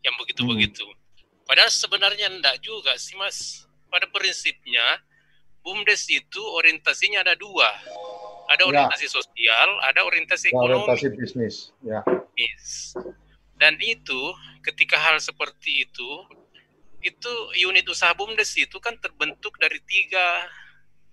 yang 0.00 0.16
begitu-begitu. 0.16 0.82
Hmm. 0.88 0.98
Padahal 1.44 1.68
sebenarnya 1.68 2.32
enggak 2.32 2.56
juga 2.64 2.96
sih 2.96 3.14
Mas. 3.20 3.68
Pada 3.92 4.08
prinsipnya 4.08 5.04
bumdes 5.60 6.08
itu 6.08 6.40
orientasinya 6.40 7.20
ada 7.20 7.36
dua. 7.36 7.68
Ada 8.48 8.64
ya. 8.64 8.68
orientasi 8.72 9.06
ya. 9.06 9.12
sosial, 9.12 9.68
ada 9.84 10.00
orientasi 10.02 10.48
ya, 10.48 10.56
ekonomi. 10.56 10.88
Orientasi 10.88 11.06
bisnis, 11.12 11.56
ya. 11.84 12.00
Yes. 12.34 12.96
Dan 13.60 13.76
itu 13.84 14.32
ketika 14.64 14.96
hal 14.96 15.20
seperti 15.20 15.86
itu 15.86 16.10
itu 17.02 17.32
unit 17.66 17.86
usaha 17.86 18.14
bumdes 18.14 18.54
itu 18.56 18.78
kan 18.78 18.94
terbentuk 18.98 19.58
dari 19.58 19.78
tiga 19.86 20.46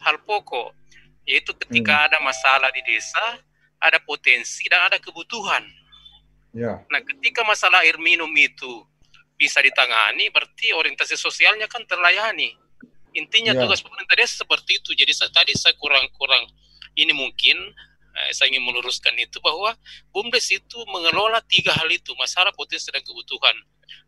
hal 0.03 0.17
pokok 0.23 0.75
yaitu 1.29 1.53
ketika 1.53 1.93
hmm. 1.93 2.05
ada 2.09 2.17
masalah 2.25 2.69
di 2.73 2.81
desa 2.81 3.38
ada 3.79 3.97
potensi 4.03 4.67
dan 4.67 4.91
ada 4.91 4.99
kebutuhan. 4.99 5.63
Ya. 6.51 6.83
Nah, 6.91 6.99
ketika 6.99 7.47
masalah 7.47 7.85
air 7.88 7.95
minum 8.01 8.29
itu 8.35 8.83
bisa 9.39 9.63
ditangani, 9.63 10.27
berarti 10.33 10.75
orientasi 10.75 11.15
sosialnya 11.15 11.71
kan 11.71 11.88
terlayani. 11.88 12.51
Intinya 13.15 13.55
ya. 13.55 13.63
tugas 13.63 13.79
pemerintah 13.79 14.19
desa 14.19 14.43
seperti 14.43 14.83
itu. 14.83 14.91
Jadi 14.93 15.15
saya, 15.15 15.31
tadi 15.31 15.55
saya 15.55 15.73
kurang-kurang 15.79 16.43
ini 16.99 17.15
mungkin 17.15 17.55
eh, 18.19 18.31
saya 18.35 18.51
ingin 18.51 18.67
meluruskan 18.67 19.15
itu 19.15 19.39
bahwa 19.39 19.71
BUMDes 20.12 20.51
itu 20.51 20.77
mengelola 20.91 21.39
tiga 21.47 21.71
hal 21.71 21.88
itu, 21.88 22.12
masalah 22.19 22.51
potensi 22.51 22.91
dan 22.91 22.99
kebutuhan. 22.99 23.55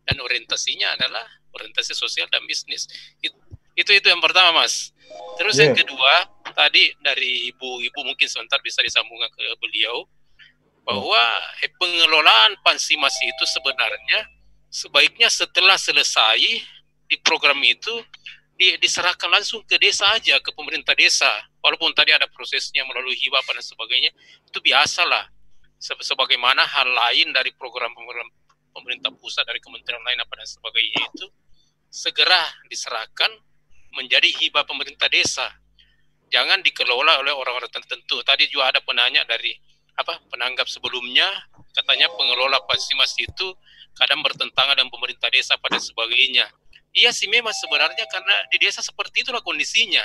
Dan 0.04 0.20
orientasinya 0.20 0.98
adalah 0.98 1.24
orientasi 1.56 1.96
sosial 1.96 2.28
dan 2.28 2.44
bisnis. 2.44 2.86
It, 3.24 3.32
itu 3.78 3.90
itu 3.92 4.06
yang 4.08 4.20
pertama, 4.20 4.62
Mas. 4.62 4.92
Terus 5.40 5.56
yeah. 5.56 5.70
yang 5.70 5.76
kedua, 5.76 6.12
tadi 6.52 6.92
dari 7.00 7.48
Ibu 7.52 7.84
Ibu 7.92 8.00
mungkin 8.04 8.28
sebentar 8.28 8.60
bisa 8.60 8.84
disambungkan 8.84 9.32
ke 9.32 9.42
beliau 9.60 10.04
bahwa 10.82 11.22
pengelolaan 11.78 12.58
pansimasi 12.66 13.30
itu 13.30 13.44
sebenarnya 13.46 14.26
sebaiknya 14.66 15.30
setelah 15.30 15.78
selesai 15.78 16.42
di 17.06 17.16
program 17.22 17.60
itu 17.62 17.92
di, 18.58 18.74
diserahkan 18.82 19.30
langsung 19.30 19.62
ke 19.62 19.78
desa 19.78 20.10
aja 20.16 20.42
ke 20.42 20.50
pemerintah 20.56 20.96
desa 20.98 21.28
walaupun 21.62 21.94
tadi 21.94 22.10
ada 22.10 22.26
prosesnya 22.26 22.82
melalui 22.88 23.14
hibah 23.14 23.44
dan 23.46 23.62
sebagainya 23.62 24.10
itu 24.48 24.58
biasalah 24.58 25.30
sebagaimana 25.82 26.62
hal 26.66 26.88
lain 26.88 27.30
dari 27.30 27.50
program-program 27.54 28.28
pemerintah 28.72 29.10
pusat 29.18 29.46
dari 29.46 29.58
kementerian 29.60 30.02
lain 30.02 30.18
apa 30.18 30.34
dan 30.40 30.48
sebagainya 30.48 31.00
itu 31.14 31.26
segera 31.92 32.42
diserahkan 32.66 33.30
menjadi 33.96 34.28
hibah 34.40 34.64
pemerintah 34.64 35.08
desa. 35.08 35.48
Jangan 36.32 36.64
dikelola 36.64 37.20
oleh 37.20 37.32
orang-orang 37.32 37.68
tertentu. 37.68 38.24
Tadi 38.24 38.48
juga 38.48 38.72
ada 38.72 38.80
penanya 38.80 39.22
dari 39.28 39.52
apa 39.92 40.16
penanggap 40.32 40.64
sebelumnya 40.64 41.28
katanya 41.76 42.08
pengelola 42.16 42.64
Pasimas 42.64 43.12
itu 43.20 43.52
kadang 43.92 44.24
bertentangan 44.24 44.72
dengan 44.72 44.88
pemerintah 44.88 45.28
desa 45.28 45.60
pada 45.60 45.76
sebagainya. 45.76 46.48
Iya 46.92 47.12
sih 47.12 47.28
memang 47.28 47.52
sebenarnya 47.52 48.04
karena 48.08 48.34
di 48.52 48.60
desa 48.60 48.84
seperti 48.84 49.24
itulah 49.24 49.40
kondisinya. 49.44 50.04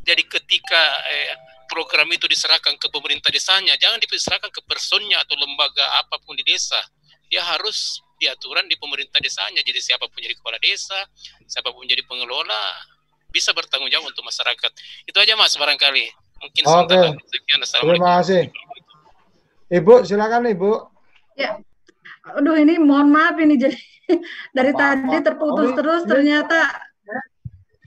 Jadi 0.00 0.24
ketika 0.24 0.82
eh, 1.12 1.36
program 1.68 2.08
itu 2.12 2.24
diserahkan 2.24 2.76
ke 2.76 2.88
pemerintah 2.88 3.28
desanya, 3.28 3.76
jangan 3.76 4.00
diserahkan 4.00 4.50
ke 4.50 4.60
personnya 4.64 5.20
atau 5.20 5.36
lembaga 5.36 5.84
apa 6.00 6.20
pun 6.24 6.36
di 6.36 6.44
desa. 6.44 6.80
Dia 7.28 7.44
harus 7.44 8.00
diaturan 8.20 8.68
di 8.68 8.76
pemerintah 8.76 9.22
desanya. 9.22 9.64
Jadi 9.64 9.80
siapa 9.80 10.10
pun 10.10 10.20
jadi 10.20 10.36
kepala 10.36 10.60
desa, 10.60 10.98
siapa 11.48 11.72
pun 11.72 11.88
jadi 11.88 12.04
pengelola, 12.04 12.84
bisa 13.30 13.54
bertanggung 13.54 13.90
jawab 13.90 14.10
untuk 14.10 14.26
masyarakat. 14.26 14.70
Itu 15.06 15.18
aja 15.18 15.34
Mas 15.38 15.54
barangkali. 15.54 16.06
Mungkin 16.40 16.62
Oke. 16.66 17.00
Okay. 17.16 17.66
Terima 17.80 18.20
kasih. 18.20 18.42
Ibu 19.70 20.02
silakan 20.02 20.50
Ibu. 20.50 20.70
Ya. 21.38 21.62
Aduh 22.36 22.58
ini 22.58 22.76
mohon 22.76 23.08
maaf 23.08 23.38
ini 23.40 23.56
jadi 23.56 23.78
dari 24.56 24.72
apa, 24.74 24.98
tadi 24.98 25.18
terputus 25.24 25.68
oh, 25.72 25.76
terus 25.78 26.02
ini, 26.04 26.10
ternyata 26.10 26.58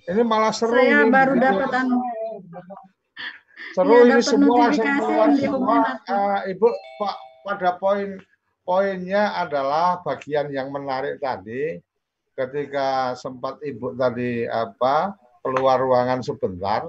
ini 0.10 0.22
malah 0.24 0.52
seru 0.52 0.76
saya 0.76 1.08
ini. 1.08 1.12
baru 1.12 1.34
dapat 1.39 1.70
anu 1.80 2.00
seru 3.72 3.96
ya, 4.04 4.20
ini 4.20 4.24
semua 4.24 4.68
semua, 4.74 5.26
semua 5.38 5.78
uh, 6.08 6.39
Ibu 6.48 6.68
Pak 7.00 7.16
pada 7.48 7.70
poin 7.80 8.20
poinnya 8.64 9.32
adalah 9.36 10.00
bagian 10.04 10.52
yang 10.52 10.72
menarik 10.72 11.20
tadi 11.24 11.80
ketika 12.36 13.16
sempat 13.16 13.60
Ibu 13.64 13.96
tadi 13.96 14.44
apa 14.48 15.16
keluar 15.44 15.78
ruangan 15.84 16.24
sebentar, 16.24 16.88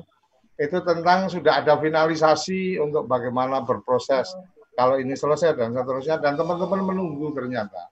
itu 0.55 0.79
tentang 0.87 1.27
sudah 1.27 1.67
ada 1.67 1.75
finalisasi 1.75 2.79
untuk 2.79 3.11
bagaimana 3.11 3.67
berproses 3.67 4.31
kalau 4.79 4.99
ini 5.03 5.19
selesai 5.19 5.59
dan 5.59 5.75
seterusnya. 5.75 6.23
Dan 6.23 6.39
teman-teman 6.39 6.95
menunggu 6.95 7.35
ternyata. 7.35 7.91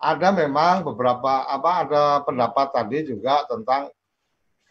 Ada 0.00 0.32
memang 0.32 0.80
beberapa 0.80 1.44
apa 1.44 1.84
ada 1.84 2.04
pendapat 2.24 2.72
tadi 2.72 3.04
juga 3.04 3.44
tentang 3.44 3.92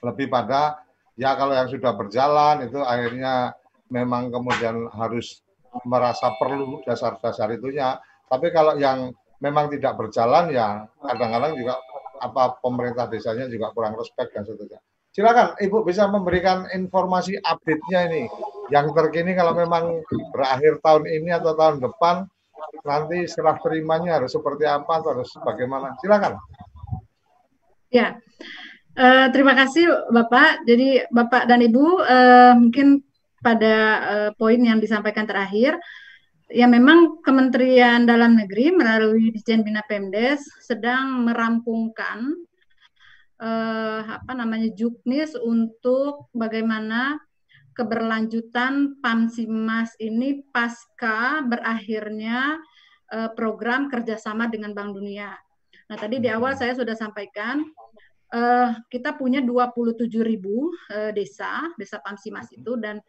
lebih 0.02 0.26
pada 0.26 0.82
ya 1.14 1.38
kalau 1.38 1.54
yang 1.54 1.70
sudah 1.70 1.94
berjalan 1.94 2.66
itu 2.66 2.82
akhirnya 2.82 3.54
memang 3.94 4.34
kemudian 4.34 4.90
harus 4.90 5.46
merasa 5.86 6.34
perlu 6.42 6.82
dasar-dasar 6.82 7.54
itunya. 7.54 8.02
Tapi 8.26 8.50
kalau 8.50 8.74
yang 8.82 9.14
memang 9.38 9.70
tidak 9.70 10.02
berjalan 10.02 10.50
ya 10.50 10.90
kadang-kadang 10.98 11.54
juga 11.54 11.78
apa 12.18 12.58
pemerintah 12.66 13.06
desanya 13.06 13.46
juga 13.46 13.70
kurang 13.70 13.94
respect 14.02 14.34
dan 14.34 14.44
seterusnya 14.50 14.82
Silakan 15.20 15.60
Ibu 15.60 15.84
bisa 15.84 16.08
memberikan 16.08 16.64
informasi 16.72 17.36
update-nya 17.44 18.08
ini. 18.08 18.24
Yang 18.72 18.96
terkini 18.96 19.36
kalau 19.36 19.52
memang 19.52 20.00
berakhir 20.32 20.80
tahun 20.80 21.12
ini 21.12 21.36
atau 21.36 21.60
tahun 21.60 21.84
depan 21.84 22.24
nanti 22.88 23.28
serah 23.28 23.60
terimanya 23.60 24.16
harus 24.16 24.32
seperti 24.32 24.64
apa 24.64 25.04
atau 25.04 25.20
harus 25.20 25.28
bagaimana. 25.44 25.92
Silakan. 26.00 26.40
Ya. 27.92 28.16
Uh, 28.96 29.28
terima 29.36 29.60
kasih 29.60 29.92
Bapak. 30.08 30.64
Jadi 30.64 31.04
Bapak 31.12 31.52
dan 31.52 31.68
Ibu 31.68 32.00
uh, 32.00 32.56
mungkin 32.56 33.04
pada 33.44 33.76
uh, 34.00 34.30
poin 34.40 34.64
yang 34.64 34.80
disampaikan 34.80 35.28
terakhir 35.28 35.76
ya 36.48 36.64
memang 36.64 37.20
Kementerian 37.28 38.08
Dalam 38.08 38.40
Negeri 38.40 38.72
melalui 38.72 39.36
Dijen 39.36 39.68
Bina 39.68 39.84
Pemdes 39.84 40.48
sedang 40.64 41.28
merampungkan 41.28 42.48
eh, 43.40 44.02
apa 44.04 44.32
namanya 44.36 44.70
juknis 44.76 45.34
untuk 45.40 46.28
bagaimana 46.36 47.18
keberlanjutan 47.74 49.00
PAMSIMAS 49.00 49.96
ini 50.04 50.44
pasca 50.52 51.40
berakhirnya 51.48 52.60
eh, 53.08 53.32
program 53.34 53.88
kerjasama 53.88 54.52
dengan 54.52 54.76
Bank 54.76 55.00
Dunia. 55.00 55.32
Nah 55.90 55.98
tadi 55.98 56.20
di 56.20 56.28
awal 56.28 56.60
saya 56.60 56.76
sudah 56.76 56.94
sampaikan 56.94 57.64
eh, 58.36 58.70
kita 58.92 59.16
punya 59.16 59.40
27 59.40 60.12
ribu 60.22 60.76
eh, 60.92 61.16
desa 61.16 61.72
desa 61.80 62.04
PAMSIMAS 62.04 62.52
itu. 62.60 62.76
Dan 62.76 63.00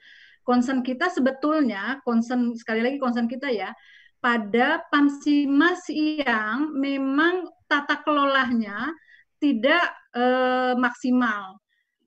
concern 0.46 0.86
kita 0.86 1.10
sebetulnya 1.10 1.98
concern 2.06 2.54
sekali 2.54 2.80
lagi 2.80 2.96
concern 3.02 3.26
kita 3.26 3.50
ya 3.50 3.74
pada 4.22 4.84
PAMSIMAS 4.92 5.90
yang 6.22 6.76
memang 6.76 7.48
tata 7.66 8.04
kelolanya 8.06 8.92
tidak 9.40 9.99
eh, 10.14 10.74
maksimal. 10.76 11.58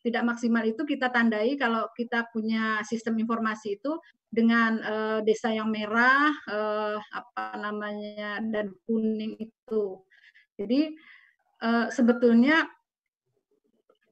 Tidak 0.03 0.23
maksimal 0.23 0.67
itu 0.67 0.83
kita 0.83 1.07
tandai 1.07 1.55
kalau 1.55 1.87
kita 1.95 2.27
punya 2.31 2.83
sistem 2.83 3.15
informasi 3.23 3.79
itu 3.79 3.95
dengan 4.27 4.71
eh, 4.81 5.19
desa 5.23 5.53
yang 5.53 5.71
merah, 5.71 6.31
eh, 6.49 6.97
apa 6.99 7.45
namanya 7.59 8.43
dan 8.43 8.75
kuning 8.83 9.39
itu. 9.39 10.01
Jadi 10.59 10.91
eh, 11.63 11.87
sebetulnya 11.89 12.67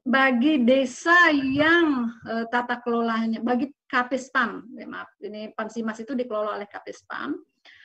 bagi 0.02 0.66
desa 0.66 1.30
yang 1.30 2.10
uh, 2.26 2.44
tata 2.50 2.82
kelolanya, 2.82 3.38
bagi 3.38 3.70
KPSPAM, 3.86 4.74
ya 4.74 4.86
maaf, 4.90 5.14
ini 5.22 5.54
Pansimas 5.54 6.02
itu 6.02 6.18
dikelola 6.18 6.58
oleh 6.58 6.66
KPSPAM, 6.66 7.38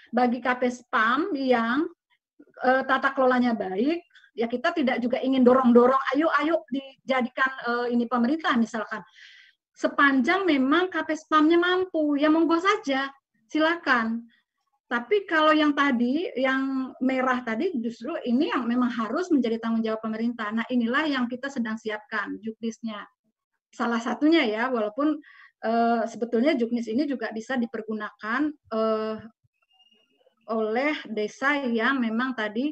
bagi 0.10 0.41
KPSPAM 0.41 1.38
yang 1.38 1.86
uh, 2.66 2.82
tata 2.89 3.14
kelolanya 3.14 3.53
baik, 3.53 4.01
ya 4.38 4.45
kita 4.45 4.69
tidak 4.77 5.01
juga 5.01 5.17
ingin 5.17 5.41
dorong-dorong 5.41 5.99
ayo 6.13 6.29
ayo 6.45 6.61
dijadikan 6.69 7.49
uh, 7.65 7.85
ini 7.89 8.05
pemerintah 8.05 8.53
misalkan 8.53 9.01
sepanjang 9.73 10.45
memang 10.45 10.93
KPSPAM-nya 10.93 11.57
mampu 11.57 12.21
ya 12.21 12.29
monggo 12.29 12.61
saja 12.61 13.09
silakan 13.49 14.29
Tapi 14.88 15.27
kalau 15.27 15.51
yang 15.51 15.75
tadi, 15.75 16.31
yang 16.39 16.95
merah 17.03 17.43
tadi 17.43 17.75
justru 17.75 18.15
ini 18.23 18.47
yang 18.47 18.63
memang 18.63 18.88
harus 18.88 19.27
menjadi 19.27 19.59
tanggung 19.59 19.83
jawab 19.83 19.99
pemerintah. 19.99 20.47
Nah 20.55 20.63
inilah 20.71 21.03
yang 21.03 21.27
kita 21.27 21.51
sedang 21.51 21.75
siapkan 21.75 22.39
juknisnya. 22.39 23.03
Salah 23.67 23.99
satunya 23.99 24.47
ya, 24.47 24.71
walaupun 24.71 25.19
uh, 25.67 26.07
sebetulnya 26.07 26.55
juknis 26.55 26.88
ini 26.88 27.03
juga 27.03 27.35
bisa 27.35 27.59
dipergunakan 27.59 28.47
uh, 28.71 29.19
oleh 30.55 30.95
desa 31.11 31.67
yang 31.67 31.99
memang 31.99 32.31
tadi 32.31 32.71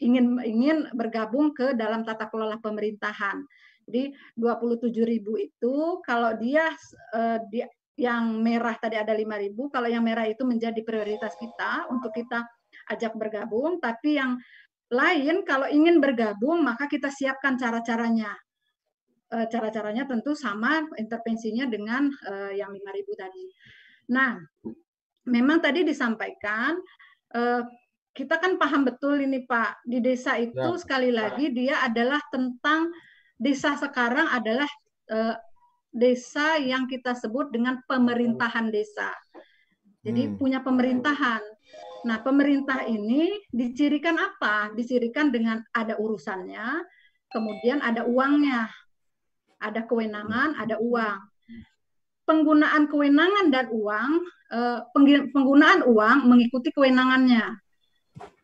ingin 0.00 0.40
ingin 0.42 0.88
bergabung 0.96 1.52
ke 1.52 1.76
dalam 1.76 2.02
tata 2.02 2.26
kelola 2.32 2.56
pemerintahan. 2.58 3.44
Jadi 3.84 4.14
27.000 4.38 5.46
itu 5.46 5.74
kalau 6.04 6.34
dia 6.40 6.72
uh, 7.14 7.38
dia 7.52 7.68
yang 8.00 8.40
merah 8.40 8.72
tadi 8.80 8.96
ada 8.96 9.12
5.000, 9.12 9.52
kalau 9.68 9.88
yang 9.92 10.00
merah 10.00 10.24
itu 10.24 10.40
menjadi 10.48 10.80
prioritas 10.80 11.36
kita 11.36 11.84
untuk 11.92 12.16
kita 12.16 12.48
ajak 12.88 13.12
bergabung, 13.12 13.76
tapi 13.76 14.16
yang 14.16 14.40
lain 14.88 15.44
kalau 15.44 15.68
ingin 15.68 16.00
bergabung 16.00 16.64
maka 16.64 16.88
kita 16.88 17.12
siapkan 17.12 17.60
cara-caranya. 17.60 18.32
Eh, 19.30 19.46
cara-caranya 19.46 20.10
tentu 20.10 20.34
sama 20.34 20.82
intervensinya 20.98 21.70
dengan 21.70 22.10
eh, 22.10 22.58
yang 22.58 22.74
5.000 22.74 23.14
tadi. 23.14 23.44
Nah, 24.10 24.34
memang 25.30 25.62
tadi 25.62 25.86
disampaikan 25.86 26.74
kita 28.10 28.42
kan 28.42 28.58
paham 28.58 28.82
betul 28.82 29.22
ini 29.22 29.46
Pak, 29.46 29.86
di 29.86 30.02
desa 30.02 30.34
itu 30.34 30.58
ya. 30.58 30.78
sekali 30.78 31.14
lagi 31.14 31.54
dia 31.54 31.86
adalah 31.86 32.18
tentang 32.34 32.90
desa 33.38 33.78
sekarang 33.78 34.26
adalah 34.28 34.68
desa 35.90 36.58
yang 36.62 36.86
kita 36.86 37.18
sebut 37.18 37.50
dengan 37.50 37.82
pemerintahan 37.86 38.70
desa. 38.70 39.10
Jadi 40.00 40.32
hmm. 40.32 40.34
punya 40.40 40.62
pemerintahan. 40.62 41.42
Nah, 42.08 42.18
pemerintah 42.24 42.88
ini 42.88 43.36
dicirikan 43.52 44.16
apa? 44.16 44.72
Dicirikan 44.72 45.28
dengan 45.28 45.60
ada 45.76 46.00
urusannya, 46.00 46.80
kemudian 47.28 47.84
ada 47.84 48.08
uangnya. 48.08 48.70
Ada 49.60 49.84
kewenangan, 49.84 50.56
ada 50.56 50.80
uang. 50.80 51.20
Penggunaan 52.24 52.88
kewenangan 52.88 53.52
dan 53.52 53.68
uang, 53.68 54.10
eh, 54.56 54.80
penggunaan 55.36 55.84
uang 55.84 56.18
mengikuti 56.24 56.72
kewenangannya. 56.72 57.60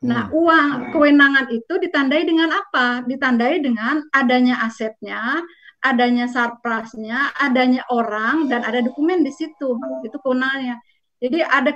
Nah, 0.04 0.28
hmm. 0.28 0.36
uang 0.36 0.68
kewenangan 0.92 1.46
itu 1.50 1.74
ditandai 1.80 2.22
dengan 2.28 2.52
apa? 2.52 3.02
Ditandai 3.08 3.64
dengan 3.64 4.04
adanya 4.12 4.62
asetnya, 4.68 5.40
adanya 5.80 6.28
sarprasnya, 6.28 7.32
adanya 7.40 7.82
orang 7.88 8.46
dan 8.52 8.62
ada 8.62 8.84
dokumen 8.84 9.24
di 9.24 9.32
situ. 9.32 9.76
Itu 10.04 10.16
kewenangannya. 10.20 10.76
Jadi 11.18 11.38
ada 11.40 11.72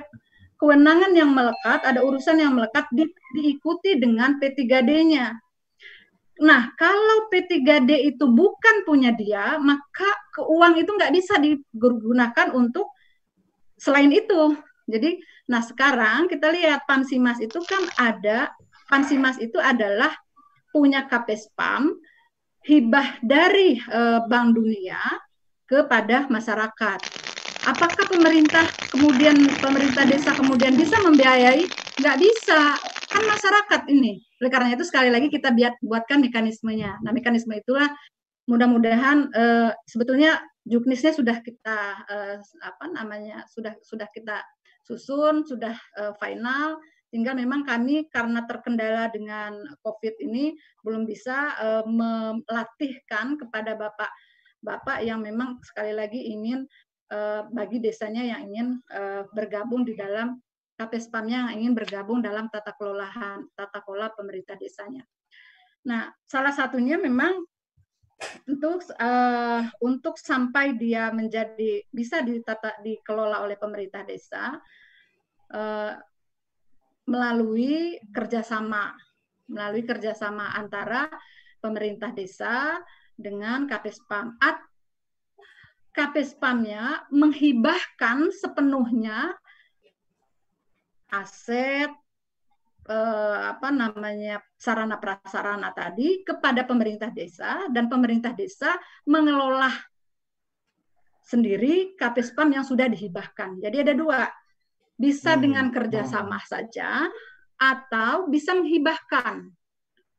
kewenangan 0.60 1.16
yang 1.16 1.32
melekat, 1.32 1.80
ada 1.80 2.04
urusan 2.04 2.36
yang 2.36 2.52
melekat 2.52 2.84
di, 2.92 3.08
diikuti 3.32 3.96
dengan 3.96 4.36
P3D-nya. 4.36 5.32
Nah, 6.40 6.72
kalau 6.76 7.28
P3D 7.28 8.16
itu 8.16 8.24
bukan 8.28 8.84
punya 8.88 9.12
dia, 9.12 9.60
maka 9.60 10.08
keuang 10.36 10.76
itu 10.80 10.88
nggak 10.88 11.12
bisa 11.12 11.36
digunakan 11.40 12.48
untuk 12.56 12.92
selain 13.76 14.12
itu. 14.12 14.56
Jadi, 14.90 15.22
nah 15.46 15.62
sekarang 15.62 16.26
kita 16.26 16.50
lihat 16.50 16.84
Pansimas 16.84 17.38
itu 17.38 17.62
kan 17.64 17.86
ada, 17.96 18.50
Pansimas 18.90 19.38
itu 19.38 19.56
adalah 19.62 20.10
punya 20.74 21.06
Kapespam, 21.06 21.94
hibah 22.66 23.22
dari 23.24 23.78
uh, 23.88 24.26
Bank 24.26 24.58
Dunia 24.58 24.98
kepada 25.64 26.26
masyarakat. 26.26 27.00
Apakah 27.68 28.04
pemerintah 28.08 28.64
kemudian 28.90 29.36
pemerintah 29.60 30.04
desa 30.08 30.34
kemudian 30.34 30.74
bisa 30.74 30.96
membiayai? 31.00 31.68
Nggak 32.00 32.16
bisa, 32.18 32.74
kan 33.10 33.22
masyarakat 33.28 33.82
ini. 33.92 34.24
Oleh 34.40 34.50
karena 34.50 34.72
itu 34.72 34.84
sekali 34.88 35.12
lagi 35.12 35.28
kita 35.28 35.52
biar 35.52 35.76
buatkan 35.84 36.24
mekanismenya. 36.24 36.96
Nah 37.04 37.12
mekanisme 37.12 37.52
itulah 37.52 37.92
mudah-mudahan 38.48 39.28
uh, 39.30 39.70
sebetulnya 39.84 40.40
juknisnya 40.64 41.12
sudah 41.12 41.38
kita 41.44 41.78
uh, 42.08 42.36
apa 42.64 42.84
namanya 42.96 43.44
sudah 43.52 43.76
sudah 43.84 44.08
kita 44.10 44.40
susun 44.90 45.46
sudah 45.46 45.78
uh, 46.02 46.14
final 46.18 46.82
sehingga 47.10 47.34
memang 47.34 47.66
kami 47.66 48.06
karena 48.10 48.46
terkendala 48.46 49.10
dengan 49.10 49.58
COVID 49.82 50.22
ini 50.22 50.54
belum 50.86 51.06
bisa 51.06 51.58
uh, 51.58 51.84
melatihkan 51.86 53.34
kepada 53.34 53.74
bapak-bapak 53.74 55.02
yang 55.02 55.22
memang 55.22 55.58
sekali 55.62 55.90
lagi 55.90 56.30
ingin 56.30 56.66
uh, 57.10 57.46
bagi 57.50 57.82
desanya 57.82 58.22
yang 58.22 58.40
ingin 58.50 58.68
uh, 58.94 59.26
bergabung 59.34 59.82
di 59.82 59.98
dalam 59.98 60.38
KPSPAM-nya 60.78 61.50
yang 61.50 61.52
ingin 61.60 61.74
bergabung 61.74 62.22
dalam 62.22 62.46
tata 62.48 62.72
kelolahan 62.78 63.42
tata 63.58 63.82
kelola 63.82 64.14
pemerintah 64.14 64.54
desanya. 64.56 65.02
Nah, 65.84 66.08
salah 66.24 66.54
satunya 66.54 66.96
memang 66.96 67.42
untuk 68.48 68.84
uh, 69.00 69.64
untuk 69.80 70.20
sampai 70.20 70.76
dia 70.76 71.08
menjadi 71.10 71.84
bisa 71.88 72.20
ditata 72.20 72.80
dikelola 72.84 73.44
oleh 73.44 73.56
pemerintah 73.56 74.04
desa 74.04 74.60
uh, 75.54 75.94
melalui 77.10 77.98
kerjasama, 78.14 78.94
melalui 79.50 79.82
kerjasama 79.82 80.54
antara 80.54 81.10
pemerintah 81.58 82.14
desa 82.14 82.78
dengan 83.18 83.66
KPSPAM. 83.66 84.38
At 84.38 84.62
KPSPAM-nya 85.90 87.10
menghibahkan 87.10 88.30
sepenuhnya 88.30 89.34
aset 91.10 91.90
eh, 92.86 93.40
apa 93.50 93.68
namanya 93.74 94.38
sarana 94.54 95.02
prasarana 95.02 95.74
tadi 95.74 96.22
kepada 96.22 96.62
pemerintah 96.62 97.10
desa 97.10 97.66
dan 97.74 97.90
pemerintah 97.90 98.30
desa 98.38 98.78
mengelola 99.10 99.74
sendiri 101.26 101.98
KPSPAM 101.98 102.54
yang 102.54 102.62
sudah 102.66 102.86
dihibahkan. 102.86 103.58
Jadi 103.58 103.76
ada 103.82 103.94
dua, 103.94 104.30
bisa 105.00 105.32
hmm. 105.32 105.40
dengan 105.40 105.66
kerjasama 105.72 106.36
hmm. 106.36 106.48
saja 106.52 107.08
atau 107.56 108.28
bisa 108.28 108.52
menghibahkan. 108.52 109.48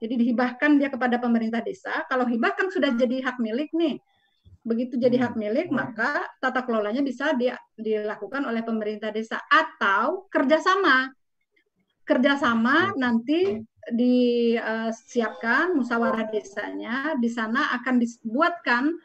Jadi 0.01 0.17
dihibahkan 0.17 0.81
dia 0.81 0.89
kepada 0.89 1.21
pemerintah 1.21 1.61
desa. 1.61 2.01
Kalau 2.09 2.25
hibahkan 2.25 2.73
sudah 2.73 2.97
jadi 2.97 3.21
hak 3.21 3.37
milik 3.37 3.69
nih. 3.77 4.01
Begitu 4.65 4.97
jadi 4.97 5.21
hak 5.21 5.37
hmm. 5.37 5.41
milik, 5.45 5.67
maka 5.69 6.25
tata 6.41 6.65
kelolanya 6.65 7.05
bisa 7.05 7.37
di, 7.37 7.53
dilakukan 7.77 8.49
oleh 8.49 8.65
pemerintah 8.65 9.13
desa 9.13 9.37
atau 9.45 10.25
kerjasama. 10.33 11.13
Kerjasama 12.01 12.97
nanti 12.97 13.61
disiapkan 13.93 15.77
musyawarah 15.77 16.33
desanya. 16.33 17.13
Di 17.21 17.29
sana 17.29 17.77
akan 17.77 18.01
dibuatkan 18.01 18.97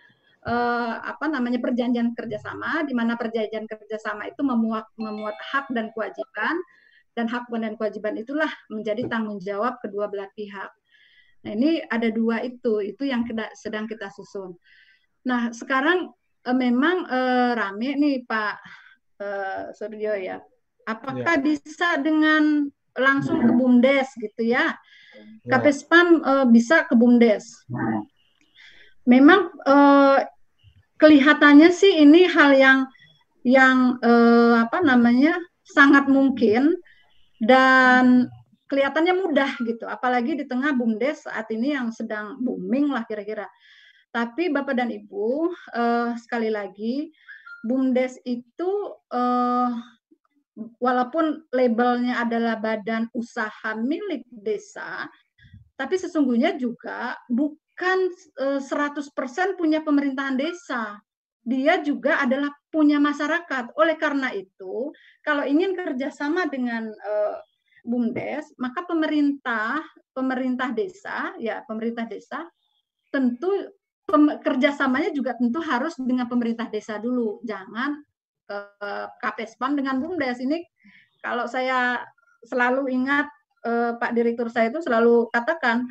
uh, 0.46 0.94
apa 1.02 1.26
namanya 1.26 1.58
perjanjian 1.58 2.14
kerjasama, 2.14 2.86
di 2.86 2.94
mana 2.94 3.18
perjanjian 3.18 3.66
kerjasama 3.66 4.30
itu 4.30 4.40
memuat 4.46 4.86
memuat 4.96 5.34
hak 5.52 5.68
dan 5.74 5.90
kewajiban, 5.90 6.54
dan 7.18 7.26
hak 7.26 7.50
dan 7.50 7.74
kewajiban 7.74 8.14
itulah 8.16 8.48
menjadi 8.70 9.10
tanggung 9.10 9.42
jawab 9.42 9.82
kedua 9.82 10.06
belah 10.06 10.30
pihak. 10.38 10.70
Nah 11.44 11.50
ini 11.52 11.82
ada 11.86 12.08
dua 12.10 12.42
itu, 12.42 12.82
itu 12.82 13.06
yang 13.06 13.26
kita, 13.26 13.50
sedang 13.58 13.86
kita 13.90 14.10
susun. 14.14 14.54
Nah 15.26 15.50
sekarang 15.50 16.14
uh, 16.46 16.56
memang 16.56 17.06
uh, 17.10 17.52
rame 17.58 17.98
nih 17.98 18.16
Pak 18.24 18.56
uh, 19.20 19.62
Suryo 19.74 20.14
ya, 20.14 20.38
apakah 20.86 21.38
ya. 21.38 21.42
bisa 21.42 21.98
dengan 21.98 22.70
langsung 22.96 23.44
ke 23.44 23.52
BUMDes 23.52 24.08
gitu 24.16 24.42
ya? 24.56 24.72
ya. 25.44 25.50
KPSPAM 25.50 26.08
uh, 26.24 26.46
bisa 26.48 26.88
ke 26.88 26.94
BUMDes. 26.96 27.66
Memang 29.06 29.52
uh, 29.68 30.18
kelihatannya 30.96 31.70
sih 31.72 32.02
ini 32.02 32.28
hal 32.28 32.52
yang 32.56 32.78
yang 33.46 34.00
eh, 34.02 34.56
apa 34.58 34.82
namanya 34.82 35.38
sangat 35.62 36.10
mungkin 36.10 36.74
dan 37.42 38.26
kelihatannya 38.66 39.14
mudah 39.14 39.50
gitu. 39.62 39.86
Apalagi 39.86 40.34
di 40.34 40.44
tengah 40.48 40.74
bumdes 40.74 41.26
saat 41.26 41.46
ini 41.54 41.76
yang 41.76 41.94
sedang 41.94 42.42
booming 42.42 42.90
lah 42.90 43.06
kira-kira. 43.06 43.46
Tapi 44.10 44.50
bapak 44.50 44.74
dan 44.74 44.90
ibu 44.90 45.52
eh, 45.76 46.16
sekali 46.18 46.50
lagi 46.50 47.12
bumdes 47.62 48.18
itu 48.26 48.70
eh, 49.12 49.70
walaupun 50.80 51.46
labelnya 51.52 52.24
adalah 52.24 52.56
badan 52.56 53.12
usaha 53.12 53.76
milik 53.76 54.24
desa 54.32 55.04
tapi 55.76 56.00
sesungguhnya 56.00 56.56
juga 56.56 57.20
bu, 57.28 57.52
kan 57.76 57.98
100% 58.40 59.12
punya 59.60 59.84
pemerintahan 59.84 60.40
desa. 60.40 60.96
Dia 61.46 61.78
juga 61.84 62.18
adalah 62.24 62.50
punya 62.74 62.98
masyarakat. 62.98 63.76
Oleh 63.78 63.94
karena 63.94 64.34
itu, 64.34 64.90
kalau 65.22 65.46
ingin 65.46 65.78
kerjasama 65.78 66.50
dengan 66.50 66.90
uh, 66.90 67.38
BUMDes, 67.86 68.58
maka 68.58 68.82
pemerintah 68.82 69.78
pemerintah 70.10 70.74
desa, 70.74 71.36
ya 71.38 71.62
pemerintah 71.68 72.08
desa, 72.10 72.42
tentu 73.14 73.52
kerjasamanya 74.42 75.14
juga 75.14 75.38
tentu 75.38 75.62
harus 75.62 75.94
dengan 76.00 76.26
pemerintah 76.26 76.66
desa 76.66 76.98
dulu. 76.98 77.38
Jangan 77.46 77.94
uh, 78.50 79.06
KPSPAM 79.22 79.78
dengan 79.78 80.02
BUMDes. 80.02 80.42
Ini 80.42 80.58
kalau 81.22 81.46
saya 81.46 82.02
selalu 82.46 82.86
ingat 82.94 83.26
eh, 83.66 83.92
Pak 83.98 84.14
Direktur 84.14 84.46
saya 84.46 84.70
itu 84.70 84.78
selalu 84.78 85.26
katakan 85.34 85.82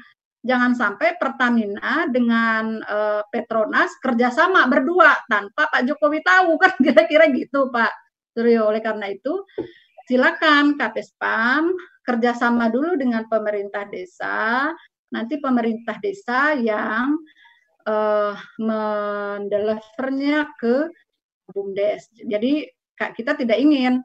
jangan 0.46 0.78
sampai 0.78 1.18
Pertamina 1.18 2.06
dengan 2.08 2.78
eh, 2.80 3.22
Petronas 3.34 3.98
kerjasama 3.98 4.70
berdua 4.70 5.18
tanpa 5.26 5.66
Pak 5.68 5.90
Jokowi 5.90 6.22
tahu 6.22 6.56
kan 6.62 6.78
kira-kira 6.78 7.28
gitu 7.34 7.74
Pak 7.74 7.92
Suryo. 8.38 8.70
Oleh 8.70 8.86
karena 8.86 9.10
itu 9.10 9.42
silakan 10.06 10.78
KPSPAM 10.78 11.74
kerjasama 12.06 12.70
dulu 12.70 12.94
dengan 12.94 13.26
pemerintah 13.26 13.90
desa. 13.90 14.70
Nanti 15.10 15.42
pemerintah 15.42 15.98
desa 15.98 16.54
yang 16.54 17.18
uh, 17.90 18.38
mendelivernya 18.62 20.54
ke 20.62 20.94
BUMDes. 21.50 22.10
Jadi 22.26 22.70
kita 22.96 23.34
tidak 23.38 23.58
ingin 23.58 24.02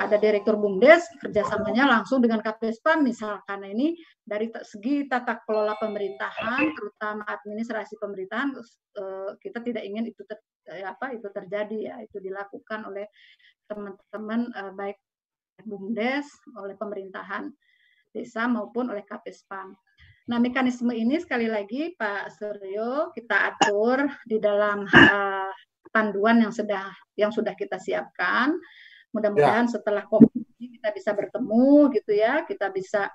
ada 0.00 0.16
direktur 0.16 0.56
BUMDes 0.56 1.04
kerjasamanya 1.20 1.84
langsung 1.88 2.22
dengan 2.22 2.40
KPSPAM 2.40 3.02
misalkan 3.04 3.64
nah, 3.64 3.70
ini 3.70 3.98
dari 4.22 4.48
segi 4.62 5.04
tata 5.10 5.42
kelola 5.44 5.76
pemerintahan 5.76 6.72
terutama 6.72 7.26
administrasi 7.28 7.98
pemerintahan 8.00 8.56
eh, 8.56 9.30
kita 9.42 9.58
tidak 9.60 9.82
ingin 9.84 10.08
itu 10.08 10.22
ter, 10.24 10.38
eh, 10.70 10.86
apa 10.86 11.12
itu 11.12 11.28
terjadi 11.28 11.78
ya 11.92 11.94
itu 12.00 12.22
dilakukan 12.22 12.88
oleh 12.88 13.06
teman-teman 13.66 14.54
baik 14.78 14.96
BUMDes 15.66 16.28
oleh 16.60 16.76
pemerintahan 16.78 17.50
desa 18.14 18.48
maupun 18.48 18.88
oleh 18.88 19.02
KPSPAM. 19.04 19.74
Nah, 20.26 20.38
mekanisme 20.42 20.90
ini 20.90 21.18
sekali 21.18 21.50
lagi 21.50 21.94
Pak 21.94 22.34
Suryo 22.38 23.10
kita 23.14 23.54
atur 23.54 24.06
di 24.26 24.38
dalam 24.38 24.86
panduan 25.94 26.42
yang 26.42 26.52
sudah 26.52 26.90
yang 27.14 27.30
sudah 27.30 27.54
kita 27.54 27.78
siapkan. 27.78 28.58
Mudah-mudahan 29.16 29.66
ya. 29.66 29.80
setelah 29.80 30.04
COVID 30.04 30.44
ini 30.60 30.76
kita 30.76 30.92
bisa 30.92 31.10
bertemu 31.16 31.88
gitu 31.96 32.12
ya, 32.12 32.44
kita 32.44 32.68
bisa 32.68 33.08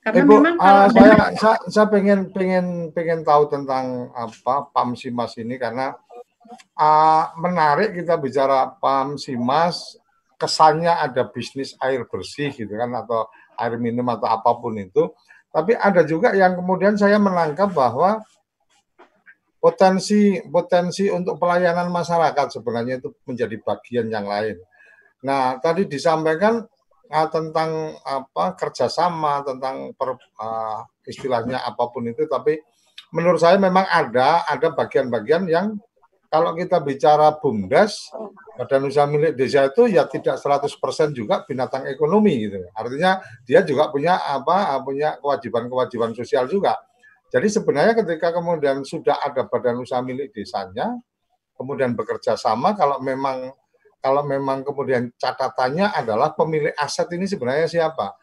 karena 0.00 0.22
Ibu, 0.22 0.32
memang 0.38 0.54
kalau 0.54 0.82
uh, 0.86 0.90
saya, 0.94 1.14
saya 1.34 1.56
saya 1.66 1.86
pengen 1.90 2.30
pengen 2.30 2.66
pengen 2.94 3.20
tahu 3.26 3.50
tentang 3.50 4.08
apa 4.14 4.70
PAM 4.70 4.94
Simas 4.94 5.34
ini 5.34 5.58
karena 5.58 5.98
uh, 6.78 7.24
menarik 7.42 7.90
kita 7.90 8.14
bicara 8.14 8.70
PAM 8.78 9.18
Simas 9.18 9.98
kesannya 10.38 10.94
ada 10.94 11.26
bisnis 11.26 11.74
air 11.82 12.06
bersih 12.06 12.54
gitu 12.54 12.70
kan 12.70 12.94
atau 12.94 13.26
air 13.58 13.74
minum 13.82 14.06
atau 14.06 14.30
apa 14.30 14.54
pun 14.54 14.78
itu 14.78 15.10
tapi 15.50 15.74
ada 15.74 16.06
juga 16.06 16.36
yang 16.38 16.54
kemudian 16.54 16.94
saya 16.94 17.18
menangkap 17.18 17.74
bahwa 17.74 18.22
potensi 19.56 20.38
potensi 20.46 21.10
untuk 21.10 21.40
pelayanan 21.40 21.90
masyarakat 21.90 22.60
sebenarnya 22.60 23.02
itu 23.02 23.10
menjadi 23.26 23.56
bagian 23.64 24.06
yang 24.06 24.28
lain. 24.30 24.60
Nah, 25.24 25.56
tadi 25.62 25.88
disampaikan 25.88 26.60
uh, 27.08 27.28
tentang 27.32 27.96
apa 28.04 28.52
kerjasama 28.58 29.40
tentang 29.46 29.96
per, 29.96 30.20
uh, 30.36 30.80
istilahnya 31.08 31.64
apa 31.64 31.88
pun 31.88 32.04
itu, 32.04 32.28
tapi 32.28 32.60
menurut 33.14 33.40
saya 33.40 33.56
memang 33.56 33.86
ada 33.86 34.44
ada 34.44 34.74
bagian-bagian 34.74 35.46
yang 35.46 35.78
kalau 36.26 36.52
kita 36.52 36.82
bicara 36.82 37.38
bumdes 37.38 38.10
badan 38.58 38.90
usaha 38.90 39.06
milik 39.06 39.38
desa 39.38 39.70
itu 39.70 39.86
ya 39.88 40.10
tidak 40.10 40.36
100% 40.42 41.14
juga 41.14 41.46
binatang 41.46 41.86
ekonomi 41.86 42.48
gitu. 42.48 42.66
Artinya 42.74 43.22
dia 43.46 43.62
juga 43.62 43.88
punya 43.94 44.18
apa 44.20 44.74
punya 44.82 45.16
kewajiban-kewajiban 45.22 46.12
sosial 46.18 46.50
juga. 46.50 46.74
Jadi 47.30 47.46
sebenarnya 47.50 47.94
ketika 47.94 48.34
kemudian 48.34 48.82
sudah 48.82 49.18
ada 49.22 49.46
badan 49.46 49.82
usaha 49.82 50.02
milik 50.02 50.34
desanya, 50.34 50.98
kemudian 51.58 51.94
bekerja 51.94 52.34
sama 52.38 52.74
kalau 52.74 52.98
memang 53.02 53.50
kalau 54.06 54.22
memang 54.22 54.62
kemudian 54.62 55.10
catatannya 55.18 55.90
adalah 55.90 56.30
pemilik 56.30 56.70
aset 56.78 57.10
ini 57.10 57.26
sebenarnya 57.26 57.66
siapa? 57.66 58.14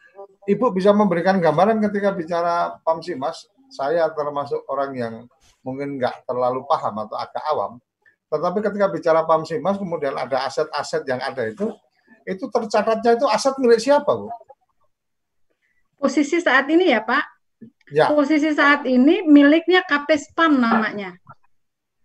Ibu 0.48 0.72
bisa 0.72 0.96
memberikan 0.96 1.36
gambaran 1.36 1.76
ketika 1.84 2.16
bicara 2.16 2.80
Pamsimas, 2.80 3.44
saya 3.68 4.08
termasuk 4.16 4.64
orang 4.72 4.90
yang 4.96 5.14
mungkin 5.60 6.00
nggak 6.00 6.24
terlalu 6.24 6.64
paham 6.64 7.04
atau 7.04 7.20
agak 7.20 7.44
awam, 7.52 7.76
tetapi 8.32 8.64
ketika 8.64 8.88
bicara 8.88 9.20
Pamsimas 9.28 9.76
kemudian 9.76 10.16
ada 10.16 10.48
aset-aset 10.48 11.04
yang 11.04 11.20
ada 11.20 11.52
itu, 11.52 11.68
itu 12.24 12.44
tercatatnya 12.48 13.20
itu 13.20 13.28
aset 13.28 13.52
milik 13.60 13.76
siapa, 13.76 14.08
Bu? 14.08 14.32
Posisi 16.00 16.40
saat 16.40 16.64
ini 16.72 16.96
ya, 16.96 17.04
Pak. 17.04 17.24
Ya. 17.92 18.08
Posisi 18.08 18.56
saat 18.56 18.88
ini 18.88 19.20
miliknya 19.28 19.84
KPSPAM 19.84 20.56
namanya. 20.56 21.12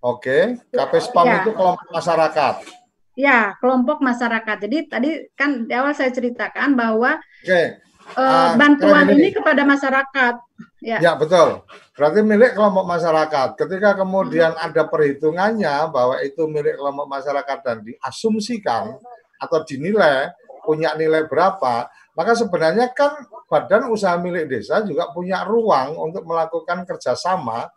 Oke, 0.03 0.59
KPSPAM 0.67 1.27
ya. 1.27 1.37
itu 1.47 1.51
kelompok 1.55 1.87
masyarakat. 1.95 2.78
Ya, 3.17 3.57
kelompok 3.59 3.99
masyarakat. 4.01 4.57
Jadi 4.65 4.77
tadi 4.89 5.09
kan 5.33 5.65
di 5.67 5.73
awal 5.73 5.93
saya 5.93 6.13
ceritakan 6.13 6.77
bahwa 6.77 7.17
Oke. 7.43 7.81
Uh, 8.17 8.57
bantuan 8.57 9.05
ini. 9.13 9.29
ini 9.29 9.29
kepada 9.37 9.61
masyarakat. 9.61 10.35
Ya. 10.81 10.97
ya, 10.97 11.13
betul. 11.13 11.61
Berarti 11.93 12.19
milik 12.25 12.57
kelompok 12.57 12.87
masyarakat. 12.87 13.47
Ketika 13.59 13.99
kemudian 13.99 14.55
hmm. 14.55 14.65
ada 14.65 14.87
perhitungannya 14.87 15.75
bahwa 15.93 16.17
itu 16.23 16.47
milik 16.49 16.79
kelompok 16.79 17.05
masyarakat 17.05 17.57
dan 17.61 17.77
diasumsikan 17.85 18.97
atau 19.37 19.59
dinilai 19.67 20.33
punya 20.63 20.95
nilai 20.95 21.27
berapa, 21.27 21.91
maka 22.15 22.31
sebenarnya 22.35 22.91
kan 22.95 23.15
badan 23.49 23.91
usaha 23.91 24.15
milik 24.19 24.47
desa 24.47 24.83
juga 24.83 25.11
punya 25.11 25.43
ruang 25.43 25.97
untuk 25.99 26.23
melakukan 26.23 26.83
kerjasama 26.87 27.67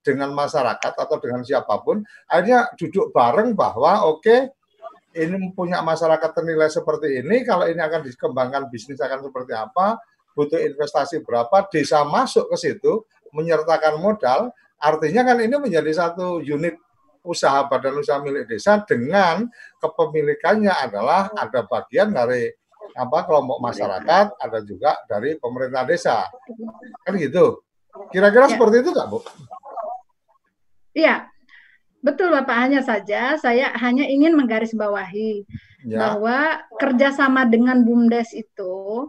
dengan 0.00 0.32
masyarakat 0.32 0.92
atau 0.96 1.16
dengan 1.20 1.44
siapa 1.44 1.80
pun. 1.84 2.00
Akhirnya 2.28 2.68
duduk 2.76 3.12
bareng 3.12 3.52
bahwa 3.52 4.08
oke 4.08 4.24
okay, 4.24 4.40
ini 5.14 5.50
punya 5.54 5.82
masyarakat 5.82 6.30
ternilai 6.30 6.70
seperti 6.70 7.22
ini, 7.22 7.42
kalau 7.42 7.66
ini 7.66 7.82
akan 7.82 8.06
dikembangkan 8.06 8.70
bisnis 8.70 9.02
akan 9.02 9.26
seperti 9.26 9.52
apa, 9.54 9.98
butuh 10.38 10.58
investasi 10.58 11.26
berapa, 11.26 11.66
desa 11.70 12.06
masuk 12.06 12.46
ke 12.54 12.56
situ, 12.58 13.02
menyertakan 13.34 13.98
modal, 13.98 14.54
artinya 14.78 15.26
kan 15.26 15.42
ini 15.42 15.56
menjadi 15.58 15.90
satu 15.90 16.38
unit 16.42 16.78
usaha 17.20 17.68
badan 17.68 18.00
usaha 18.00 18.16
milik 18.22 18.48
desa 18.48 18.80
dengan 18.86 19.44
kepemilikannya 19.76 20.72
adalah 20.72 21.28
ada 21.36 21.68
bagian 21.68 22.16
dari 22.16 22.48
apa 22.96 23.18
kelompok 23.28 23.58
masyarakat, 23.60 24.26
ada 24.40 24.58
juga 24.64 24.98
dari 25.06 25.36
pemerintah 25.36 25.84
desa. 25.86 26.26
Kan 27.04 27.14
gitu. 27.20 27.62
Kira-kira 28.10 28.46
ya. 28.48 28.52
seperti 28.56 28.76
itu 28.82 28.90
nggak, 28.94 29.08
Bu? 29.10 29.18
Iya, 30.94 31.30
Betul 32.00 32.32
Bapak, 32.32 32.56
hanya 32.56 32.80
saja 32.80 33.36
saya 33.36 33.76
hanya 33.76 34.08
ingin 34.08 34.32
menggarisbawahi 34.32 35.44
ya. 35.84 35.98
bahwa 36.00 36.64
kerjasama 36.80 37.44
dengan 37.44 37.84
BUMDes 37.84 38.32
itu 38.32 39.04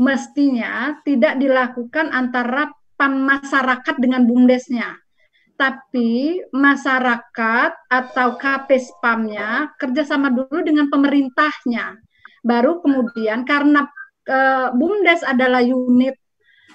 semestinya 0.00 0.96
tidak 1.04 1.36
dilakukan 1.36 2.08
antara 2.08 2.72
masyarakat 3.08 3.96
dengan 3.96 4.28
BUMDesnya. 4.28 4.96
Tapi 5.56 6.40
masyarakat 6.52 7.72
atau 7.92 8.28
KPSPAM-nya 8.40 9.76
kerjasama 9.76 10.32
dulu 10.32 10.64
dengan 10.64 10.88
pemerintahnya. 10.88 12.00
Baru 12.40 12.80
kemudian 12.80 13.44
karena 13.44 13.84
e, 14.24 14.38
BUMDes 14.72 15.20
adalah 15.24 15.60
unit 15.60 16.16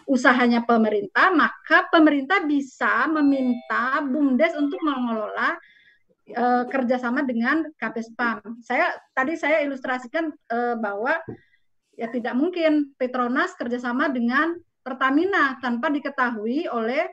usahanya 0.06 0.62
pemerintah, 0.64 1.34
maka 1.34 1.90
pemerintah 1.90 2.46
bisa 2.46 3.10
meminta 3.10 4.02
BUMDes 4.06 4.54
untuk 4.54 4.78
mengelola 4.86 5.58
e, 6.30 6.46
kerjasama 6.70 7.26
dengan 7.26 7.66
KPSPAM. 7.74 8.62
Saya 8.62 8.94
tadi 9.18 9.34
saya 9.34 9.66
ilustrasikan 9.66 10.30
e, 10.30 10.58
bahwa 10.78 11.18
ya 11.98 12.08
tidak 12.14 12.38
mungkin 12.38 12.94
Petronas 12.96 13.58
kerjasama 13.58 14.14
dengan 14.14 14.54
Pertamina 14.86 15.58
tanpa 15.58 15.90
diketahui 15.90 16.70
oleh 16.70 17.10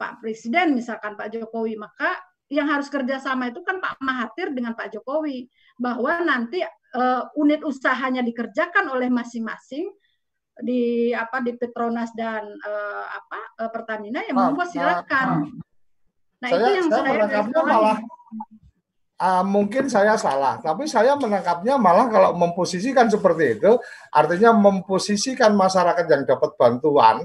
Pak 0.00 0.24
Presiden 0.24 0.76
misalkan 0.76 1.16
Pak 1.16 1.32
Jokowi 1.32 1.76
maka 1.76 2.16
yang 2.46 2.70
harus 2.70 2.86
kerjasama 2.86 3.50
itu 3.50 3.60
kan 3.66 3.82
Pak 3.82 3.98
Mahathir 3.98 4.54
dengan 4.54 4.72
Pak 4.72 4.94
Jokowi 4.94 5.50
bahwa 5.76 6.22
nanti 6.22 6.62
uh, 6.94 7.26
unit 7.34 7.66
usahanya 7.66 8.22
dikerjakan 8.22 8.86
oleh 8.86 9.10
masing-masing 9.10 9.90
di 10.60 11.12
apa 11.12 11.44
di 11.44 11.52
Petronas 11.52 12.12
dan 12.16 12.44
uh, 12.48 13.04
apa 13.12 13.38
uh, 13.60 13.70
Pertamina 13.72 14.24
yang 14.24 14.36
monggo 14.36 14.64
silakan. 14.64 15.52
Nah, 16.40 16.48
saya, 16.52 16.60
itu 16.60 16.70
yang 16.80 16.88
saya, 16.88 17.00
saya 17.00 17.08
menangkapnya 17.12 17.62
malah 17.64 17.98
uh, 19.20 19.44
mungkin 19.44 19.84
saya 19.88 20.14
salah, 20.20 20.60
tapi 20.60 20.84
saya 20.88 21.16
menangkapnya 21.16 21.80
malah 21.80 22.06
kalau 22.08 22.30
memposisikan 22.36 23.08
seperti 23.08 23.60
itu, 23.60 23.72
artinya 24.12 24.52
memposisikan 24.56 25.56
masyarakat 25.56 26.04
yang 26.08 26.22
dapat 26.28 26.50
bantuan 26.56 27.24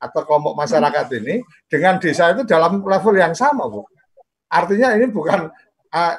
atau 0.00 0.20
kelompok 0.28 0.54
masyarakat 0.60 1.06
ini 1.24 1.40
dengan 1.64 1.96
desa 1.96 2.36
itu 2.36 2.44
dalam 2.44 2.84
level 2.84 3.14
yang 3.16 3.32
sama, 3.32 3.64
Bu. 3.68 3.84
Artinya 4.52 4.94
ini 4.94 5.08
bukan 5.08 5.48
uh, 5.94 6.14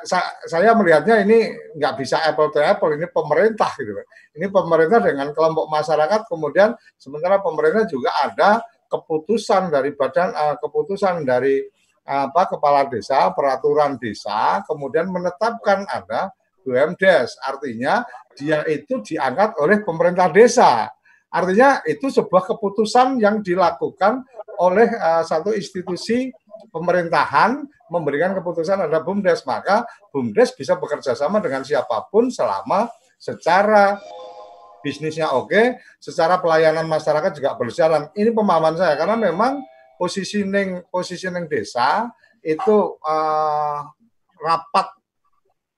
saya 0.48 0.72
melihatnya 0.72 1.28
ini 1.28 1.52
nggak 1.76 1.94
bisa 2.00 2.24
apple 2.24 2.50
to 2.56 2.64
apple 2.64 2.96
ini 2.96 3.06
pemerintah 3.12 3.76
gitu 3.76 3.92
ini 4.40 4.48
pemerintah 4.48 5.04
dengan 5.04 5.36
kelompok 5.36 5.68
masyarakat 5.68 6.32
kemudian 6.32 6.72
sementara 6.96 7.44
pemerintah 7.44 7.84
juga 7.92 8.16
ada 8.24 8.64
keputusan 8.88 9.68
dari 9.68 9.92
badan 9.92 10.32
uh, 10.32 10.56
keputusan 10.64 11.28
dari 11.28 11.60
apa 12.06 12.46
kepala 12.46 12.86
desa 12.86 13.34
peraturan 13.34 13.98
desa 13.98 14.62
kemudian 14.70 15.10
menetapkan 15.10 15.90
ada 15.90 16.30
BUMDes. 16.66 17.38
Artinya 17.46 18.02
dia 18.34 18.66
itu 18.66 19.00
diangkat 19.06 19.62
oleh 19.62 19.86
pemerintah 19.86 20.34
desa. 20.34 20.90
Artinya 21.30 21.86
itu 21.86 22.10
sebuah 22.10 22.50
keputusan 22.50 23.22
yang 23.22 23.46
dilakukan 23.46 24.26
oleh 24.58 24.90
uh, 24.98 25.22
satu 25.22 25.54
institusi 25.54 26.34
pemerintahan 26.70 27.64
memberikan 27.90 28.34
keputusan 28.36 28.86
ada 28.88 29.02
BUMDes. 29.02 29.44
Maka 29.48 29.86
BUMDes 30.10 30.56
bisa 30.58 30.76
bekerja 30.76 31.14
sama 31.14 31.40
dengan 31.40 31.62
siapa 31.62 32.08
pun 32.10 32.30
selama 32.30 32.90
secara 33.16 34.00
bisnisnya 34.86 35.34
oke, 35.34 35.82
secara 35.98 36.38
pelayanan 36.38 36.86
masyarakat 36.86 37.34
juga 37.34 37.58
berjalan. 37.58 38.06
Ini 38.14 38.30
pemahaman 38.30 38.78
saya 38.78 38.94
karena 38.94 39.18
memang 39.18 39.66
positioning 39.98 40.86
positioning 40.94 41.50
desa 41.50 42.12
itu 42.46 43.00
uh, 43.02 43.80
rapat 44.38 44.88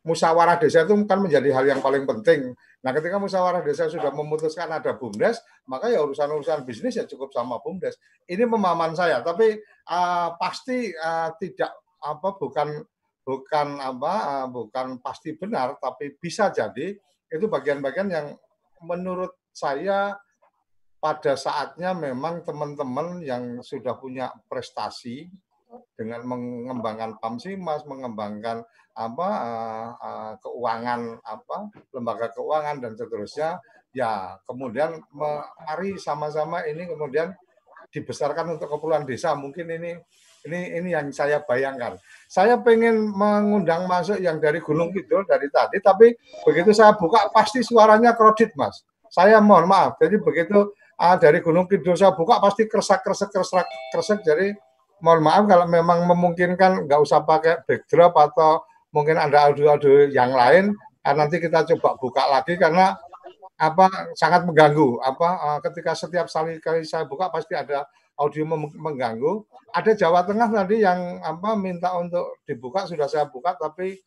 musyawarah 0.04 0.60
desa 0.60 0.84
itu 0.84 0.92
kan 1.08 1.24
menjadi 1.24 1.56
hal 1.56 1.66
yang 1.68 1.80
paling 1.80 2.04
penting. 2.04 2.52
Nah, 2.86 2.94
ketika 2.94 3.18
musyawarah 3.18 3.66
desa 3.66 3.90
sudah 3.90 4.14
memutuskan 4.14 4.70
ada 4.70 4.94
BUMDes, 4.94 5.42
maka 5.66 5.90
ya 5.90 6.06
urusan-urusan 6.06 6.62
bisnis 6.62 6.96
ya 6.96 7.10
cukup 7.10 7.34
sama 7.34 7.58
BUMDes. 7.58 7.98
Ini 8.30 8.46
pemahaman 8.46 8.94
saya, 8.94 9.26
tapi 9.26 9.58
uh, 9.90 10.30
pasti 10.38 10.94
uh, 10.94 11.34
tidak 11.42 11.74
apa 11.98 12.38
bukan 12.38 12.86
bukan 13.26 13.68
apa 13.82 14.14
uh, 14.14 14.48
bukan 14.48 15.02
pasti 15.02 15.34
benar, 15.34 15.82
tapi 15.82 16.16
bisa 16.22 16.54
jadi 16.54 16.94
itu 17.28 17.46
bagian-bagian 17.50 18.08
yang 18.14 18.28
menurut 18.86 19.34
saya 19.52 20.16
pada 21.02 21.34
saatnya 21.38 21.94
memang 21.98 22.46
teman-teman 22.46 23.22
yang 23.22 23.62
sudah 23.62 23.98
punya 23.98 24.34
prestasi 24.50 25.30
dengan 26.00 26.24
mengembangkan 26.24 27.20
PAMSIMAS, 27.20 27.84
mengembangkan 27.86 28.64
apa 28.98 29.30
uh, 29.30 29.90
uh, 30.00 30.34
keuangan 30.42 31.22
apa 31.22 31.70
lembaga 31.94 32.34
keuangan 32.34 32.82
dan 32.82 32.98
seterusnya 32.98 33.62
ya 33.94 34.42
kemudian 34.50 34.98
mari 35.14 36.02
sama-sama 36.02 36.66
ini 36.66 36.90
kemudian 36.90 37.30
dibesarkan 37.94 38.58
untuk 38.58 38.68
keperluan 38.68 39.08
desa. 39.08 39.38
Mungkin 39.38 39.68
ini 39.70 39.96
ini 40.48 40.60
ini 40.80 40.90
yang 40.96 41.12
saya 41.12 41.44
bayangkan. 41.44 42.00
Saya 42.30 42.60
pengen 42.62 43.12
mengundang 43.12 43.86
masuk 43.90 44.20
yang 44.22 44.40
dari 44.40 44.64
Gunung 44.64 44.92
Kidul 44.92 45.28
dari 45.28 45.48
tadi 45.52 45.78
tapi 45.84 46.14
begitu 46.44 46.72
saya 46.72 46.96
buka 46.96 47.32
pasti 47.32 47.64
suaranya 47.64 48.16
kredit 48.16 48.56
mas. 48.56 48.84
Saya 49.08 49.40
mohon 49.40 49.72
maaf. 49.72 49.96
Jadi 50.00 50.20
begitu 50.20 50.72
uh, 51.00 51.16
dari 51.18 51.40
Gunung 51.40 51.66
Kidul 51.66 51.96
saya 51.96 52.12
buka 52.14 52.42
pasti 52.44 52.68
kersak 52.68 53.02
kersak 53.06 53.30
kersak 53.32 53.68
kersak 53.94 54.20
jadi 54.24 54.56
mohon 55.04 55.22
maaf 55.22 55.44
kalau 55.46 55.66
memang 55.70 56.06
memungkinkan 56.08 56.86
nggak 56.86 57.00
usah 57.02 57.22
pakai 57.24 57.64
backdrop 57.66 58.14
atau 58.18 58.66
mungkin 58.92 59.18
ada 59.20 59.50
audio-audio 59.52 60.10
yang 60.10 60.34
lain. 60.34 60.74
Ah, 61.06 61.16
nanti 61.16 61.40
kita 61.40 61.64
coba 61.76 61.96
buka 61.96 62.24
lagi 62.28 62.60
karena 62.60 62.98
apa 63.58 64.14
sangat 64.18 64.44
mengganggu. 64.44 65.02
Apa 65.02 65.28
ah, 65.38 65.58
ketika 65.62 65.94
setiap 65.94 66.28
kali 66.62 66.84
saya 66.84 67.06
buka 67.06 67.30
pasti 67.30 67.54
ada 67.54 67.88
audio 68.18 68.44
mengganggu. 68.58 69.46
Ada 69.72 69.94
Jawa 69.94 70.26
Tengah 70.26 70.50
tadi 70.50 70.82
yang 70.82 71.22
apa 71.22 71.54
minta 71.54 71.94
untuk 71.96 72.42
dibuka 72.50 72.90
sudah 72.90 73.06
saya 73.06 73.30
buka 73.30 73.54
tapi 73.54 74.02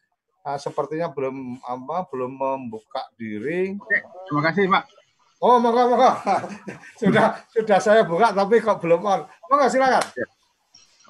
uh, 0.44 0.58
sepertinya 0.58 1.12
belum 1.14 1.62
apa 1.62 2.10
belum 2.10 2.32
membuka 2.34 3.06
diri. 3.14 3.78
Oke, 3.78 3.98
terima 4.26 4.42
kasih 4.50 4.64
Pak. 4.66 4.84
Oh 5.40 5.56
moga 5.56 5.88
moga 5.88 6.10
sudah 7.00 7.40
sudah 7.48 7.78
saya 7.80 8.04
buka 8.04 8.34
tapi 8.34 8.60
kok 8.60 8.82
belum 8.82 9.00
on. 9.06 9.20
Moga 9.48 9.70
silakan. 9.70 10.04
Ya. 10.12 10.26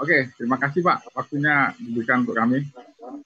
Oke, 0.01 0.33
terima 0.41 0.57
kasih 0.57 0.81
Pak 0.81 1.13
waktunya 1.13 1.77
diberikan 1.77 2.25
untuk 2.25 2.41
kami. 2.41 2.65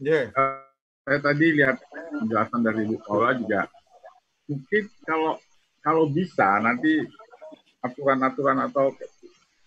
Yeah. 0.02 0.34
Iya. 0.34 0.34
Uh, 0.34 0.64
saya 1.04 1.18
tadi 1.20 1.46
lihat 1.52 1.76
penjelasan 2.16 2.60
dari 2.64 2.82
Bu 2.88 2.96
Paula 3.04 3.36
juga 3.36 3.68
mungkin 4.48 4.82
kalau 5.04 5.36
kalau 5.84 6.04
bisa 6.08 6.56
nanti 6.64 7.04
aturan-aturan 7.84 8.64
atau 8.64 8.96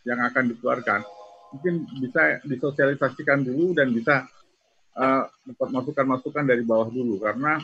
yang 0.01 0.17
akan 0.25 0.49
dikeluarkan 0.49 1.05
mungkin 1.53 1.85
bisa 2.01 2.41
disosialisasikan 2.41 3.45
dulu 3.45 3.77
dan 3.77 3.93
bisa 3.93 4.25
uh, 4.97 5.29
masukan-masukan 5.69 6.45
dari 6.49 6.65
bawah 6.65 6.89
dulu 6.89 7.21
karena 7.21 7.61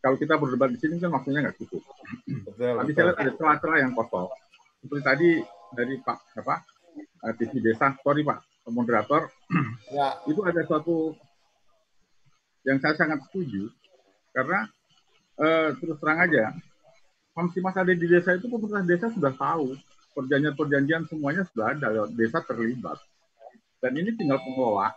kalau 0.00 0.16
kita 0.16 0.36
berdebat 0.36 0.72
di 0.72 0.78
sini 0.80 1.00
kan 1.00 1.16
waktunya 1.16 1.40
nggak 1.40 1.56
cukup. 1.64 1.80
Betul, 2.28 2.76
Tapi 2.76 2.90
saya 2.92 3.04
lihat 3.08 3.18
ada 3.24 3.32
celah-celah 3.40 3.78
yang 3.80 3.92
kosong. 3.96 4.28
Seperti 4.84 5.00
tadi 5.00 5.30
dari 5.72 5.96
Pak 5.96 6.18
apa 6.44 6.60
TV 7.40 7.60
Desa, 7.64 7.96
sorry 8.04 8.22
Pak, 8.22 8.68
moderator, 8.68 9.28
ya. 9.96 10.20
itu 10.28 10.40
ada 10.44 10.60
suatu 10.64 11.16
yang 12.64 12.80
saya 12.80 12.96
sangat 12.96 13.20
setuju 13.28 13.68
karena 14.32 14.68
eh, 15.40 15.68
terus 15.78 15.96
terang 16.00 16.20
aja, 16.24 16.52
Mas 17.34 17.76
ada 17.76 17.90
di 17.90 18.06
desa 18.06 18.38
itu 18.38 18.46
pemerintah 18.46 18.86
desa 18.86 19.06
sudah 19.10 19.34
tahu 19.34 19.74
perjanjian-perjanjian 20.14 21.10
semuanya 21.10 21.42
sudah 21.50 21.74
ada, 21.74 22.06
desa 22.14 22.38
terlibat 22.46 22.96
dan 23.82 23.92
ini 23.98 24.14
tinggal 24.14 24.38
pengelolaan. 24.40 24.94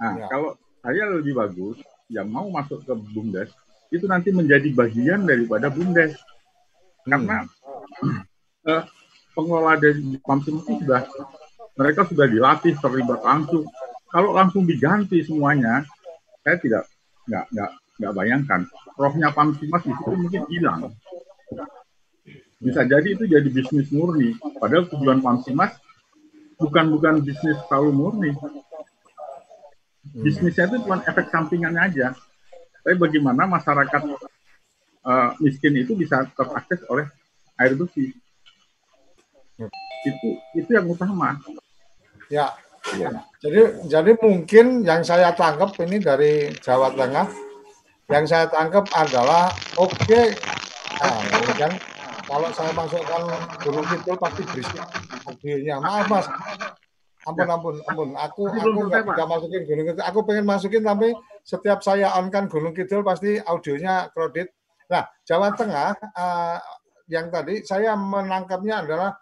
Nah, 0.00 0.12
ya. 0.18 0.26
kalau 0.32 0.56
saya 0.82 1.04
lebih 1.14 1.36
bagus 1.36 1.78
yang 2.10 2.26
mau 2.26 2.48
masuk 2.50 2.82
ke 2.82 2.90
bumdes 3.14 3.52
itu 3.92 4.08
nanti 4.08 4.32
menjadi 4.32 4.72
bagian 4.72 5.28
daripada 5.28 5.68
bumdes 5.68 6.16
karena 7.04 7.44
hmm. 7.44 8.20
uh, 8.66 8.82
pengelola 9.32 9.76
dari 9.80 10.16
Pamsim 10.20 10.60
itu 10.60 10.80
sudah 10.84 11.02
mereka 11.76 12.04
sudah 12.04 12.26
dilatih 12.28 12.76
terlibat 12.78 13.20
langsung. 13.24 13.64
Kalau 14.12 14.36
langsung 14.36 14.68
diganti 14.68 15.24
semuanya, 15.24 15.84
saya 16.44 16.56
tidak 16.60 16.84
nggak 17.24 17.44
nggak 17.48 17.70
nggak 18.02 18.12
bayangkan 18.12 18.60
rohnya 18.96 19.32
Pamsimas 19.32 19.82
itu 19.88 20.10
mungkin 20.12 20.42
hilang. 20.52 20.92
Bisa 22.62 22.86
jadi 22.86 23.08
itu 23.18 23.24
jadi 23.26 23.48
bisnis 23.48 23.90
murni. 23.90 24.36
Padahal 24.60 24.86
tujuan 24.86 25.18
Pamsimas 25.18 25.74
bukan 26.60 26.94
bukan 26.94 27.14
bisnis 27.24 27.58
selalu 27.66 27.90
murni. 27.90 28.30
Bisnisnya 30.12 30.70
itu 30.70 30.76
cuma 30.84 31.02
efek 31.02 31.32
sampingannya 31.32 31.80
aja. 31.82 32.06
Tapi 32.82 32.98
bagaimana 32.98 33.46
masyarakat 33.46 34.02
uh, 35.06 35.30
miskin 35.38 35.74
itu 35.78 35.94
bisa 35.94 36.26
terakses 36.34 36.82
oleh 36.90 37.06
air 37.58 37.74
bersih 37.78 38.14
itu 40.06 40.28
itu 40.56 40.70
yang 40.72 40.86
utama. 40.88 41.36
Ya, 42.32 42.48
ya. 42.96 43.10
jadi 43.44 43.60
jadi 43.86 44.10
mungkin 44.18 44.82
yang 44.82 45.04
saya 45.04 45.36
tangkap 45.36 45.76
ini 45.84 46.00
dari 46.00 46.48
Jawa 46.64 46.90
Tengah 46.96 47.28
yang 48.08 48.24
saya 48.24 48.48
tangkap 48.48 48.88
adalah 48.96 49.52
oke 49.76 49.92
okay, 49.92 50.32
nah, 51.00 51.54
kan? 51.56 51.72
Kalau 52.22 52.48
saya 52.54 52.72
masukkan 52.72 53.22
gunung 53.60 53.84
itu 53.92 54.12
pasti 54.16 54.42
berisik 54.48 54.80
audionya 55.28 55.76
maaf 55.82 56.06
mas 56.08 56.26
ampun 57.22 57.46
ya. 57.46 57.54
ampun 57.54 57.74
ampun 57.86 58.08
aku 58.18 58.42
aku 58.50 58.80
nggak 58.88 59.04
bisa 59.06 59.24
masukin 59.26 59.62
gunung 59.68 59.84
kidul 59.90 60.04
aku 60.06 60.18
pengen 60.26 60.46
masukin 60.46 60.82
tapi 60.82 61.08
setiap 61.46 61.78
saya 61.82 62.14
on 62.18 62.30
kan 62.30 62.50
gunung 62.50 62.74
kidul 62.74 63.02
pasti 63.06 63.38
audionya 63.38 64.10
kredit. 64.14 64.54
Nah 64.90 65.06
Jawa 65.26 65.54
Tengah 65.54 65.94
uh, 66.14 66.58
yang 67.10 67.30
tadi 67.30 67.62
saya 67.66 67.94
menangkapnya 67.94 68.86
adalah 68.86 69.18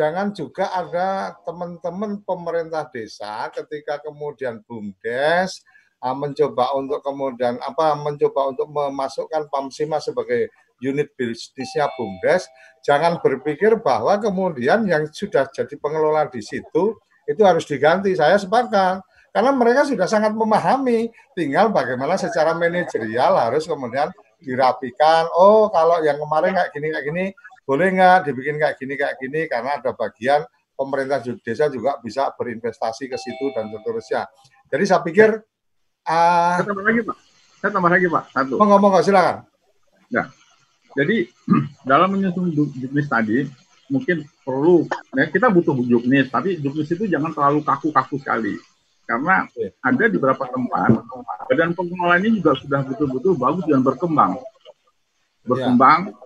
jangan 0.00 0.32
juga 0.32 0.72
ada 0.72 1.36
teman-teman 1.44 2.24
pemerintah 2.24 2.88
desa 2.88 3.52
ketika 3.52 4.00
kemudian 4.00 4.64
BUMDes 4.64 5.60
uh, 6.00 6.16
mencoba 6.16 6.72
untuk 6.72 7.04
kemudian 7.04 7.60
apa 7.60 7.92
mencoba 8.00 8.48
untuk 8.48 8.72
memasukkan 8.72 9.52
PAMSIMA 9.52 10.00
sebagai 10.00 10.48
unit 10.80 11.12
bisnisnya 11.12 11.92
BUMDes, 11.92 12.48
jangan 12.80 13.20
berpikir 13.20 13.76
bahwa 13.84 14.16
kemudian 14.16 14.88
yang 14.88 15.04
sudah 15.12 15.44
jadi 15.52 15.76
pengelola 15.76 16.24
di 16.32 16.40
situ 16.40 16.96
itu 17.28 17.42
harus 17.44 17.68
diganti. 17.68 18.16
Saya 18.16 18.40
sepakat 18.40 19.04
karena 19.36 19.52
mereka 19.52 19.84
sudah 19.84 20.08
sangat 20.08 20.32
memahami, 20.32 21.12
tinggal 21.36 21.68
bagaimana 21.68 22.16
secara 22.16 22.56
manajerial 22.56 23.36
harus 23.36 23.68
kemudian 23.68 24.08
dirapikan. 24.40 25.28
Oh, 25.36 25.68
kalau 25.68 26.00
yang 26.00 26.16
kemarin 26.16 26.56
kayak 26.56 26.70
gini 26.72 26.88
kayak 26.88 27.04
gini 27.04 27.24
boleh 27.64 27.86
nggak 27.94 28.28
dibikin 28.28 28.56
kayak 28.58 28.74
gini 28.80 28.94
kayak 28.98 29.14
gini? 29.20 29.40
Karena 29.46 29.78
ada 29.78 29.94
bagian 29.94 30.42
pemerintah 30.80 31.20
desa 31.44 31.68
juga 31.68 32.00
bisa 32.00 32.32
berinvestasi 32.32 33.12
ke 33.12 33.16
situ 33.20 33.52
dan 33.52 33.68
seterusnya. 33.68 34.24
Jadi 34.72 34.84
saya 34.88 35.04
pikir 35.04 35.28
uh, 36.08 36.56
saya 36.56 36.64
tambah 36.64 36.84
lagi 36.88 37.00
pak, 37.04 37.16
saya 37.60 37.70
tambah 37.76 37.90
lagi 37.92 38.06
pak. 38.08 38.24
Satu. 38.32 38.54
Ngomong 38.56 38.90
nggak 38.96 39.04
silakan. 39.04 39.36
Ya, 40.08 40.24
jadi 40.96 41.28
dalam 41.90 42.08
menyusun 42.16 42.50
juknis 42.54 43.06
tadi 43.06 43.44
mungkin 43.90 44.22
perlu 44.46 44.86
ya 45.18 45.26
kita 45.26 45.50
butuh 45.50 45.74
juknis 45.82 46.30
tapi 46.30 46.62
juknis 46.62 46.86
itu 46.94 47.10
jangan 47.10 47.34
terlalu 47.36 47.60
kaku-kaku 47.60 48.16
sekali. 48.16 48.56
Karena 49.04 49.42
ada 49.82 50.04
di 50.06 50.16
beberapa 50.22 50.46
tempat 50.46 51.02
badan 51.50 51.74
pengelola 51.74 52.14
ini 52.22 52.38
juga 52.38 52.54
sudah 52.54 52.86
betul-betul 52.86 53.34
bagus 53.34 53.66
dan 53.66 53.82
berkembang. 53.82 54.38
Berkembang 55.42 56.14
ya 56.14 56.19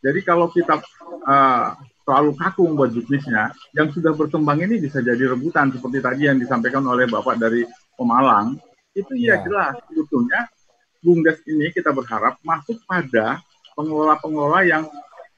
jadi 0.00 0.20
kalau 0.24 0.48
kita 0.48 0.80
uh, 1.28 1.76
terlalu 2.10 2.32
kaku 2.34 2.62
membuat 2.66 2.90
bisnisnya, 2.96 3.54
yang 3.76 3.92
sudah 3.92 4.16
berkembang 4.16 4.58
ini 4.64 4.80
bisa 4.80 4.98
jadi 5.04 5.30
rebutan 5.36 5.70
seperti 5.70 6.02
tadi 6.02 6.22
yang 6.26 6.40
disampaikan 6.40 6.82
oleh 6.88 7.06
Bapak 7.06 7.38
dari 7.38 7.62
Pemalang. 7.94 8.58
itu 8.90 9.14
ya, 9.14 9.38
ya 9.38 9.46
jelas 9.46 9.78
sebetulnya 9.86 10.50
bumdes 10.98 11.38
ini 11.46 11.70
kita 11.70 11.94
berharap 11.94 12.42
masuk 12.42 12.82
pada 12.90 13.38
pengelola-pengelola 13.78 14.66
yang 14.66 14.82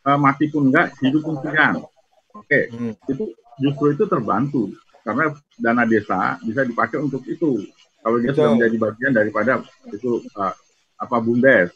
uh, 0.09 0.17
mati 0.17 0.49
pun 0.49 0.73
enggak 0.73 0.97
hidup 1.05 1.21
pun 1.21 1.37
segan. 1.45 1.85
Oke, 2.33 2.49
okay. 2.49 2.65
hmm. 2.73 2.97
itu 3.13 3.29
justru 3.61 3.93
itu 3.93 4.09
terbantu 4.09 4.73
karena 5.05 5.37
dana 5.61 5.85
desa 5.85 6.41
bisa 6.41 6.65
dipakai 6.65 6.97
untuk 6.97 7.21
itu. 7.29 7.61
Kalau 8.01 8.17
dia 8.19 8.33
sudah 8.33 8.57
menjadi 8.57 8.77
bagian 8.81 9.13
daripada 9.13 9.53
itu 9.93 10.25
uh, 10.33 10.55
apa 10.97 11.17
bumdes. 11.21 11.71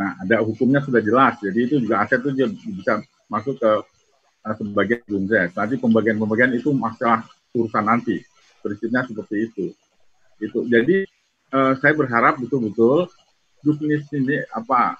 Nah, 0.00 0.16
ada 0.16 0.40
hukumnya 0.40 0.80
sudah 0.80 1.04
jelas. 1.04 1.36
Jadi 1.44 1.58
itu 1.68 1.76
juga 1.84 2.00
aset 2.00 2.24
itu 2.24 2.48
bisa 2.72 3.04
masuk 3.28 3.60
ke 3.60 3.72
uh, 4.48 4.54
sebagai 4.56 5.04
bumdes. 5.04 5.52
Nanti 5.52 5.76
pembagian-pembagian 5.76 6.56
itu 6.56 6.72
masalah 6.72 7.28
urusan 7.52 7.84
nanti. 7.84 8.24
Prinsipnya 8.64 9.04
seperti 9.04 9.52
itu. 9.52 9.66
Itu. 10.40 10.64
Jadi 10.64 11.04
uh, 11.52 11.76
saya 11.76 11.92
berharap 11.92 12.40
betul-betul 12.40 13.12
bisnis 13.60 14.08
ini 14.16 14.40
apa 14.56 14.96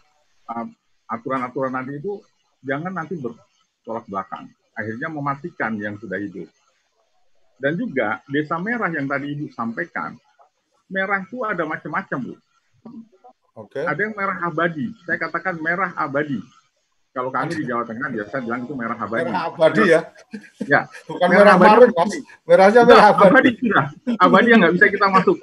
aturan-aturan 1.09 1.73
uh, 1.73 1.77
nanti 1.81 1.97
itu 1.97 2.21
jangan 2.61 2.93
nanti 2.93 3.17
bertolak 3.17 4.05
belakang. 4.05 4.53
Akhirnya 4.77 5.09
mematikan 5.09 5.81
yang 5.81 5.97
sudah 5.97 6.21
hidup. 6.21 6.49
Dan 7.57 7.77
juga 7.77 8.21
desa 8.29 8.57
merah 8.57 8.89
yang 8.89 9.05
tadi 9.05 9.37
Ibu 9.37 9.53
sampaikan, 9.53 10.17
merah 10.89 11.21
itu 11.21 11.45
ada 11.45 11.69
macam-macam, 11.69 12.33
Bu. 12.33 12.35
Oke. 13.59 13.83
Okay. 13.83 13.85
Ada 13.87 14.01
yang 14.07 14.15
merah 14.15 14.39
abadi. 14.47 14.87
Saya 15.07 15.19
katakan 15.19 15.59
merah 15.59 15.91
abadi. 15.99 16.39
Kalau 17.11 17.35
kami 17.35 17.59
di 17.59 17.65
Jawa 17.67 17.83
Tengah 17.83 18.07
biasa 18.07 18.35
bilang 18.39 18.61
itu 18.63 18.75
merah 18.79 18.95
abadi. 18.95 19.27
Merah 19.27 19.45
abadi 19.51 19.83
ya? 19.83 20.01
Ya. 20.63 20.81
Bukan 21.11 21.27
merah, 21.27 21.55
merah 21.59 21.75
abadi. 21.83 21.91
Mas. 21.91 22.13
Merahnya 22.47 22.81
merah 22.87 23.07
abadi. 23.11 23.27
Abadi 23.27 23.51
sudah. 23.59 23.85
Abadi 24.23 24.47
yang 24.55 24.61
nggak 24.63 24.75
bisa 24.79 24.87
kita 24.87 25.07
masuk. 25.11 25.37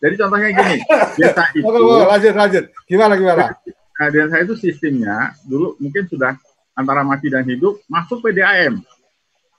Jadi 0.00 0.14
contohnya 0.16 0.48
gini, 0.56 0.76
desa 1.20 1.44
itu. 1.52 1.68
Oke, 1.68 2.04
lanjut, 2.08 2.32
lanjut. 2.32 2.64
Gimana, 2.88 3.12
gimana? 3.20 3.52
Nah, 4.00 4.08
desa 4.08 4.36
itu 4.40 4.56
sistemnya 4.56 5.36
dulu 5.44 5.76
mungkin 5.76 6.08
sudah 6.08 6.40
antara 6.72 7.04
mati 7.04 7.28
dan 7.28 7.44
hidup 7.44 7.76
masuk 7.84 8.24
PDAM. 8.24 8.80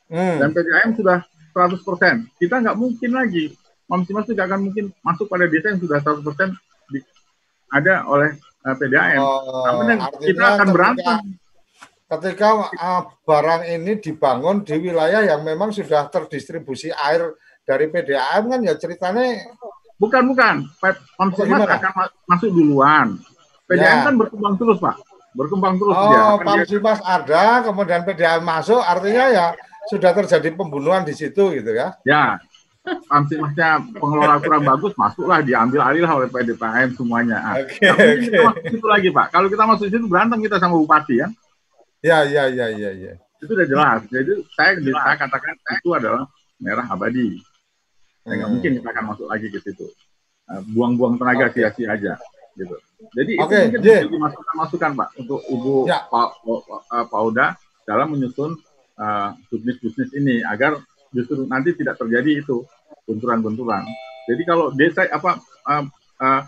Hmm. 0.09 0.37
Dan 0.41 0.49
PDAM 0.49 0.97
sudah 0.97 1.21
100%. 1.53 2.41
Kita 2.41 2.57
nggak 2.57 2.73
mungkin 2.73 3.13
lagi. 3.13 3.53
Mamsimas 3.85 4.25
tidak 4.25 4.49
akan 4.49 4.65
mungkin 4.65 4.89
masuk 5.05 5.29
pada 5.29 5.45
desa 5.45 5.77
yang 5.77 5.81
sudah 5.83 6.01
100% 6.01 6.25
di, 6.25 6.57
ada 7.71 8.03
oleh 8.05 8.35
uh, 8.67 8.75
PDAM. 8.75 9.19
Oh, 9.19 9.79
kita 10.19 10.45
akan 10.59 10.67
berantem. 10.75 11.19
ketika 12.11 12.67
uh, 12.75 13.07
barang 13.23 13.71
ini 13.71 13.95
dibangun 14.03 14.67
di 14.67 14.75
wilayah 14.75 15.23
yang 15.23 15.47
memang 15.47 15.71
sudah 15.71 16.11
terdistribusi 16.11 16.91
air 16.91 17.39
dari 17.63 17.87
PDAM 17.87 18.51
kan 18.51 18.59
ya 18.59 18.75
ceritanya 18.75 19.47
bukan 19.95 20.35
bukan. 20.35 20.55
Pamsimas 21.15 21.63
akan 21.63 21.91
ma 21.95 22.05
masuk 22.27 22.51
duluan. 22.51 23.15
PDAM 23.63 23.79
ya. 23.79 24.05
kan 24.11 24.13
berkembang 24.19 24.59
terus 24.59 24.77
Pak. 24.83 24.99
Berkembang 25.31 25.79
terus 25.79 25.95
oh 25.95 26.03
dia. 26.11 26.21
Pamsimas 26.43 26.99
dia... 26.99 27.15
ada 27.15 27.43
kemudian 27.63 28.03
PDAM 28.03 28.43
masuk 28.43 28.83
artinya 28.83 29.25
ya 29.31 29.47
sudah 29.87 30.11
terjadi 30.11 30.51
pembunuhan 30.51 31.07
di 31.07 31.15
situ 31.15 31.55
gitu 31.55 31.71
ya. 31.71 31.95
Ya 32.03 32.43
Pamsimasnya 32.81 33.77
pengelola 33.93 34.41
kurang 34.41 34.65
bagus 34.65 34.97
masuklah 34.97 35.45
diambil 35.45 35.85
alih 35.85 36.01
oleh 36.01 36.29
PDAM 36.33 36.97
semuanya. 36.97 37.37
Oke. 37.53 37.77
Okay, 37.77 37.89
okay. 37.93 38.11
Kita 38.25 38.41
masuk 38.49 38.89
lagi 38.89 39.09
Pak. 39.13 39.27
Kalau 39.29 39.47
kita 39.53 39.63
masuk 39.69 39.85
situ 39.85 40.07
berantem 40.09 40.41
kita 40.41 40.57
sama 40.57 40.81
bupati 40.81 41.21
ya. 41.21 41.27
Ya, 42.01 42.25
ya, 42.25 42.49
ya, 42.49 42.73
ya, 42.73 42.89
ya. 42.89 43.13
Itu 43.37 43.53
udah 43.53 43.67
jelas. 43.69 44.01
Jadi 44.09 44.33
saya 44.57 44.73
bisa 44.81 45.13
katakan 45.13 45.53
itu 45.53 45.89
adalah 45.93 46.25
merah 46.57 46.85
abadi. 46.89 47.37
Saya 48.25 48.33
nggak 48.33 48.49
hmm. 48.49 48.53
mungkin 48.57 48.71
kita 48.81 48.89
akan 48.89 49.05
masuk 49.13 49.27
lagi 49.29 49.47
ke 49.53 49.59
situ. 49.61 49.85
Nah, 50.49 50.61
buang-buang 50.73 51.21
tenaga 51.21 51.53
sia-sia 51.53 51.85
okay. 51.85 51.95
aja, 51.95 52.13
gitu. 52.57 52.75
Jadi 53.13 53.33
okay. 53.37 53.69
itu 53.69 53.77
mungkin 53.77 53.81
yeah. 53.85 54.21
masukan-masukan 54.25 54.91
Pak 54.97 55.09
untuk 55.21 55.39
Ibu 55.45 55.73
ya. 55.85 56.05
Pak, 56.09 56.29
Pak, 56.43 56.81
Pak 57.09 57.21
Uda 57.21 57.45
dalam 57.85 58.13
menyusun 58.13 58.57
uh, 58.97 59.29
bisnis-bisnis 59.49 60.09
ini 60.17 60.41
agar 60.45 60.81
justru 61.11 61.43
nanti 61.47 61.75
tidak 61.75 61.99
terjadi 61.99 62.43
itu 62.43 62.63
benturan-benturan. 63.05 63.83
Jadi 64.27 64.41
kalau 64.47 64.71
desa 64.71 65.07
apa 65.11 65.39
uh, 65.67 65.83
uh, 66.21 66.41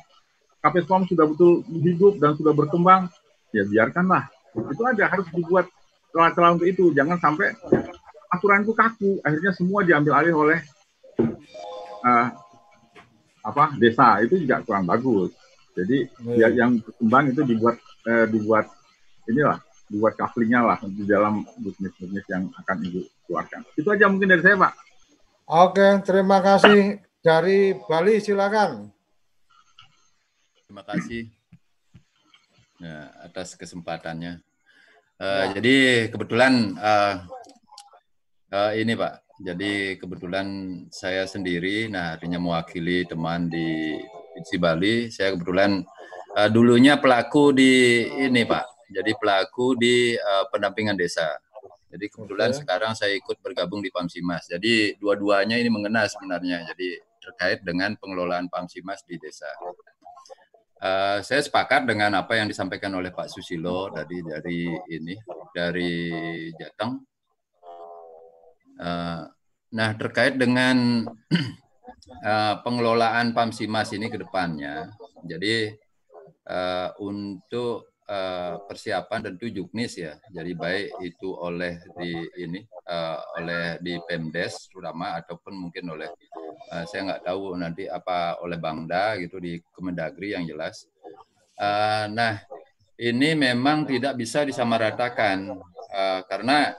KPSPOM 0.63 1.03
sudah 1.11 1.27
betul 1.27 1.67
hidup 1.67 2.23
dan 2.23 2.39
sudah 2.39 2.55
berkembang, 2.55 3.11
ya 3.51 3.67
biarkanlah. 3.67 4.31
Itu 4.55 4.83
aja 4.87 5.11
harus 5.11 5.27
dibuat 5.35 5.67
celah-celah 6.15 6.55
untuk 6.55 6.67
itu. 6.71 6.95
Jangan 6.95 7.19
sampai 7.19 7.51
aturan 8.31 8.63
itu 8.63 8.71
kaku. 8.71 9.19
Akhirnya 9.27 9.51
semua 9.51 9.83
diambil 9.83 10.23
alih 10.23 10.33
oleh 10.39 10.59
uh, 12.07 12.27
apa 13.43 13.75
desa. 13.75 14.23
Itu 14.23 14.39
juga 14.39 14.63
kurang 14.63 14.87
bagus. 14.87 15.35
Jadi 15.75 16.07
hmm. 16.07 16.37
ya, 16.39 16.47
yang 16.53 16.79
berkembang 16.79 17.25
itu 17.35 17.41
dibuat 17.43 17.75
uh, 18.07 18.25
dibuat 18.31 18.65
inilah 19.27 19.59
dibuat 19.91 20.15
couplingnya 20.15 20.63
lah 20.63 20.77
di 20.85 21.03
dalam 21.03 21.43
bisnis-bisnis 21.59 22.23
yang 22.31 22.47
akan 22.55 22.77
ibu 22.87 23.03
keluarkan 23.33 23.65
itu 23.73 23.89
aja 23.89 24.05
mungkin 24.05 24.29
dari 24.29 24.45
saya 24.45 24.61
pak 24.61 24.73
oke 25.49 25.87
terima 26.05 26.37
kasih 26.45 27.01
dari 27.25 27.73
Bali 27.89 28.21
silakan 28.21 28.93
terima 30.69 30.85
kasih 30.85 31.33
ya, 32.83 32.97
atas 33.23 33.55
kesempatannya. 33.55 34.43
Uh, 35.17 35.45
ya. 35.47 35.59
Jadi 35.59 35.75
kebetulan 36.11 36.75
uh, 36.75 37.23
uh, 38.51 38.71
ini 38.75 38.93
Pak, 38.99 39.39
jadi 39.39 39.95
kebetulan 39.95 40.47
saya 40.91 41.23
sendiri, 41.23 41.87
nah 41.87 42.19
artinya 42.19 42.37
mewakili 42.37 43.07
teman 43.07 43.47
di 43.47 43.95
Pitsi 44.35 44.59
Bali. 44.59 45.07
Saya 45.07 45.33
kebetulan 45.33 45.87
uh, 46.35 46.49
dulunya 46.51 46.99
pelaku 46.99 47.55
di 47.55 48.03
ini 48.27 48.43
Pak, 48.43 48.91
jadi 48.91 49.11
pelaku 49.15 49.79
di 49.79 50.19
uh, 50.19 50.45
pendampingan 50.51 50.99
desa. 50.99 51.39
Jadi 52.03 52.19
kebetulan 52.19 52.51
okay. 52.51 52.59
sekarang 52.59 52.91
saya 52.99 53.15
ikut 53.15 53.39
bergabung 53.39 53.79
di 53.79 53.87
Pamsimas. 53.87 54.51
Jadi 54.51 54.99
dua-duanya 54.99 55.55
ini 55.55 55.71
mengena 55.71 56.03
sebenarnya. 56.03 56.67
Jadi 56.67 56.99
terkait 57.23 57.63
dengan 57.63 57.95
pengelolaan 57.95 58.51
Pamsimas 58.51 59.07
di 59.07 59.15
desa. 59.15 59.47
Uh, 60.83 61.23
saya 61.23 61.39
sepakat 61.39 61.87
dengan 61.87 62.11
apa 62.19 62.35
yang 62.35 62.51
disampaikan 62.51 62.91
oleh 62.91 63.15
Pak 63.15 63.31
Susilo 63.31 63.87
tadi 63.87 64.19
dari 64.19 64.67
ini 64.91 65.15
dari 65.55 66.51
Jateng. 66.59 66.99
Uh, 68.83 69.23
nah 69.71 69.89
terkait 69.95 70.35
dengan 70.35 71.07
uh, 71.07 72.55
pengelolaan 72.67 73.31
Pamsimas 73.31 73.95
ini 73.95 74.11
ke 74.11 74.19
depannya, 74.19 74.91
jadi 75.23 75.71
uh, 76.51 76.99
untuk 76.99 77.92
uh, 78.07 78.61
persiapan 78.65 79.31
tentu 79.31 79.47
juknis 79.51 79.95
ya, 79.99 80.19
jadi 80.31 80.51
baik 80.55 80.87
itu 81.03 81.29
oleh 81.33 81.79
di 81.99 82.11
ini 82.39 82.63
uh, 82.87 83.19
oleh 83.39 83.79
di 83.79 83.99
Pemdes 84.07 84.67
terutama 84.67 85.19
ataupun 85.19 85.53
mungkin 85.55 85.87
oleh 85.93 86.09
uh, 86.71 86.83
saya 86.87 87.07
nggak 87.11 87.23
tahu 87.27 87.55
nanti 87.55 87.87
apa 87.87 88.39
oleh 88.43 88.59
Bangda 88.59 89.19
gitu 89.19 89.39
di 89.39 89.59
Kemendagri 89.75 90.35
yang 90.35 90.47
jelas. 90.47 90.87
Uh, 91.53 92.09
nah, 92.09 92.41
ini 92.97 93.37
memang 93.37 93.85
tidak 93.85 94.17
bisa 94.17 94.41
disamaratakan 94.45 95.53
uh, 95.93 96.21
karena 96.25 96.73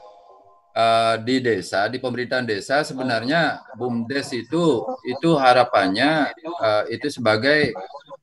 uh, 0.75 1.15
di 1.23 1.39
desa, 1.39 1.87
di 1.87 2.03
pemerintahan 2.03 2.45
desa 2.45 2.83
sebenarnya 2.83 3.63
bumdes 3.79 4.35
itu 4.35 4.83
itu 5.07 5.31
harapannya 5.39 6.35
uh, 6.59 6.85
itu 6.91 7.09
sebagai 7.09 7.73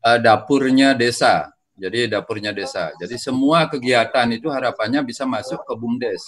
uh, 0.03 0.19
dapurnya 0.19 0.93
desa. 0.93 1.49
Jadi 1.81 2.13
dapurnya 2.13 2.53
desa. 2.53 2.93
Jadi 3.01 3.17
semua 3.17 3.65
kegiatan 3.65 4.29
itu 4.29 4.53
harapannya 4.53 5.01
bisa 5.01 5.25
masuk 5.25 5.65
ke 5.65 5.73
bumdes. 5.73 6.21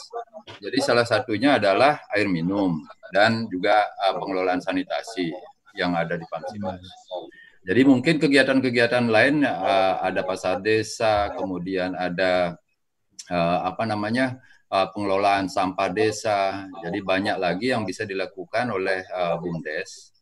Jadi 0.58 0.82
salah 0.82 1.06
satunya 1.06 1.62
adalah 1.62 2.02
air 2.10 2.26
minum 2.26 2.82
dan 3.14 3.46
juga 3.46 3.86
uh, 4.02 4.18
pengelolaan 4.18 4.58
sanitasi 4.58 5.30
yang 5.78 5.94
ada 5.94 6.18
di 6.18 6.26
Pamsimas. 6.26 6.82
Jadi 7.64 7.82
mungkin 7.86 8.18
kegiatan-kegiatan 8.18 9.06
lain 9.08 9.46
uh, 9.46 10.02
ada 10.02 10.26
pasar 10.26 10.58
desa, 10.58 11.30
kemudian 11.38 11.94
ada 11.94 12.58
uh, 13.30 13.60
apa 13.70 13.86
namanya 13.86 14.42
pengelolaan 14.74 15.54
sampah 15.54 15.94
desa. 15.94 16.66
Jadi 16.82 16.98
banyak 17.06 17.38
lagi 17.38 17.70
yang 17.78 17.86
bisa 17.86 18.10
dilakukan 18.10 18.74
oleh 18.74 19.06
bumdes. 19.38 20.13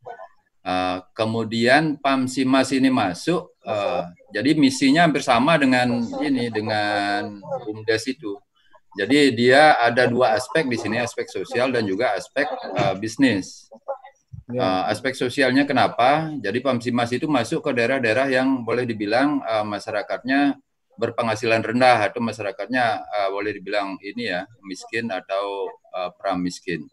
Uh, 0.61 1.01
kemudian 1.17 1.97
Pamsimas 1.97 2.69
ini 2.69 2.93
masuk, 2.93 3.49
uh, 3.65 4.05
jadi 4.29 4.53
misinya 4.53 5.09
hampir 5.09 5.25
sama 5.25 5.57
dengan 5.57 6.05
ini 6.21 6.53
dengan 6.53 7.41
bumdes 7.65 8.05
itu. 8.05 8.37
Jadi 8.93 9.33
dia 9.33 9.79
ada 9.81 10.05
dua 10.05 10.37
aspek 10.37 10.69
di 10.69 10.77
sini, 10.77 11.01
aspek 11.01 11.25
sosial 11.31 11.73
dan 11.73 11.87
juga 11.87 12.13
aspek 12.13 12.45
uh, 12.77 12.93
bisnis. 12.93 13.73
Uh, 14.51 14.83
aspek 14.91 15.15
sosialnya 15.15 15.63
kenapa? 15.63 16.29
Jadi 16.43 16.59
Pamsimas 16.61 17.09
itu 17.09 17.25
masuk 17.25 17.65
ke 17.65 17.71
daerah-daerah 17.71 18.27
yang 18.29 18.61
boleh 18.61 18.83
dibilang 18.83 19.39
uh, 19.41 19.63
masyarakatnya 19.63 20.59
berpenghasilan 20.99 21.63
rendah 21.63 22.05
atau 22.05 22.21
masyarakatnya 22.21 23.01
uh, 23.01 23.29
boleh 23.33 23.57
dibilang 23.57 23.97
ini 24.03 24.29
ya 24.29 24.45
miskin 24.67 25.07
atau 25.09 25.71
uh, 25.95 26.11
pramiskin. 26.19 26.85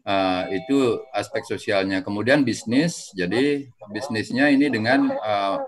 Uh, 0.00 0.48
itu 0.56 0.78
aspek 1.12 1.44
sosialnya. 1.44 2.00
Kemudian 2.00 2.40
bisnis, 2.40 3.12
jadi 3.12 3.68
bisnisnya 3.92 4.48
ini 4.48 4.72
dengan 4.72 5.12
uh, 5.12 5.60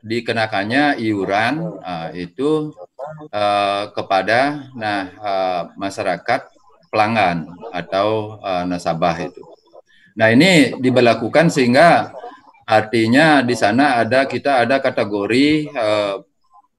dikenakannya 0.00 0.96
iuran 0.96 1.84
uh, 1.84 2.08
itu 2.16 2.72
uh, 3.28 3.92
kepada 3.92 4.72
nah 4.72 5.12
uh, 5.20 5.62
masyarakat 5.76 6.48
pelanggan 6.88 7.44
atau 7.76 8.40
uh, 8.40 8.64
nasabah 8.64 9.20
itu. 9.20 9.44
Nah 10.16 10.32
ini 10.32 10.72
diberlakukan 10.80 11.52
sehingga 11.52 12.16
artinya 12.64 13.44
di 13.44 13.52
sana 13.52 14.00
ada 14.00 14.24
kita 14.24 14.64
ada 14.64 14.80
kategori 14.80 15.68
uh, 15.76 16.24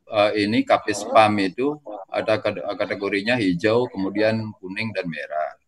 uh, 0.10 0.32
ini 0.34 0.66
kapis 0.66 1.06
spam 1.06 1.38
itu 1.38 1.78
ada 2.10 2.42
kategorinya 2.74 3.38
hijau, 3.38 3.86
kemudian 3.94 4.50
kuning 4.58 4.90
dan 4.90 5.06
merah. 5.06 5.59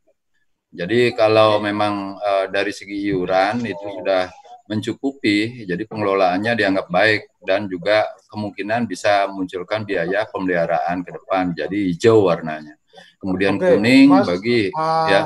Jadi 0.72 1.12
kalau 1.12 1.60
memang 1.60 2.16
uh, 2.16 2.46
dari 2.48 2.72
segi 2.72 2.96
iuran 3.12 3.60
itu 3.68 3.86
sudah 4.00 4.32
mencukupi, 4.72 5.68
jadi 5.68 5.84
pengelolaannya 5.84 6.56
dianggap 6.56 6.88
baik 6.88 7.44
dan 7.44 7.68
juga 7.68 8.08
kemungkinan 8.32 8.88
bisa 8.88 9.28
munculkan 9.28 9.84
biaya 9.84 10.24
pemeliharaan 10.32 11.04
ke 11.04 11.12
depan. 11.12 11.52
Jadi 11.52 11.92
hijau 11.92 12.32
warnanya. 12.32 12.80
Kemudian 13.20 13.60
Oke, 13.60 13.76
kuning 13.76 14.08
Mas, 14.16 14.28
bagi 14.32 14.72
uh, 14.72 15.08
ya. 15.12 15.22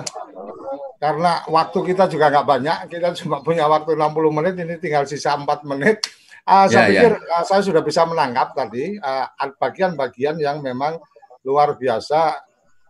Karena 0.98 1.46
waktu 1.46 1.80
kita 1.94 2.10
juga 2.10 2.34
nggak 2.34 2.48
banyak, 2.48 2.78
kita 2.90 3.14
cuma 3.22 3.46
punya 3.46 3.70
waktu 3.70 3.94
60 3.94 4.38
menit, 4.42 4.54
ini 4.58 4.76
tinggal 4.82 5.06
sisa 5.06 5.38
4 5.38 5.46
menit. 5.70 6.02
Uh, 6.46 6.66
saya 6.66 6.90
ya, 6.90 7.06
pikir 7.06 7.14
ya. 7.22 7.30
Uh, 7.38 7.44
saya 7.46 7.62
sudah 7.62 7.82
bisa 7.86 8.02
menangkap 8.10 8.58
tadi 8.58 8.98
bagian-bagian 9.62 10.38
uh, 10.38 10.42
yang 10.42 10.58
memang 10.66 10.98
luar 11.46 11.78
biasa 11.78 12.42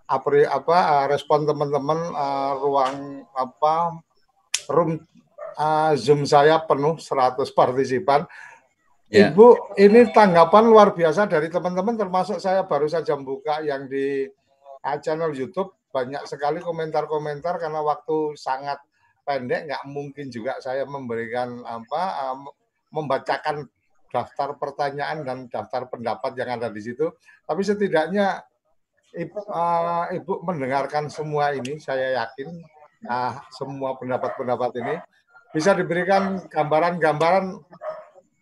apri, 0.05 0.45
apa 0.45 0.77
uh, 0.77 1.05
respon 1.09 1.45
teman-teman 1.49 1.97
uh, 2.13 2.53
ruang 2.61 3.25
apa 3.33 4.01
room 4.69 5.01
uh, 5.57 5.93
Zoom 5.97 6.25
saya 6.25 6.61
penuh 6.63 6.97
100 7.01 7.41
partisipan. 7.51 8.25
Yeah. 9.09 9.29
Ibu, 9.31 9.77
ini 9.77 10.09
tanggapan 10.09 10.65
luar 10.65 10.97
biasa 10.97 11.29
dari 11.29 11.47
teman-teman 11.53 11.93
termasuk 11.93 12.41
saya 12.41 12.65
baru 12.65 12.89
saja 12.89 13.13
buka 13.13 13.61
yang 13.61 13.85
di 13.85 14.25
uh, 14.81 14.97
channel 15.01 15.29
YouTube 15.33 15.77
banyak 15.93 16.25
sekali 16.27 16.59
komentar-komentar 16.59 17.61
karena 17.61 17.79
waktu 17.79 18.35
sangat 18.35 18.81
pendek 19.25 19.71
nggak 19.71 19.83
mungkin 19.89 20.27
juga 20.29 20.59
saya 20.59 20.83
memberikan 20.85 21.63
apa 21.63 22.03
uh, 22.29 22.37
membacakan 22.93 23.65
daftar 24.13 24.55
pertanyaan 24.55 25.27
dan 25.27 25.37
daftar 25.51 25.91
pendapat 25.91 26.31
yang 26.39 26.55
ada 26.55 26.71
di 26.71 26.81
situ. 26.81 27.11
Tapi 27.43 27.61
setidaknya 27.61 28.41
Ibu, 29.15 29.47
uh, 29.47 30.11
Ibu 30.11 30.43
mendengarkan 30.43 31.07
semua 31.07 31.55
ini, 31.55 31.79
saya 31.79 32.19
yakin 32.19 32.59
uh, 33.07 33.39
semua 33.47 33.95
pendapat-pendapat 33.95 34.71
ini 34.83 34.95
bisa 35.55 35.71
diberikan 35.71 36.43
gambaran-gambaran 36.51 37.63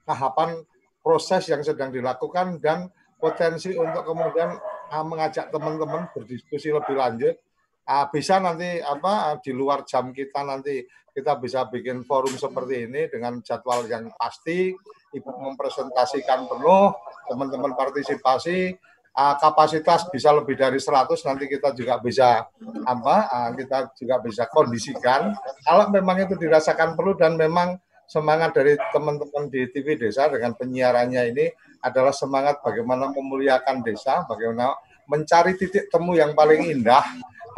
tahapan 0.02 0.66
proses 1.06 1.46
yang 1.46 1.62
sedang 1.62 1.94
dilakukan 1.94 2.58
dan 2.58 2.90
potensi 3.22 3.78
untuk 3.78 4.02
kemudian 4.02 4.58
uh, 4.90 5.06
mengajak 5.06 5.54
teman-teman 5.54 6.10
berdiskusi 6.10 6.74
lebih 6.74 6.98
lanjut. 6.98 7.38
Uh, 7.86 8.10
bisa 8.10 8.42
nanti 8.42 8.82
apa 8.82 9.30
uh, 9.30 9.38
di 9.44 9.54
luar 9.54 9.86
jam 9.86 10.10
kita 10.10 10.42
nanti 10.42 10.82
kita 11.14 11.38
bisa 11.38 11.70
bikin 11.70 12.02
forum 12.02 12.34
seperti 12.34 12.90
ini 12.90 13.06
dengan 13.06 13.38
jadwal 13.46 13.86
yang 13.86 14.10
pasti, 14.18 14.74
ibu 15.14 15.30
mempresentasikan 15.38 16.50
penuh, 16.50 16.90
teman-teman 17.30 17.78
partisipasi, 17.78 18.74
uh, 19.14 19.36
kapasitas 19.38 20.10
bisa 20.10 20.34
lebih 20.34 20.58
dari 20.58 20.82
100 20.82 21.10
nanti 21.26 21.46
kita 21.46 21.72
juga 21.78 22.02
bisa 22.02 22.50
apa 22.86 23.16
uh, 23.30 23.50
kita 23.54 23.94
juga 23.98 24.16
bisa 24.22 24.44
kondisikan. 24.50 25.34
Kalau 25.64 25.90
memang 25.94 26.26
itu 26.26 26.36
dirasakan 26.38 26.98
perlu 26.98 27.14
dan 27.18 27.38
memang 27.38 27.78
semangat 28.10 28.54
dari 28.54 28.76
teman-teman 28.92 29.50
di 29.50 29.70
TV 29.72 29.96
Desa 29.96 30.28
dengan 30.30 30.54
penyiarannya 30.54 31.24
ini 31.34 31.46
adalah 31.84 32.12
semangat 32.16 32.60
bagaimana 32.64 33.12
memuliakan 33.12 33.84
desa, 33.84 34.24
bagaimana 34.24 34.76
mencari 35.08 35.60
titik 35.60 35.92
temu 35.92 36.16
yang 36.16 36.32
paling 36.32 36.72
indah, 36.72 37.04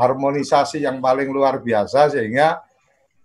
harmonisasi 0.01 0.81
yang 0.81 0.97
paling 0.97 1.29
luar 1.29 1.61
biasa 1.61 2.09
sehingga 2.09 2.57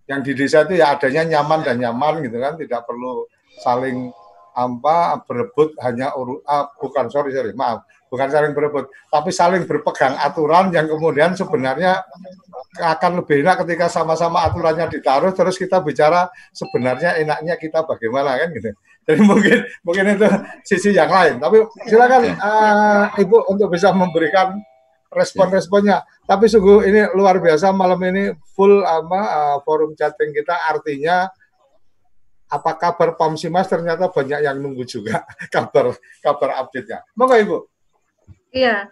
yang 0.05 0.20
di 0.20 0.37
desa 0.37 0.66
itu 0.66 0.76
ya 0.76 0.93
adanya 0.93 1.39
nyaman 1.39 1.61
dan 1.64 1.76
nyaman 1.81 2.20
gitu 2.20 2.37
kan, 2.37 2.59
tidak 2.61 2.85
perlu 2.85 3.24
saling 3.64 4.12
apa 4.51 5.22
berebut 5.24 5.78
hanya 5.81 6.12
uru, 6.18 6.43
ah, 6.45 6.68
bukan 6.76 7.07
sorry 7.09 7.31
sorry 7.31 7.55
maaf 7.55 7.87
bukan 8.11 8.29
saling 8.29 8.53
berebut, 8.53 8.91
tapi 9.07 9.31
saling 9.31 9.65
berpegang 9.65 10.19
aturan 10.19 10.75
yang 10.75 10.91
kemudian 10.91 11.39
sebenarnya 11.39 12.03
akan 12.79 13.23
lebih 13.23 13.47
enak 13.47 13.63
ketika 13.65 13.87
sama-sama 13.87 14.43
aturannya 14.47 14.91
ditaruh 14.91 15.31
terus 15.31 15.55
kita 15.55 15.79
bicara 15.83 16.27
sebenarnya 16.51 17.19
enaknya 17.23 17.55
kita 17.55 17.87
bagaimana 17.87 18.35
kan 18.37 18.51
gitu. 18.51 18.71
Jadi 19.07 19.21
mungkin 19.27 19.59
mungkin 19.83 20.05
itu 20.15 20.29
sisi 20.63 20.91
yang 20.95 21.11
lain. 21.11 21.43
Tapi 21.43 21.67
silakan 21.89 22.31
uh, 22.37 23.05
Ibu 23.19 23.51
untuk 23.51 23.75
bisa 23.75 23.91
memberikan 23.91 24.55
respon-responnya. 25.11 26.07
Tapi 26.23 26.47
sungguh 26.47 26.87
ini 26.87 27.01
luar 27.19 27.43
biasa 27.43 27.75
malam 27.75 27.99
ini 28.07 28.31
full 28.55 28.87
apa 28.87 29.21
uh, 29.21 29.57
forum 29.67 29.99
chatting 29.99 30.31
kita 30.31 30.55
artinya 30.55 31.27
apa 32.51 32.71
kabar 32.79 33.15
Pamsimas 33.15 33.71
ternyata 33.71 34.11
banyak 34.11 34.43
yang 34.43 34.59
nunggu 34.59 34.83
juga 34.87 35.27
kabar 35.55 35.95
kabar 36.23 36.51
update-nya. 36.67 37.03
Monggo 37.19 37.37
Ibu. 37.39 37.59
Iya. 38.51 38.91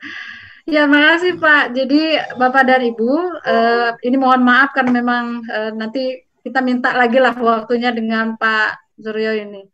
Ya, 0.68 0.84
makasih 0.84 1.40
Pak. 1.40 1.72
Jadi 1.72 2.20
Bapak 2.36 2.68
dan 2.68 2.84
Ibu, 2.84 3.12
uh, 3.40 3.90
ini 4.04 4.16
mohon 4.20 4.44
maaf 4.44 4.76
kan 4.76 4.92
memang 4.92 5.40
uh, 5.48 5.72
nanti 5.72 6.20
kita 6.44 6.60
minta 6.60 6.92
lagi 6.92 7.16
lah 7.16 7.32
waktunya 7.32 7.88
dengan 7.88 8.36
Pak 8.36 9.00
Suryo 9.00 9.32
ini. 9.32 9.64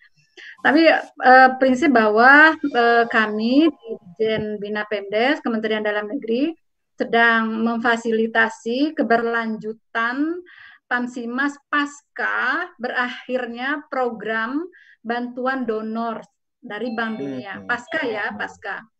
Tapi 0.62 0.86
uh, 0.88 1.48
prinsip 1.58 1.90
bahwa 1.90 2.54
uh, 2.54 3.04
kami 3.10 3.68
di 3.68 3.90
Jen 4.16 4.56
Bina 4.62 4.86
Pemdes, 4.86 5.42
Kementerian 5.42 5.82
Dalam 5.82 6.06
Negeri, 6.06 6.54
sedang 6.94 7.66
memfasilitasi 7.66 8.94
keberlanjutan 8.94 10.40
Pansimas 10.86 11.58
pasca 11.66 12.70
berakhirnya 12.78 13.82
program 13.90 14.62
bantuan 15.02 15.66
donor 15.66 16.22
dari 16.62 16.94
Bank 16.94 17.18
Dunia. 17.18 17.66
Pasca 17.66 18.04
ya, 18.06 18.30
pasca. 18.36 18.93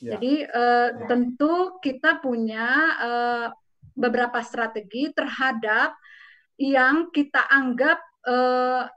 Ya. 0.00 0.16
Jadi 0.16 0.48
uh, 0.48 0.88
tentu 1.04 1.76
kita 1.84 2.24
punya 2.24 2.66
uh, 2.96 3.46
beberapa 3.92 4.40
strategi 4.40 5.12
terhadap 5.12 5.92
yang 6.56 7.12
kita 7.12 7.44
anggap 7.52 8.00
uh, 8.24 8.88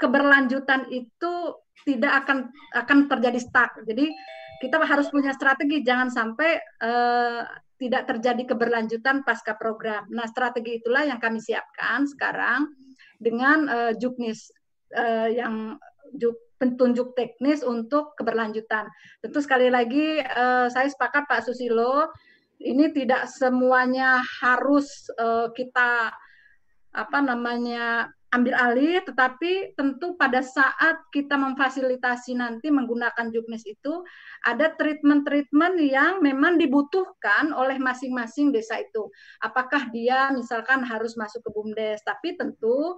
keberlanjutan 0.00 0.88
itu 0.92 1.32
tidak 1.84 2.24
akan 2.24 2.48
akan 2.72 2.98
terjadi 3.12 3.40
stuck. 3.40 3.76
Jadi 3.84 4.12
kita 4.60 4.80
harus 4.80 5.12
punya 5.12 5.36
strategi 5.36 5.84
jangan 5.84 6.08
sampai 6.08 6.56
uh, 6.80 7.44
tidak 7.76 8.08
terjadi 8.08 8.56
keberlanjutan 8.56 9.20
pasca 9.20 9.52
program. 9.52 10.08
Nah, 10.08 10.24
strategi 10.24 10.80
itulah 10.80 11.04
yang 11.04 11.20
kami 11.20 11.44
siapkan 11.44 12.08
sekarang 12.08 12.72
dengan 13.20 13.68
uh, 13.68 13.92
Juknis 13.92 14.48
uh, 14.96 15.28
yang 15.28 15.76
juk 16.16 16.45
petunjuk 16.56 17.12
teknis 17.12 17.60
untuk 17.60 18.16
keberlanjutan. 18.16 18.88
Tentu 19.20 19.38
sekali 19.44 19.68
lagi 19.68 20.20
uh, 20.20 20.66
saya 20.72 20.88
sepakat 20.88 21.28
Pak 21.28 21.44
Susilo, 21.44 22.08
ini 22.60 22.88
tidak 22.92 23.28
semuanya 23.28 24.24
harus 24.40 25.08
uh, 25.20 25.52
kita 25.52 26.12
apa 26.96 27.18
namanya 27.20 28.08
ambil 28.36 28.52
alih, 28.52 29.00
tetapi 29.08 29.72
tentu 29.72 30.12
pada 30.20 30.44
saat 30.44 31.00
kita 31.08 31.40
memfasilitasi 31.40 32.36
nanti 32.36 32.68
menggunakan 32.68 33.32
juknis 33.32 33.64
itu 33.64 34.04
ada 34.44 34.76
treatment-treatment 34.76 35.80
yang 35.80 36.20
memang 36.20 36.60
dibutuhkan 36.60 37.56
oleh 37.56 37.80
masing-masing 37.80 38.52
desa 38.52 38.84
itu. 38.84 39.08
Apakah 39.40 39.88
dia 39.88 40.28
misalkan 40.36 40.84
harus 40.84 41.16
masuk 41.16 41.40
ke 41.40 41.50
bumdes, 41.50 42.04
tapi 42.04 42.36
tentu 42.36 42.94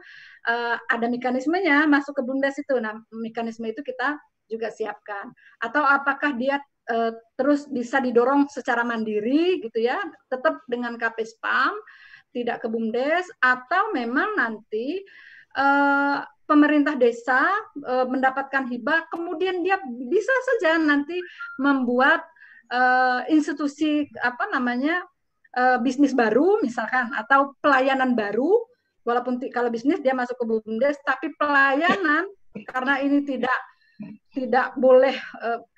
uh, 0.51 0.76
ada 0.91 1.07
mekanismenya 1.07 1.86
masuk 1.86 2.18
ke 2.18 2.22
bumdes 2.26 2.59
itu. 2.59 2.74
Nah, 2.82 2.99
mekanisme 3.14 3.64
itu 3.70 3.80
kita 3.86 4.18
juga 4.51 4.74
siapkan. 4.74 5.30
Atau 5.62 5.86
apakah 5.86 6.34
dia 6.34 6.59
uh, 6.91 7.12
terus 7.39 7.70
bisa 7.70 8.03
didorong 8.03 8.51
secara 8.51 8.82
mandiri 8.82 9.62
gitu 9.62 9.78
ya, 9.78 10.03
tetap 10.26 10.64
dengan 10.66 10.99
KPSPAM 10.99 11.72
tidak 12.39 12.62
ke 12.62 12.66
BUMDes 12.70 13.26
atau 13.43 13.91
memang 13.91 14.39
nanti 14.39 15.03
uh, 15.59 16.22
pemerintah 16.47 16.95
desa 16.95 17.45
uh, 17.84 18.07
mendapatkan 18.07 18.70
hibah 18.70 19.11
kemudian 19.11 19.61
dia 19.66 19.76
bisa 19.84 20.32
saja 20.55 20.78
nanti 20.78 21.18
membuat 21.59 22.22
uh, 22.70 23.26
institusi 23.28 24.07
apa 24.22 24.49
namanya 24.55 25.03
uh, 25.59 25.76
bisnis 25.82 26.14
baru 26.14 26.62
misalkan 26.62 27.11
atau 27.18 27.59
pelayanan 27.59 28.14
baru. 28.14 28.64
Walaupun 29.09 29.41
kalau 29.57 29.72
bisnis 29.72 30.05
dia 30.05 30.12
masuk 30.12 30.36
ke 30.36 30.45
BUMDes 30.45 31.01
tapi 31.01 31.32
pelayanan 31.41 32.28
karena 32.68 33.01
ini 33.01 33.24
tidak 33.24 33.57
tidak 34.36 34.76
boleh 34.76 35.16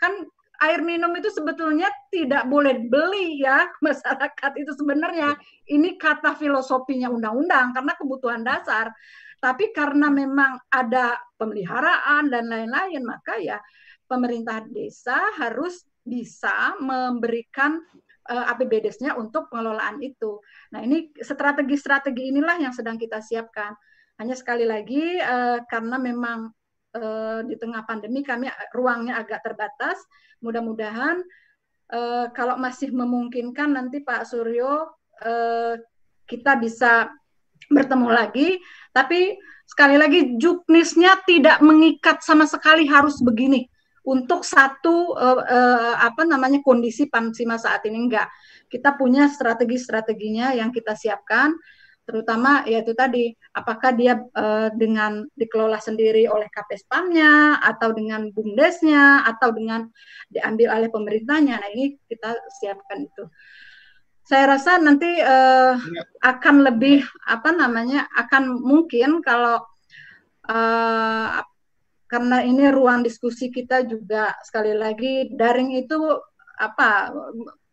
kan 0.02 0.26
air 0.61 0.80
minum 0.84 1.11
itu 1.16 1.32
sebetulnya 1.32 1.88
tidak 2.12 2.44
boleh 2.46 2.76
beli 2.86 3.40
ya 3.40 3.68
masyarakat 3.86 4.52
itu 4.61 4.72
sebenarnya 4.76 5.34
ini 5.72 5.96
kata 5.96 6.36
filosofinya 6.36 7.08
undang-undang 7.08 7.72
karena 7.72 7.92
kebutuhan 7.96 8.42
dasar 8.44 8.92
Tapi 9.40 9.72
karena 9.72 10.12
memang 10.12 10.61
ada 10.68 11.16
pemeliharaan 11.40 12.28
dan 12.28 12.52
lain-lain, 12.52 13.00
maka 13.00 13.40
ya 13.40 13.56
pemerintah 14.04 14.61
desa 14.68 15.16
harus 15.40 15.80
bisa 16.04 16.76
memberikan 16.76 17.80
uh, 18.28 18.44
eh, 18.44 18.52
APBDes-nya 18.52 19.16
untuk 19.16 19.48
pengelolaan 19.48 19.96
itu. 20.04 20.44
Nah, 20.76 20.84
ini 20.84 21.08
strategi-strategi 21.16 22.36
inilah 22.36 22.61
yang 22.61 22.76
sedang 22.76 23.00
kita 23.00 23.24
siapkan. 23.24 23.72
Hanya 24.20 24.36
sekali 24.36 24.68
lagi 24.68 25.16
uh, 25.16 25.64
karena 25.64 25.96
memang 25.96 26.52
uh, 26.97 27.41
di 27.47 27.55
tengah 27.57 27.86
pandemi 27.86 28.24
kami 28.24 28.51
ruangnya 28.74 29.20
agak 29.20 29.45
terbatas. 29.47 29.99
Mudah-mudahan 30.41 31.22
uh, 31.93 32.26
kalau 32.32 32.57
masih 32.57 32.91
memungkinkan 32.91 33.76
nanti 33.76 34.03
Pak 34.03 34.26
Suryo 34.26 34.91
uh, 35.22 35.74
kita 36.26 36.59
bisa 36.59 37.11
bertemu 37.70 38.09
lagi. 38.11 38.59
Tapi 38.91 39.38
sekali 39.68 39.95
lagi 39.95 40.34
juknisnya 40.38 41.22
tidak 41.26 41.62
mengikat 41.62 42.22
sama 42.26 42.47
sekali 42.49 42.86
harus 42.91 43.22
begini 43.22 43.70
untuk 44.03 44.43
satu 44.43 45.14
uh, 45.14 45.38
uh, 45.45 45.95
apa 46.01 46.24
namanya 46.24 46.64
kondisi 46.64 47.07
Pansima 47.07 47.61
saat 47.61 47.84
ini 47.86 48.09
enggak. 48.09 48.26
Kita 48.70 48.95
punya 48.97 49.26
strategi-strateginya 49.28 50.55
yang 50.57 50.70
kita 50.74 50.95
siapkan 50.95 51.55
terutama 52.05 52.66
yaitu 52.66 52.90
tadi 52.96 53.32
apakah 53.55 53.94
dia 53.94 54.18
uh, 54.34 54.68
dengan 54.74 55.24
dikelola 55.38 55.78
sendiri 55.78 56.26
oleh 56.26 56.51
Kapespamnya 56.51 57.62
atau 57.62 57.94
dengan 57.94 58.34
bumdesnya 58.34 59.22
atau 59.26 59.55
dengan 59.55 59.86
diambil 60.26 60.74
oleh 60.80 60.88
pemerintahnya. 60.90 61.61
Nah 61.61 61.70
ini 61.70 61.94
kita 62.11 62.34
siapkan 62.61 63.07
itu. 63.07 63.24
Saya 64.26 64.59
rasa 64.59 64.78
nanti 64.78 65.11
uh, 65.18 65.74
akan 66.22 66.57
lebih 66.66 67.03
apa 67.26 67.51
namanya 67.51 68.07
akan 68.14 68.62
mungkin 68.62 69.22
kalau 69.26 69.59
uh, 70.46 71.42
karena 72.11 72.42
ini 72.42 72.70
ruang 72.74 73.07
diskusi 73.07 73.55
kita 73.55 73.86
juga 73.86 74.34
sekali 74.42 74.74
lagi 74.74 75.30
daring 75.30 75.78
itu 75.78 75.98
apa 76.59 77.14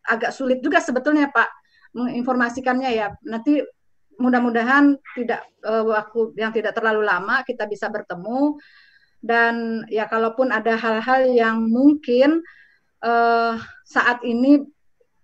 agak 0.06 0.30
sulit 0.30 0.62
juga 0.62 0.78
sebetulnya 0.78 1.30
Pak 1.30 1.50
menginformasikannya 1.94 2.90
ya. 2.94 3.14
Nanti 3.26 3.60
mudah-mudahan 4.18 4.98
tidak 5.14 5.46
uh, 5.62 5.86
waktu 5.86 6.34
yang 6.36 6.50
tidak 6.50 6.74
terlalu 6.74 7.06
lama 7.06 7.46
kita 7.46 7.64
bisa 7.70 7.86
bertemu. 7.88 8.58
Dan 9.18 9.82
ya 9.90 10.06
kalaupun 10.06 10.54
ada 10.54 10.78
hal-hal 10.78 11.26
yang 11.34 11.66
mungkin 11.66 12.38
uh, 13.02 13.58
saat 13.82 14.22
ini 14.22 14.62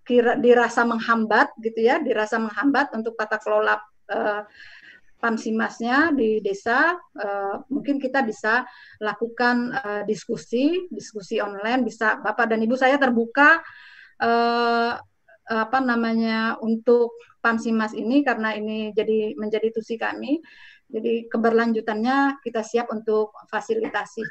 kira 0.05 0.37
dirasa 0.37 0.85
menghambat 0.85 1.55
gitu 1.63 1.81
ya 1.81 1.97
dirasa 1.97 2.37
menghambat 2.37 2.93
untuk 2.93 3.17
tata 3.17 3.41
kelola 3.41 3.79
uh, 4.11 4.43
Pamsimasnya 5.15 6.13
di 6.13 6.37
desa 6.37 6.93
uh, 6.93 7.55
mungkin 7.73 7.97
kita 7.97 8.21
bisa 8.21 8.61
lakukan 9.01 9.73
uh, 9.73 10.01
diskusi 10.05 10.85
diskusi 10.93 11.41
online. 11.41 11.81
Bisa 11.81 12.21
Bapak 12.21 12.51
dan 12.51 12.61
Ibu 12.61 12.77
saya 12.77 13.01
terbuka 13.01 13.57
uh, 14.21 14.93
apa 15.45 15.79
namanya 15.81 16.61
untuk 16.61 17.17
Pamsimas 17.45 17.93
ini 17.93 18.25
karena 18.25 18.57
ini 18.57 18.89
jadi 18.89 19.37
menjadi 19.37 19.69
tusi 19.69 20.01
kami. 20.01 20.41
Jadi 20.89 21.29
keberlanjutannya 21.29 22.41
kita 22.41 22.65
siap 22.65 22.89
untuk 22.89 23.37
fasilitasi. 23.45 24.25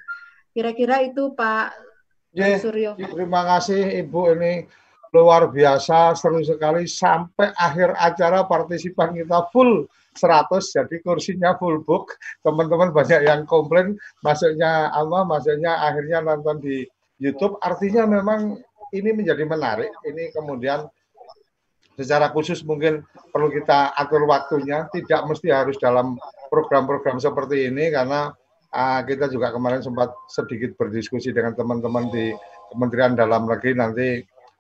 Kira-kira 0.51 1.07
itu 1.07 1.31
Pak 1.35 1.95
Ye, 2.35 2.59
Suryo. 2.59 2.99
Terima 2.99 3.47
kasih 3.47 4.03
Ibu 4.03 4.35
ini 4.35 4.67
luar 5.15 5.47
biasa 5.47 6.19
seru 6.19 6.43
sekali 6.43 6.91
sampai 6.91 7.55
akhir 7.55 7.95
acara 7.95 8.43
partisipan 8.51 9.15
kita 9.15 9.47
full 9.55 9.87
100 10.19 10.51
jadi 10.75 10.97
kursinya 11.07 11.55
full 11.55 11.87
book 11.87 12.19
teman-teman 12.43 12.91
banyak 12.91 13.23
yang 13.23 13.47
komplain 13.47 13.95
masuknya 14.27 14.91
apa 14.91 15.23
masuknya 15.23 15.79
akhirnya 15.87 16.19
nonton 16.19 16.59
di 16.59 16.83
YouTube 17.23 17.55
artinya 17.63 18.11
memang 18.11 18.59
ini 18.91 19.11
menjadi 19.15 19.47
menarik 19.47 19.95
ini 20.03 20.35
kemudian 20.35 20.91
secara 21.95 22.31
khusus 22.35 22.63
mungkin 22.67 23.07
perlu 23.31 23.51
kita 23.51 23.95
atur 23.95 24.27
waktunya, 24.27 24.87
tidak 24.91 25.27
mesti 25.31 25.49
harus 25.51 25.79
dalam 25.79 26.19
program-program 26.51 27.19
seperti 27.23 27.71
ini 27.71 27.91
karena 27.95 28.31
uh, 28.75 29.01
kita 29.07 29.31
juga 29.31 29.55
kemarin 29.55 29.81
sempat 29.81 30.11
sedikit 30.27 30.75
berdiskusi 30.75 31.31
dengan 31.31 31.55
teman-teman 31.55 32.11
di 32.11 32.35
Kementerian 32.75 33.15
Dalam 33.15 33.47
Negeri. 33.47 33.73
Nanti 33.79 34.09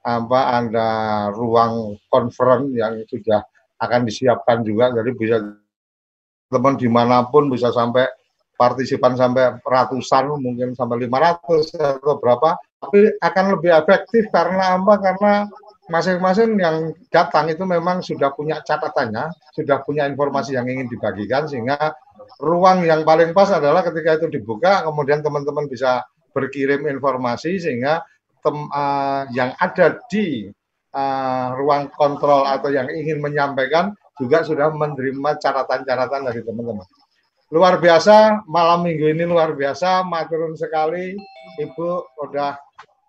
apa 0.04 0.60
ada 0.60 0.88
ruang 1.32 1.96
konferen 2.12 2.70
yang 2.76 3.02
sudah 3.08 3.42
akan 3.82 4.06
disiapkan 4.06 4.62
juga. 4.62 4.94
Jadi 4.94 5.10
bisa 5.16 5.42
teman 6.52 6.78
di 6.78 6.86
mana 6.86 7.26
pun 7.26 7.50
bisa 7.50 7.74
sampai 7.74 8.06
partisipan 8.54 9.18
sampai 9.18 9.58
ratusan 9.66 10.30
mungkin 10.38 10.78
sampai 10.78 11.10
500 11.10 11.98
atau 11.98 12.14
berapa. 12.22 12.54
Tapi 12.84 13.18
akan 13.18 13.44
lebih 13.58 13.70
efektif 13.74 14.28
karena 14.30 14.78
apa? 14.78 14.94
Karena 15.02 15.32
masing-masing 15.88 16.56
yang 16.56 16.96
datang 17.12 17.52
itu 17.52 17.60
memang 17.68 18.00
sudah 18.00 18.32
punya 18.32 18.64
catatannya, 18.64 19.28
sudah 19.52 19.84
punya 19.84 20.08
informasi 20.08 20.56
yang 20.56 20.64
ingin 20.64 20.88
dibagikan 20.88 21.44
sehingga 21.44 21.76
ruang 22.40 22.88
yang 22.88 23.04
paling 23.04 23.36
pas 23.36 23.52
adalah 23.52 23.84
ketika 23.84 24.16
itu 24.16 24.40
dibuka 24.40 24.80
kemudian 24.86 25.20
teman-teman 25.20 25.68
bisa 25.68 26.00
berkirim 26.32 26.88
informasi 26.88 27.60
sehingga 27.60 28.00
tem, 28.40 28.56
uh, 28.72 29.28
yang 29.36 29.52
ada 29.60 30.00
di 30.08 30.48
uh, 30.96 31.48
ruang 31.58 31.92
kontrol 31.92 32.48
atau 32.48 32.72
yang 32.72 32.88
ingin 32.88 33.20
menyampaikan 33.20 33.92
juga 34.16 34.46
sudah 34.46 34.70
menerima 34.70 35.36
catatan-catatan 35.42 36.22
dari 36.32 36.40
teman-teman. 36.40 36.86
Luar 37.52 37.78
biasa, 37.78 38.46
malam 38.50 38.82
minggu 38.82 39.14
ini 39.14 39.28
luar 39.28 39.54
biasa, 39.54 40.02
maturun 40.02 40.56
sekali. 40.56 41.14
Ibu 41.60 42.18
udah 42.24 42.56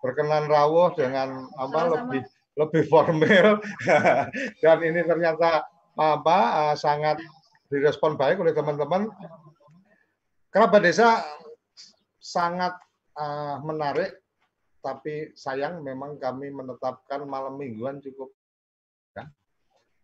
berkenan 0.04 0.46
rawuh 0.46 0.94
dengan 0.94 1.50
apa 1.56 1.80
lebih 1.90 2.22
lebih 2.56 2.88
formal 2.88 3.60
dan 4.64 4.78
ini 4.80 5.04
ternyata 5.04 5.68
apa 5.96 6.38
uh, 6.72 6.74
sangat 6.76 7.20
direspon 7.68 8.16
baik 8.16 8.40
oleh 8.40 8.56
teman-teman. 8.56 9.08
Kerabat 10.52 10.80
desa 10.84 11.20
sangat 12.16 12.72
uh, 13.16 13.60
menarik, 13.60 14.16
tapi 14.80 15.36
sayang 15.36 15.84
memang 15.84 16.16
kami 16.16 16.48
menetapkan 16.48 17.28
malam 17.28 17.60
mingguan 17.60 18.00
cukup 18.00 18.32
ya, 19.12 19.28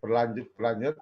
berlanjut 0.05 0.49
berlanjut. 0.57 0.95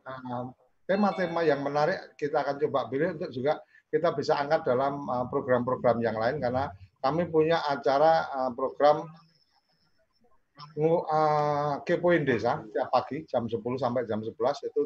tema-tema 0.86 1.42
uh, 1.42 1.46
yang 1.46 1.62
menarik 1.66 2.14
kita 2.14 2.46
akan 2.46 2.62
coba 2.62 2.86
pilih 2.90 3.18
untuk 3.18 3.30
juga 3.34 3.59
kita 3.90 4.14
bisa 4.14 4.38
angkat 4.38 4.70
dalam 4.70 5.03
program-program 5.34 5.98
uh, 5.98 6.05
yang 6.07 6.14
lain 6.18 6.38
karena 6.38 6.70
kami 7.03 7.26
punya 7.26 7.59
acara 7.66 8.28
uh, 8.30 8.51
program 8.55 9.03
uh, 10.78 11.82
kepoin 11.84 12.22
desa 12.24 12.62
tiap 12.72 12.88
pagi 12.92 13.24
jam 13.26 13.46
10 13.46 13.61
sampai 13.76 14.06
jam 14.06 14.20
11 14.22 14.34
itu 14.68 14.82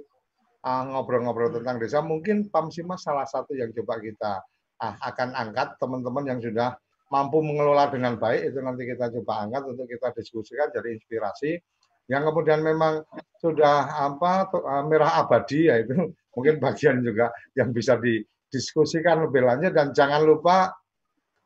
ah, 0.65 0.83
ngobrol-ngobrol 0.89 1.53
uh, 1.53 1.55
tentang 1.61 1.77
desa. 1.79 2.01
Mungkin 2.01 2.49
Pamsima 2.49 2.97
salah 2.97 3.29
satu 3.29 3.53
yang 3.55 3.71
coba 3.73 4.01
kita 4.01 4.43
uh, 4.81 4.95
akan 5.05 5.37
angkat 5.37 5.77
teman-teman 5.79 6.25
yang 6.25 6.41
sudah 6.41 6.75
mampu 7.13 7.45
mengelola 7.45 7.93
dengan 7.93 8.19
baik 8.19 8.51
itu 8.51 8.59
nanti 8.65 8.89
kita 8.89 9.13
coba 9.21 9.47
angkat 9.47 9.63
untuk 9.71 9.87
kita 9.87 10.09
diskusikan 10.17 10.73
jadi 10.73 10.89
inspirasi. 10.97 11.61
Yang 12.05 12.23
kemudian 12.33 12.61
memang 12.61 13.01
sudah 13.41 14.09
apa 14.13 14.53
merah 14.85 15.25
abadi 15.25 15.73
ya 15.73 15.81
itu 15.81 16.13
mungkin 16.35 16.61
bagian 16.61 17.01
juga 17.01 17.33
yang 17.57 17.73
bisa 17.73 17.97
didiskusikan 17.97 19.25
lebih 19.25 19.45
lanjut 19.47 19.73
dan 19.73 19.97
jangan 19.97 20.21
lupa 20.21 20.75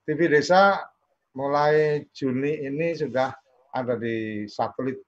TV 0.09 0.27
Desa 0.33 0.83
mulai 1.37 2.03
Juni 2.11 2.65
ini 2.65 2.97
sudah 2.97 3.31
ada 3.75 3.95
di 4.01 4.47
satelit 4.49 4.99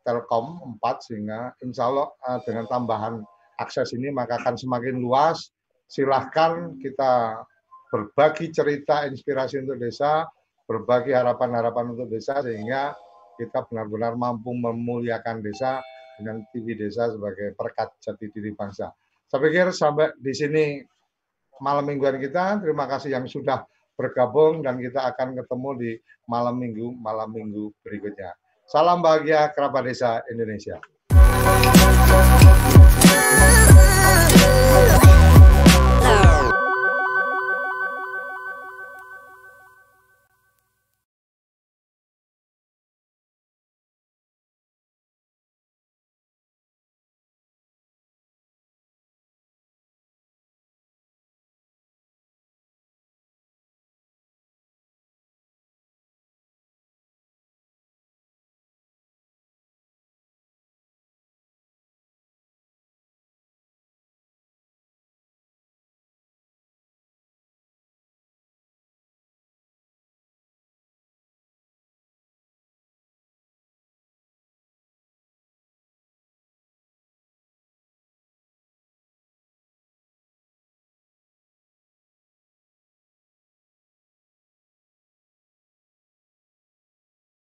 Telkom 0.00 0.78
4 0.80 1.06
sehingga 1.06 1.52
insya 1.60 1.92
Allah 1.92 2.08
uh, 2.24 2.40
dengan 2.44 2.64
tambahan 2.66 3.20
akses 3.60 3.92
ini 3.92 4.08
maka 4.08 4.40
akan 4.40 4.56
semakin 4.56 4.96
luas. 5.00 5.52
Silahkan 5.90 6.78
kita 6.78 7.42
berbagi 7.90 8.54
cerita 8.54 9.04
inspirasi 9.04 9.60
untuk 9.66 9.82
desa, 9.82 10.24
berbagi 10.64 11.10
harapan-harapan 11.10 11.98
untuk 11.98 12.08
desa 12.08 12.40
sehingga 12.40 12.94
kita 13.36 13.66
benar-benar 13.66 14.14
mampu 14.14 14.54
memuliakan 14.54 15.42
desa 15.42 15.82
dengan 16.20 16.44
TV 16.54 16.78
desa 16.78 17.10
sebagai 17.10 17.56
perkat 17.58 17.90
jati 17.98 18.30
diri 18.30 18.54
bangsa. 18.54 18.92
Saya 19.26 19.40
pikir 19.40 19.72
sampai 19.72 20.14
di 20.20 20.32
sini 20.36 20.64
malam 21.64 21.88
mingguan 21.88 22.20
kita. 22.20 22.60
Terima 22.60 22.84
kasih 22.84 23.16
yang 23.16 23.24
sudah 23.26 23.64
bergabung 24.00 24.64
dan 24.64 24.80
kita 24.80 25.04
akan 25.12 25.36
ketemu 25.36 25.70
di 25.76 25.90
malam 26.24 26.56
minggu 26.56 26.96
malam 26.96 27.28
minggu 27.28 27.68
berikutnya. 27.84 28.32
Salam 28.64 29.04
bahagia 29.04 29.52
kerabat 29.52 29.84
desa 29.84 30.24
Indonesia. 30.32 30.80